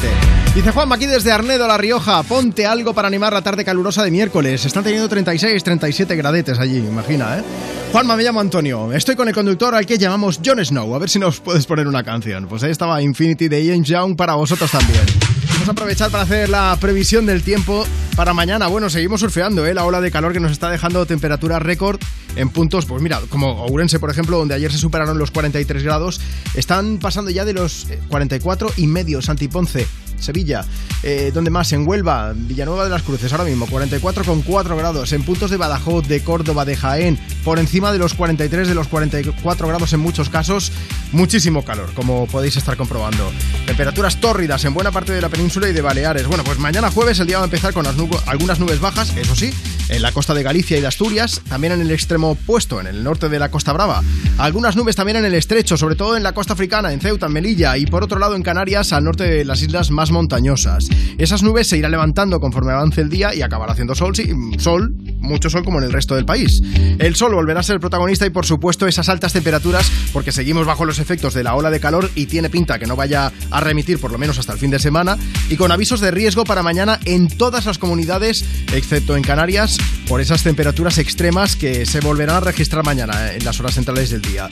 Dice 0.55 0.71
Juan, 0.71 0.93
aquí 0.93 1.05
desde 1.05 1.33
Arnedo, 1.33 1.67
La 1.67 1.77
Rioja, 1.77 2.23
ponte 2.23 2.65
algo 2.65 2.93
para 2.93 3.09
animar 3.09 3.33
la 3.33 3.41
tarde 3.41 3.65
calurosa 3.65 4.01
de 4.05 4.11
miércoles. 4.11 4.63
Están 4.63 4.85
teniendo 4.85 5.09
36, 5.09 5.61
37 5.61 6.15
gradetes 6.15 6.57
allí, 6.57 6.77
imagina, 6.77 7.37
¿eh? 7.37 7.43
Juanma, 7.91 8.15
me 8.15 8.23
llamo 8.23 8.39
Antonio. 8.39 8.93
Estoy 8.93 9.17
con 9.17 9.27
el 9.27 9.33
conductor 9.33 9.75
al 9.75 9.85
que 9.85 9.97
llamamos 9.97 10.39
Jon 10.45 10.63
Snow. 10.63 10.95
A 10.95 10.99
ver 10.99 11.09
si 11.09 11.19
nos 11.19 11.41
puedes 11.41 11.65
poner 11.65 11.85
una 11.85 12.05
canción. 12.05 12.47
Pues 12.47 12.63
ahí 12.63 12.71
estaba 12.71 13.01
Infinity 13.01 13.49
de 13.49 13.65
Ian 13.65 13.83
Young 13.83 14.15
para 14.15 14.35
vosotros 14.35 14.71
también. 14.71 15.03
Vamos 15.51 15.67
a 15.67 15.71
aprovechar 15.71 16.11
para 16.11 16.23
hacer 16.23 16.47
la 16.47 16.77
previsión 16.79 17.25
del 17.25 17.43
tiempo 17.43 17.85
para 18.15 18.33
mañana. 18.33 18.67
Bueno, 18.67 18.89
seguimos 18.89 19.19
surfeando, 19.19 19.65
¿eh? 19.67 19.73
La 19.73 19.83
ola 19.83 19.99
de 19.99 20.11
calor 20.11 20.31
que 20.31 20.39
nos 20.39 20.53
está 20.53 20.69
dejando 20.69 21.05
temperaturas 21.05 21.61
récord 21.61 21.99
en 22.37 22.49
puntos, 22.49 22.85
pues 22.85 23.01
mira, 23.01 23.19
como 23.29 23.63
Ourense, 23.65 23.99
por 23.99 24.09
ejemplo, 24.09 24.37
donde 24.37 24.53
ayer 24.55 24.71
se 24.71 24.77
superaron 24.77 25.17
los 25.17 25.31
43 25.31 25.83
grados, 25.83 26.21
están 26.55 26.97
pasando 26.99 27.31
ya 27.31 27.45
de 27.45 27.53
los 27.53 27.89
eh, 27.89 27.99
44 28.09 28.71
y 28.77 28.87
medio. 28.87 29.21
Santiponce, 29.21 29.87
Sevilla, 30.19 30.65
eh, 31.03 31.31
donde 31.33 31.49
más? 31.51 31.71
En 31.73 31.87
Huelva, 31.87 32.33
Villanueva 32.35 32.83
de 32.85 32.89
las 32.89 33.03
Cruces, 33.03 33.31
ahora 33.31 33.43
mismo 33.45 33.67
44,4 33.67 34.75
grados. 34.77 35.11
En 35.13 35.23
puntos 35.23 35.51
de 35.51 35.57
Badajoz, 35.57 36.07
de 36.07 36.23
Córdoba, 36.23 36.65
de 36.65 36.75
Jaén, 36.75 37.19
por 37.43 37.59
encima 37.59 37.91
de 37.91 37.99
los 37.99 38.13
43, 38.13 38.67
de 38.67 38.73
los 38.75 38.87
44 38.87 39.67
grados 39.67 39.93
en 39.93 39.99
muchos 39.99 40.29
casos. 40.29 40.71
Muchísimo 41.11 41.63
calor, 41.63 41.91
como 41.93 42.25
podéis 42.27 42.57
estar 42.57 42.75
comprobando. 42.77 43.31
Temperaturas 43.65 44.19
tórridas 44.19 44.65
en 44.65 44.73
buena 44.73 44.91
parte 44.91 45.13
de 45.13 45.21
la 45.21 45.29
península 45.29 45.69
y 45.69 45.73
de 45.73 45.81
Baleares. 45.81 46.27
Bueno, 46.27 46.43
pues 46.43 46.57
mañana 46.59 46.91
jueves 46.91 47.19
el 47.19 47.27
día 47.27 47.37
va 47.37 47.43
a 47.43 47.45
empezar 47.45 47.73
con 47.73 47.83
las 47.85 47.95
nub- 47.95 48.21
algunas 48.25 48.59
nubes 48.59 48.79
bajas, 48.79 49.15
eso 49.15 49.35
sí, 49.35 49.51
en 49.89 50.01
la 50.01 50.11
costa 50.11 50.33
de 50.33 50.43
Galicia 50.43 50.77
y 50.77 50.81
de 50.81 50.87
Asturias, 50.87 51.41
también 51.49 51.73
en 51.73 51.81
el 51.81 51.91
extremo 51.91 52.31
opuesto, 52.31 52.79
en 52.79 52.87
el 52.87 53.03
norte 53.03 53.29
de 53.29 53.39
la 53.39 53.49
Costa 53.49 53.73
Brava. 53.73 54.03
Algunas 54.37 54.75
nubes 54.75 54.95
también 54.95 55.17
en 55.17 55.25
el 55.25 55.33
estrecho, 55.33 55.77
sobre 55.77 55.95
todo 55.95 56.17
en 56.17 56.23
la 56.23 56.33
costa 56.33 56.53
africana, 56.53 56.93
en 56.93 56.99
Ceuta, 56.99 57.27
en 57.27 57.33
Melilla 57.33 57.77
y 57.77 57.85
por 57.85 58.03
otro 58.03 58.19
lado 58.19 58.35
en 58.35 58.43
Canarias, 58.43 58.93
al 58.93 59.03
norte 59.03 59.23
de 59.23 59.45
las 59.45 59.61
islas 59.61 59.91
más 59.91 60.11
montañosas. 60.11 60.87
Esas 61.17 61.43
nubes 61.43 61.67
se 61.67 61.77
irán 61.77 61.91
levantando 61.91 62.39
conforme 62.39 62.73
avance 62.73 63.01
el 63.01 63.09
día 63.09 63.33
y 63.33 63.41
acabará 63.41 63.73
haciendo 63.73 63.95
sol, 63.95 64.15
sí, 64.15 64.29
sol, 64.57 64.93
mucho 65.19 65.49
sol 65.49 65.63
como 65.63 65.79
en 65.79 65.85
el 65.85 65.93
resto 65.93 66.15
del 66.15 66.25
país. 66.25 66.61
El 66.99 67.15
sol 67.15 67.33
volverá 67.33 67.59
a 67.61 67.63
ser 67.63 67.75
el 67.75 67.79
protagonista 67.79 68.25
y 68.25 68.29
por 68.29 68.45
supuesto 68.45 68.87
esas 68.87 69.09
altas 69.09 69.33
temperaturas, 69.33 69.89
porque 70.13 70.31
seguimos 70.31 70.65
bajo 70.65 70.85
los 70.85 70.99
efectos 70.99 71.33
de 71.33 71.43
la 71.43 71.55
ola 71.55 71.69
de 71.69 71.79
calor 71.79 72.09
y 72.15 72.25
tiene 72.25 72.49
pinta 72.49 72.79
que 72.79 72.85
no 72.85 72.95
vaya 72.95 73.31
a 73.51 73.59
remitir 73.59 73.99
por 73.99 74.11
lo 74.11 74.17
menos 74.17 74.37
hasta 74.37 74.53
el 74.53 74.59
fin 74.59 74.71
de 74.71 74.79
semana, 74.79 75.17
y 75.49 75.55
con 75.55 75.71
avisos 75.71 75.99
de 75.99 76.11
riesgo 76.11 76.43
para 76.43 76.63
mañana 76.63 76.99
en 77.05 77.27
todas 77.27 77.65
las 77.65 77.77
comunidades, 77.77 78.45
excepto 78.73 79.15
en 79.15 79.23
Canarias, 79.23 79.76
por 80.07 80.21
esas 80.21 80.43
temperaturas 80.43 80.97
extremas 80.97 81.55
que 81.55 81.85
se 81.85 81.99
volverán 81.99 82.37
a 82.37 82.39
registrar 82.41 82.85
mañana 82.85 83.31
eh, 83.31 83.37
en 83.37 83.45
las 83.45 83.59
horas 83.59 83.75
centrales 83.75 84.09
del 84.09 84.21
día. 84.21 84.47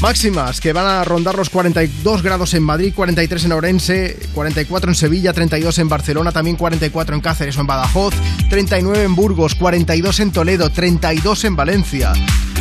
Máximas 0.00 0.60
que 0.60 0.72
van 0.72 0.86
a 0.86 1.02
rondar 1.02 1.34
los 1.34 1.50
42 1.50 2.22
grados 2.22 2.54
en 2.54 2.62
Madrid, 2.62 2.92
43 2.94 3.44
en 3.46 3.52
Orense, 3.52 4.16
44 4.32 4.92
en 4.92 4.94
Sevilla, 4.94 5.32
32 5.32 5.78
en 5.80 5.88
Barcelona, 5.88 6.30
también 6.30 6.56
44 6.56 7.16
en 7.16 7.20
Cáceres 7.20 7.58
o 7.58 7.62
en 7.62 7.66
Badajoz, 7.66 8.14
39 8.48 9.02
en 9.02 9.16
Burgos, 9.16 9.56
42 9.56 10.20
en 10.20 10.30
Toledo, 10.30 10.70
32 10.70 11.44
en 11.44 11.56
Valencia. 11.56 12.12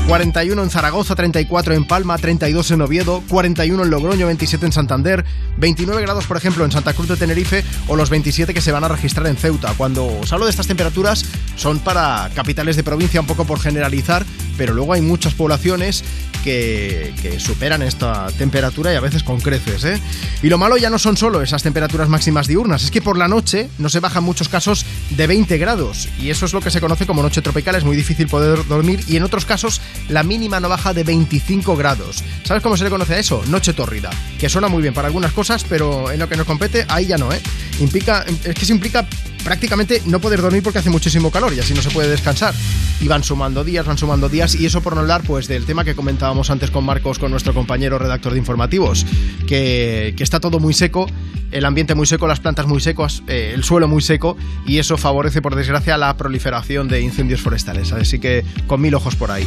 41 0.08 0.64
en 0.64 0.70
Zaragoza, 0.70 1.16
34 1.16 1.74
en 1.74 1.84
Palma, 1.84 2.18
32 2.18 2.72
en 2.72 2.82
Oviedo, 2.82 3.22
41 3.28 3.84
en 3.84 3.90
Logroño, 3.90 4.26
27 4.28 4.66
en 4.66 4.72
Santander, 4.72 5.26
29 5.58 6.02
grados, 6.02 6.26
por 6.26 6.38
ejemplo, 6.38 6.64
en 6.64 6.72
Santa 6.72 6.94
Cruz 6.94 7.10
de 7.10 7.18
Tenerife 7.18 7.66
o 7.90 7.98
los 7.98 8.10
27 8.10 8.54
que 8.54 8.62
se 8.62 8.72
van 8.72 8.86
a 8.86 8.88
registrar 8.88 9.28
en 9.28 9.36
Ceuta. 9.36 9.74
Cuando 9.78 10.06
os 10.06 10.32
hablo 10.32 10.46
de 10.46 10.52
estas 10.52 10.68
temperaturas 10.68 11.26
son 11.58 11.80
para 11.80 12.30
capitales 12.34 12.78
de 12.78 12.84
provincia, 12.84 13.20
un 13.20 13.28
poco 13.28 13.44
por 13.44 13.60
generalizar, 13.60 14.26
pero 14.58 14.74
luego 14.74 14.94
hay 14.94 15.02
muchas 15.02 15.34
poblaciones 15.34 16.04
que, 16.44 17.14
superan 17.40 17.82
esta 17.82 18.28
temperatura 18.38 18.94
y 18.94 18.96
a 18.96 19.02
veces 19.02 19.22
con 19.22 19.42
creces. 19.42 19.84
¿eh? 19.84 20.02
Y 20.42 20.48
lo 20.48 20.58
malo 20.58 20.78
ya 20.78 20.90
no 20.90 20.98
son 20.98 21.18
solo 21.18 21.42
esas 21.42 21.62
temperaturas 21.62 22.08
máximas 22.08 22.48
diurnas, 22.48 22.84
es 22.84 22.92
que 22.92 23.02
por 23.02 23.18
la 23.18 23.28
noche 23.28 23.70
no 23.78 23.90
se 23.90 24.00
baja 24.00 24.20
en 24.20 24.26
muchos 24.26 24.48
casos 24.48 24.86
de 25.10 25.28
20 25.28 25.58
grados 25.58 26.08
y 26.20 26.30
eso 26.30 26.46
es 26.46 26.54
lo 26.54 26.62
que 26.62 26.72
se 26.72 26.80
conoce 26.80 27.06
como 27.06 27.22
noche 27.22 27.42
tropical, 27.42 27.76
es 27.76 27.84
muy 27.84 27.98
difícil 27.98 28.28
poder 28.28 28.66
dormir 28.68 29.04
y 29.08 29.18
en 29.18 29.24
otros 29.24 29.46
casos 29.46 29.82
la 30.08 30.24
mínima 30.24 30.60
no 30.60 30.70
baja 30.70 30.94
de 30.94 31.04
25 31.04 31.76
grados. 31.76 32.24
¿Sabes 32.44 32.64
cómo 32.64 32.78
se 32.78 32.86
le 32.86 32.90
conoce 32.90 33.16
a 33.16 33.20
eso? 33.20 33.44
Noche 33.48 33.74
tórrida, 33.74 34.10
que 34.40 34.48
suena 34.50 34.70
muy 34.70 34.82
bien 34.82 34.94
para 34.94 35.08
algunas 35.08 35.34
cosas, 35.34 35.66
pero 35.68 36.12
en 36.12 36.20
lo 36.20 36.30
que 36.30 36.38
nos 36.38 36.48
compete 36.48 36.86
ahí 36.88 37.08
ya 37.08 37.18
no, 37.18 37.32
¿eh? 37.32 37.42
Implica, 37.80 38.26
es 38.44 38.56
que 38.56 38.66
se 38.66 38.74
implica 38.74 39.06
prácticamente 39.44 40.02
no 40.06 40.20
poder 40.20 40.42
dormir 40.42 40.64
porque 40.64 40.80
hace 40.80 40.90
muchísimo 40.90 41.32
calor 41.32 41.54
y 41.54 41.60
así 41.60 41.74
no 41.74 41.82
se 41.82 41.90
puede 41.90 42.10
descansar. 42.10 42.54
Y 43.00 43.08
van 43.08 43.24
sumando 43.24 43.64
días, 43.64 43.86
van 43.86 43.98
sumando 43.98 44.30
días 44.30 44.56
y 44.56 44.66
eso 44.66 44.82
por 44.82 44.96
no 44.96 45.02
hablar 45.02 45.24
pues 45.24 45.48
del 45.48 45.66
tema 45.66 45.84
que 45.84 45.96
comentábamos 45.96 46.50
antes 46.50 46.72
con 46.72 46.84
Marcos, 46.84 47.20
con 47.20 47.32
nuestro 47.32 47.54
compañero 47.54 48.00
redactor 48.00 48.34
de 48.34 48.40
informativos, 48.40 49.06
que, 49.48 50.14
que 50.18 50.24
está 50.24 50.40
todo 50.40 50.60
muy 50.60 50.74
seco, 50.74 51.08
el 51.52 51.66
ambiente 51.66 51.96
muy 51.96 52.06
seco, 52.06 52.28
las 52.28 52.40
plantas 52.40 52.68
muy 52.68 52.82
secas, 52.82 53.24
eh, 53.28 53.52
el 53.54 53.64
suelo 53.64 53.88
muy 53.88 54.02
seco 54.02 54.38
y 54.66 54.80
eso 54.80 54.98
favorece 54.98 55.42
por 55.42 55.56
desgracia 55.56 55.98
la 55.98 56.16
proliferación 56.18 56.88
de 56.88 57.02
incendios 57.02 57.42
forestales. 57.42 57.92
Así 57.92 58.20
que 58.20 58.44
con 58.68 58.82
mil 58.82 58.94
ojos 58.96 59.16
por 59.16 59.32
ahí. 59.32 59.46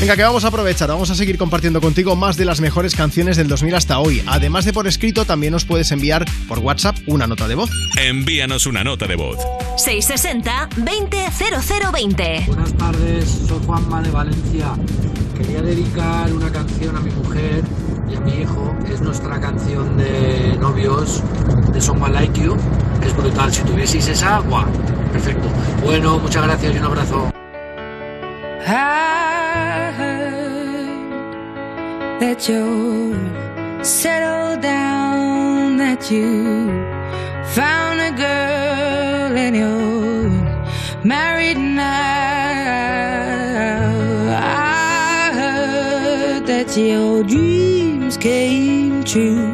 Venga, 0.00 0.16
que 0.16 0.22
vamos 0.22 0.44
a 0.44 0.48
aprovechar, 0.48 0.88
vamos 0.88 1.10
a 1.10 1.14
seguir 1.14 1.38
compartiendo 1.38 1.80
contigo 1.80 2.16
más 2.16 2.36
de 2.36 2.44
las 2.44 2.60
mejores 2.60 2.94
canciones 2.94 3.36
del 3.36 3.48
2000 3.48 3.74
hasta 3.74 3.98
hoy. 3.98 4.22
Además 4.26 4.64
de 4.64 4.72
por 4.72 4.86
escrito, 4.86 5.24
también 5.24 5.52
nos 5.52 5.64
puedes 5.64 5.90
enviar 5.92 6.24
por 6.48 6.58
WhatsApp 6.58 6.96
una 7.06 7.26
nota 7.26 7.48
de 7.48 7.54
voz. 7.54 7.70
Envíanos 7.98 8.66
una 8.66 8.84
nota 8.84 9.06
de 9.06 9.16
voz. 9.16 9.29
660-200020. 9.76 12.46
Buenas 12.46 12.72
tardes, 12.74 13.28
soy 13.46 13.60
Juanma 13.64 14.02
de 14.02 14.10
Valencia. 14.10 14.74
Quería 15.36 15.62
dedicar 15.62 16.32
una 16.32 16.50
canción 16.52 16.96
a 16.96 17.00
mi 17.00 17.10
mujer 17.10 17.62
y 18.10 18.16
a 18.16 18.20
mi 18.20 18.42
hijo. 18.42 18.74
Es 18.92 19.00
nuestra 19.00 19.40
canción 19.40 19.96
de 19.96 20.56
novios 20.58 21.22
de 21.72 21.80
Someone 21.80 22.12
Like 22.12 22.38
You. 22.40 22.56
Es 23.02 23.16
brutal. 23.16 23.50
Si 23.52 23.62
tuvieseis 23.62 24.08
esa, 24.08 24.40
guau, 24.40 24.66
perfecto. 25.12 25.48
Bueno, 25.82 26.18
muchas 26.18 26.44
gracias 26.44 26.74
y 26.74 26.78
un 26.78 26.84
abrazo. 26.84 27.30
I 28.66 29.90
heard 29.96 31.00
that 32.20 32.46
you're 32.46 33.16
settled 33.82 34.60
down, 34.60 35.78
that 35.78 36.10
you 36.10 36.68
found 37.54 38.00
a 38.00 38.10
girl 38.16 38.49
and 39.40 39.56
you're 39.56 40.30
married 41.04 41.56
now. 41.56 41.86
I 44.36 45.30
heard 45.40 46.46
that 46.46 46.76
your 46.76 47.24
dreams 47.24 48.16
came 48.16 49.02
true. 49.04 49.48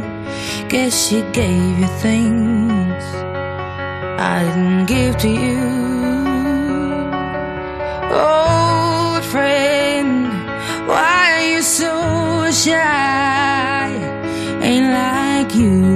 Guess 0.69 0.93
she 1.07 1.19
gave 1.41 1.79
you 1.79 1.91
things 2.07 3.05
I 4.35 4.37
didn't 4.47 4.87
give 4.87 5.15
to 5.25 5.31
you. 5.45 5.65
Old 8.27 9.23
friend, 9.33 10.27
why 10.89 11.21
are 11.37 11.47
you 11.53 11.63
so 11.63 11.93
shy? 12.51 13.89
Ain't 14.69 14.89
like 15.03 15.55
you 15.55 15.96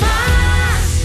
Más. 0.00 1.00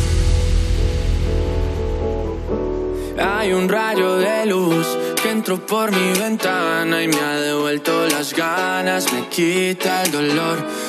Hay 3.18 3.52
un 3.52 3.68
rayo 3.68 4.18
de 4.18 4.46
luz 4.46 4.86
que 5.22 5.32
entró 5.32 5.58
por 5.66 5.92
mi 5.92 6.20
ventana 6.20 7.02
y 7.02 7.08
me 7.08 7.20
ha 7.20 7.40
devuelto 7.40 8.08
las 8.08 8.34
ganas, 8.34 9.12
me 9.12 9.28
quita 9.28 10.04
el 10.04 10.12
dolor. 10.12 10.89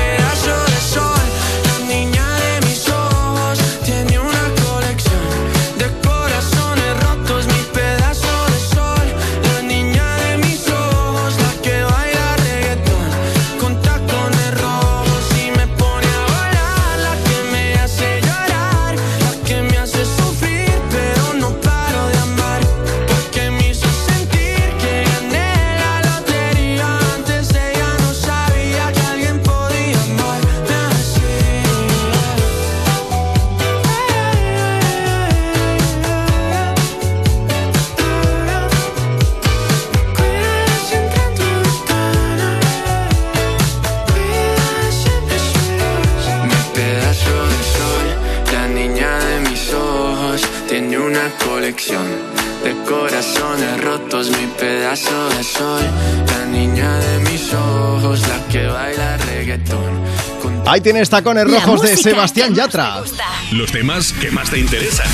Ahí 60.71 60.79
tienes 60.79 61.09
tacones 61.09 61.51
rojos 61.51 61.81
de 61.81 61.97
Sebastián 61.97 62.55
Yatra. 62.55 63.03
Los 63.51 63.73
temas 63.73 64.13
que 64.13 64.31
más 64.31 64.49
te 64.49 64.57
interesan. 64.57 65.07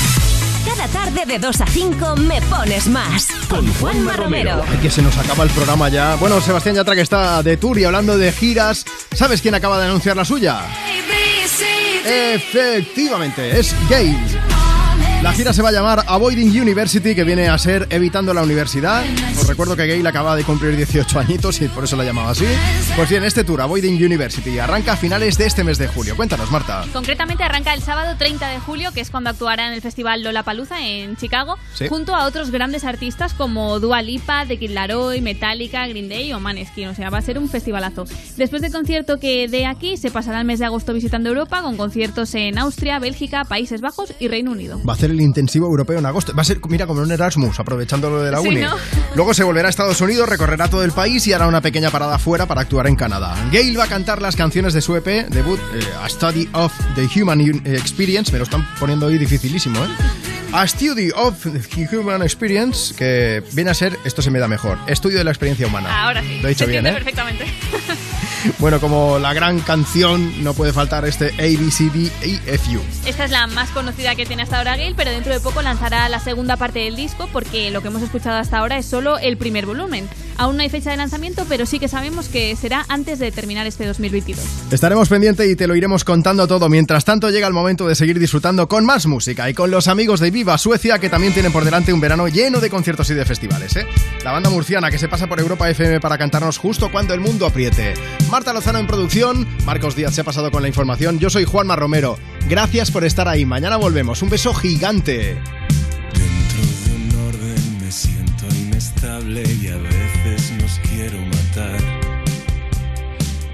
Cada 0.64 0.86
tarde 0.86 1.26
de 1.26 1.36
2 1.40 1.60
a 1.60 1.66
5 1.66 2.16
me 2.16 2.40
pones 2.42 2.86
más. 2.86 3.26
Con 3.48 3.66
Juanma 3.74 4.12
Romero. 4.12 4.62
Ay, 4.70 4.78
que 4.78 4.88
se 4.88 5.02
nos 5.02 5.18
acaba 5.18 5.42
el 5.42 5.50
programa 5.50 5.88
ya. 5.88 6.14
Bueno, 6.14 6.40
Sebastián 6.40 6.76
Yatra 6.76 6.94
que 6.94 7.00
está 7.00 7.42
de 7.42 7.56
tour 7.56 7.76
y 7.76 7.82
hablando 7.82 8.16
de 8.16 8.30
giras. 8.30 8.84
¿Sabes 9.12 9.42
quién 9.42 9.56
acaba 9.56 9.80
de 9.80 9.86
anunciar 9.86 10.16
la 10.16 10.24
suya? 10.24 10.60
Efectivamente, 12.04 13.58
es 13.58 13.74
Gale. 13.90 14.37
La 15.22 15.32
gira 15.32 15.52
se 15.52 15.62
va 15.62 15.70
a 15.70 15.72
llamar 15.72 16.04
Avoiding 16.06 16.48
University, 16.60 17.12
que 17.14 17.24
viene 17.24 17.48
a 17.48 17.58
ser 17.58 17.88
Evitando 17.90 18.32
la 18.32 18.42
Universidad. 18.44 19.02
Os 19.38 19.48
recuerdo 19.48 19.74
que 19.74 19.84
Gale 19.86 20.08
acaba 20.08 20.36
de 20.36 20.44
cumplir 20.44 20.76
18 20.76 21.18
añitos 21.18 21.60
y 21.60 21.66
por 21.66 21.82
eso 21.82 21.96
la 21.96 22.04
llamaba 22.04 22.30
así. 22.30 22.44
Pues 22.94 23.10
bien, 23.10 23.24
este 23.24 23.42
tour, 23.42 23.60
Avoiding 23.60 23.96
University, 24.02 24.60
arranca 24.60 24.92
a 24.92 24.96
finales 24.96 25.36
de 25.36 25.46
este 25.46 25.64
mes 25.64 25.76
de 25.78 25.88
julio. 25.88 26.14
Cuéntanos, 26.16 26.52
Marta. 26.52 26.84
Concretamente 26.92 27.42
arranca 27.42 27.74
el 27.74 27.82
sábado 27.82 28.14
30 28.16 28.48
de 28.48 28.60
julio, 28.60 28.92
que 28.92 29.00
es 29.00 29.10
cuando 29.10 29.30
actuará 29.30 29.66
en 29.66 29.74
el 29.74 29.82
festival 29.82 30.22
Lollapalooza 30.22 30.86
en 30.86 31.16
Chicago, 31.16 31.56
Sí. 31.74 31.88
junto 31.88 32.14
a 32.14 32.24
otros 32.24 32.52
grandes 32.52 32.84
artistas 32.84 33.34
como 33.34 33.80
Dua 33.80 34.02
Lipa, 34.02 34.46
The 34.46 34.56
Kid 34.56 34.70
Laroi, 34.70 35.20
Metallica, 35.20 35.86
Green 35.88 36.08
Day 36.08 36.32
o 36.32 36.38
Maneskin. 36.38 36.88
O 36.88 36.94
sea, 36.94 37.10
va 37.10 37.18
a 37.18 37.22
ser 37.22 37.38
un 37.38 37.48
festivalazo. 37.48 38.04
Después 38.36 38.62
del 38.62 38.70
concierto 38.72 39.18
que 39.18 39.48
dé 39.48 39.66
aquí, 39.66 39.96
se 39.96 40.12
pasará 40.12 40.38
el 40.38 40.46
mes 40.46 40.60
de 40.60 40.66
agosto 40.66 40.94
visitando 40.94 41.28
Europa 41.28 41.60
con 41.62 41.76
conciertos 41.76 42.32
en 42.36 42.56
Austria, 42.56 43.00
Bélgica, 43.00 43.44
Países 43.44 43.80
Bajos 43.80 44.14
y 44.20 44.28
Reino 44.28 44.52
Unido. 44.52 44.80
Va 44.88 44.92
a 44.92 44.96
hacer 44.96 45.07
el 45.10 45.20
intensivo 45.20 45.66
europeo 45.66 45.98
en 45.98 46.06
agosto. 46.06 46.32
Va 46.34 46.42
a 46.42 46.44
ser, 46.44 46.58
mira, 46.68 46.86
como 46.86 47.00
un 47.02 47.10
Erasmus, 47.12 47.58
aprovechando 47.60 48.10
lo 48.10 48.22
de 48.22 48.30
la 48.30 48.40
Sí, 48.40 48.48
uni. 48.48 48.60
¿no? 48.62 48.74
Luego 49.14 49.34
se 49.34 49.44
volverá 49.44 49.68
a 49.68 49.70
Estados 49.70 50.00
Unidos, 50.00 50.28
recorrerá 50.28 50.68
todo 50.68 50.84
el 50.84 50.92
país 50.92 51.26
y 51.26 51.32
hará 51.32 51.46
una 51.46 51.60
pequeña 51.60 51.90
parada 51.90 52.18
fuera 52.18 52.46
para 52.46 52.60
actuar 52.62 52.86
en 52.86 52.96
Canadá. 52.96 53.34
Gale 53.52 53.76
va 53.76 53.84
a 53.84 53.88
cantar 53.88 54.20
las 54.22 54.36
canciones 54.36 54.74
de 54.74 54.80
su 54.80 54.94
EP 54.96 55.28
debut, 55.28 55.58
eh, 55.74 55.80
A 56.02 56.08
Study 56.08 56.48
of 56.52 56.72
the 56.94 57.08
Human 57.20 57.40
Un- 57.40 57.62
Experience. 57.66 58.32
Me 58.32 58.38
lo 58.38 58.44
están 58.44 58.66
poniendo 58.78 59.06
hoy 59.06 59.18
dificilísimo, 59.18 59.78
¿eh? 59.84 59.88
A 60.52 60.66
Study 60.66 61.10
of 61.14 61.34
the 61.44 61.96
Human 61.96 62.22
Experience, 62.22 62.94
que 62.94 63.42
viene 63.52 63.70
a 63.70 63.74
ser, 63.74 63.98
esto 64.04 64.22
se 64.22 64.30
me 64.30 64.38
da 64.38 64.48
mejor, 64.48 64.78
estudio 64.86 65.18
de 65.18 65.24
la 65.24 65.30
experiencia 65.30 65.66
humana. 65.66 66.04
Ahora 66.04 66.22
sí. 66.22 66.38
Lo 66.40 66.48
he 66.48 66.52
dicho 66.52 66.64
se 66.64 66.70
bien, 66.70 66.86
¿eh? 66.86 66.92
perfectamente. 66.92 67.44
Bueno, 68.58 68.80
como 68.80 69.18
la 69.18 69.34
gran 69.34 69.60
canción, 69.60 70.42
no 70.44 70.54
puede 70.54 70.72
faltar 70.72 71.04
este 71.06 71.28
ABCDEFU. 71.38 72.80
Esta 73.06 73.24
es 73.24 73.30
la 73.30 73.46
más 73.46 73.70
conocida 73.70 74.14
que 74.14 74.26
tiene 74.26 74.42
hasta 74.42 74.58
ahora 74.58 74.76
Gail, 74.76 74.94
pero 74.96 75.10
dentro 75.10 75.32
de 75.32 75.40
poco 75.40 75.62
lanzará 75.62 76.08
la 76.08 76.20
segunda 76.20 76.56
parte 76.56 76.80
del 76.80 76.96
disco 76.96 77.28
porque 77.32 77.70
lo 77.70 77.82
que 77.82 77.88
hemos 77.88 78.02
escuchado 78.02 78.36
hasta 78.36 78.58
ahora 78.58 78.78
es 78.78 78.86
solo 78.86 79.18
el 79.18 79.36
primer 79.36 79.66
volumen. 79.66 80.08
Aún 80.36 80.56
no 80.56 80.62
hay 80.62 80.68
fecha 80.68 80.92
de 80.92 80.96
lanzamiento, 80.96 81.46
pero 81.48 81.66
sí 81.66 81.80
que 81.80 81.88
sabemos 81.88 82.28
que 82.28 82.54
será 82.54 82.86
antes 82.88 83.18
de 83.18 83.32
terminar 83.32 83.66
este 83.66 83.84
2022. 83.84 84.44
Estaremos 84.70 85.08
pendientes 85.08 85.50
y 85.50 85.56
te 85.56 85.66
lo 85.66 85.74
iremos 85.74 86.04
contando 86.04 86.46
todo. 86.46 86.68
Mientras 86.68 87.04
tanto, 87.04 87.30
llega 87.30 87.48
el 87.48 87.52
momento 87.52 87.88
de 87.88 87.96
seguir 87.96 88.20
disfrutando 88.20 88.68
con 88.68 88.86
más 88.86 89.06
música 89.06 89.50
y 89.50 89.54
con 89.54 89.72
los 89.72 89.88
amigos 89.88 90.20
de 90.20 90.30
Viva 90.30 90.56
Suecia 90.56 91.00
que 91.00 91.08
también 91.08 91.32
tienen 91.32 91.50
por 91.50 91.64
delante 91.64 91.92
un 91.92 92.00
verano 92.00 92.28
lleno 92.28 92.60
de 92.60 92.70
conciertos 92.70 93.10
y 93.10 93.14
de 93.14 93.24
festivales. 93.24 93.74
¿eh? 93.74 93.86
La 94.22 94.30
banda 94.30 94.48
murciana 94.48 94.92
que 94.92 94.98
se 94.98 95.08
pasa 95.08 95.26
por 95.26 95.40
Europa 95.40 95.68
FM 95.70 95.98
para 96.00 96.16
cantarnos 96.16 96.56
justo 96.56 96.92
cuando 96.92 97.14
el 97.14 97.20
mundo 97.20 97.44
apriete. 97.44 97.94
Marta 98.30 98.52
Lozano 98.52 98.78
en 98.78 98.86
producción, 98.86 99.48
Marcos 99.64 99.96
Díaz 99.96 100.14
se 100.14 100.20
ha 100.20 100.24
pasado 100.24 100.50
con 100.50 100.60
la 100.60 100.68
información. 100.68 101.18
Yo 101.18 101.30
soy 101.30 101.44
Juanma 101.44 101.76
Romero. 101.76 102.18
Gracias 102.48 102.90
por 102.90 103.04
estar 103.04 103.26
ahí. 103.26 103.46
Mañana 103.46 103.76
volvemos. 103.76 104.20
Un 104.22 104.28
beso 104.28 104.52
gigante. 104.52 105.36
Dentro 106.12 106.62
de 106.84 106.96
un 106.96 107.28
orden 107.28 107.78
me 107.80 107.90
siento 107.90 108.46
inestable 108.54 109.42
y 109.42 109.68
a 109.68 109.78
veces 109.78 110.52
nos 110.60 110.78
quiero 110.90 111.18
matar. 111.20 111.80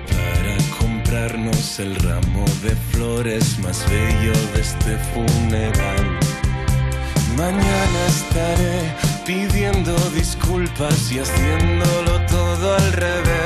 Para 0.09 0.79
comprarnos 0.79 1.79
el 1.79 1.95
ramo 1.97 2.45
de 2.63 2.75
flores 2.91 3.59
más 3.61 3.85
bello 3.89 4.33
de 4.55 4.61
este 4.61 4.99
funeral. 5.13 6.19
Mañana 7.37 8.07
estaré 8.09 8.95
pidiendo 9.25 9.95
disculpas 10.15 11.13
y 11.13 11.19
haciéndolo 11.21 12.21
todo 12.27 12.75
al 12.75 12.93
revés. 12.93 13.44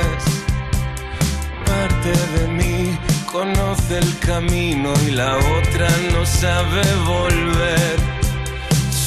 Parte 1.79 2.11
de 2.35 2.47
mí 2.49 2.97
conoce 3.31 3.99
el 3.99 4.19
camino 4.19 4.91
y 5.07 5.11
la 5.11 5.37
otra 5.37 5.87
no 6.11 6.25
sabe 6.25 6.81
volver. 7.05 7.95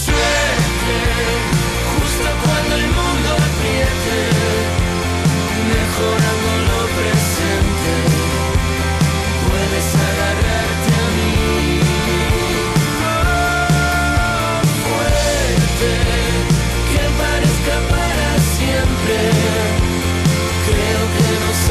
Suerte, 0.05 0.99
justo 1.93 2.29
cuando 2.43 2.75
el 2.77 2.87
mundo 2.99 3.29
apriete, 3.49 4.19
mejorando 5.71 6.42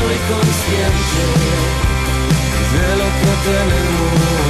soy 0.01 0.17
consciente 0.31 1.23
de 2.73 2.87
lo 2.99 3.07
que 3.19 3.31
tenemos. 3.47 4.41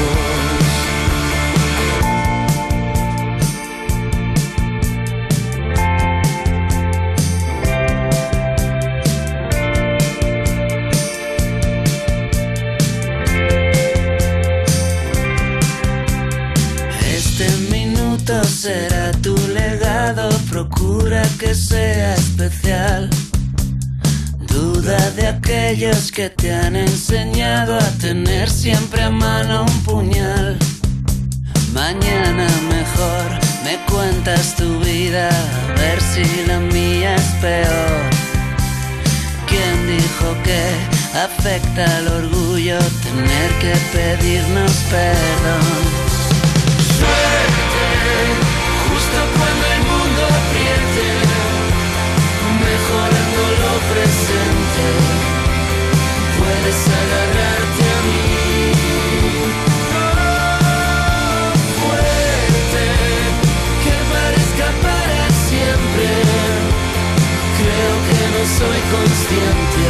Este 17.14 17.48
minuto 17.70 18.44
será 18.44 19.12
tu 19.22 19.36
legado, 19.48 20.30
procura 20.50 21.24
que 21.40 21.54
sea 21.54 22.16
especial. 22.16 23.10
Duda 24.62 25.10
de 25.18 25.26
aquellos 25.26 26.12
que 26.12 26.30
te 26.30 26.54
han 26.54 26.76
enseñado 26.76 27.76
a 27.80 27.90
tener 28.00 28.48
siempre 28.48 29.02
a 29.02 29.10
mano 29.10 29.64
un 29.64 29.84
puñal. 29.84 30.56
Mañana 31.74 32.48
mejor 32.70 33.28
me 33.66 33.76
cuentas 33.92 34.56
tu 34.56 34.80
vida, 34.82 35.30
a 35.30 35.80
ver 35.80 36.00
si 36.00 36.24
la 36.46 36.60
mía 36.60 37.16
es 37.16 37.30
peor. 37.42 38.02
¿Quién 39.48 39.76
dijo 39.98 40.28
que 40.44 40.62
afecta 41.18 41.98
al 41.98 42.08
orgullo 42.08 42.78
tener 43.08 43.50
que 43.62 43.74
pedirnos 43.98 44.74
perdón? 44.92 45.66
Suerte, 47.00 47.88
justo 48.86 49.18
cuando 49.38 49.66
el 49.76 49.82
mundo 49.92 50.22
apriete, 50.40 51.08
mejorando 52.68 53.42
lo 53.62 53.74
presente, 53.92 54.51
soy 68.62 68.82
consciente. 68.92 69.86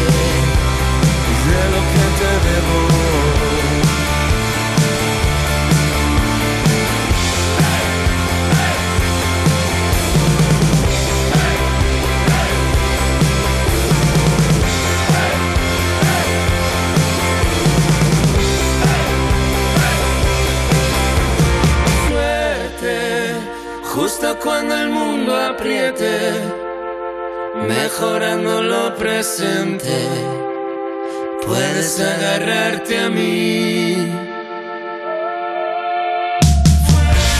De 1.48 1.61
lo 1.74 1.82
que 1.91 2.06
te 2.19 2.32
debo. 2.48 3.20
gusta 24.11 24.35
cuando 24.40 24.75
el 24.75 24.90
mundo 24.90 25.33
apriete, 25.33 26.33
mejorando 27.65 28.61
lo 28.61 28.93
presente, 28.95 29.95
puedes 31.45 31.98
agarrarte 31.98 32.99
a 32.99 33.09
mí. 33.09 33.95
fuerte 36.88 37.40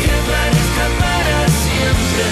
que 0.00 0.14
parezca 0.30 0.86
para 1.02 1.38
siempre. 1.64 2.24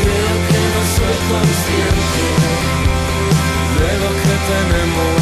Creo 0.00 0.36
que 0.48 0.60
no 0.74 0.82
soy 0.94 1.18
consciente 1.30 2.24
Luego 3.78 4.08
que 4.22 4.34
tenemos 4.50 5.19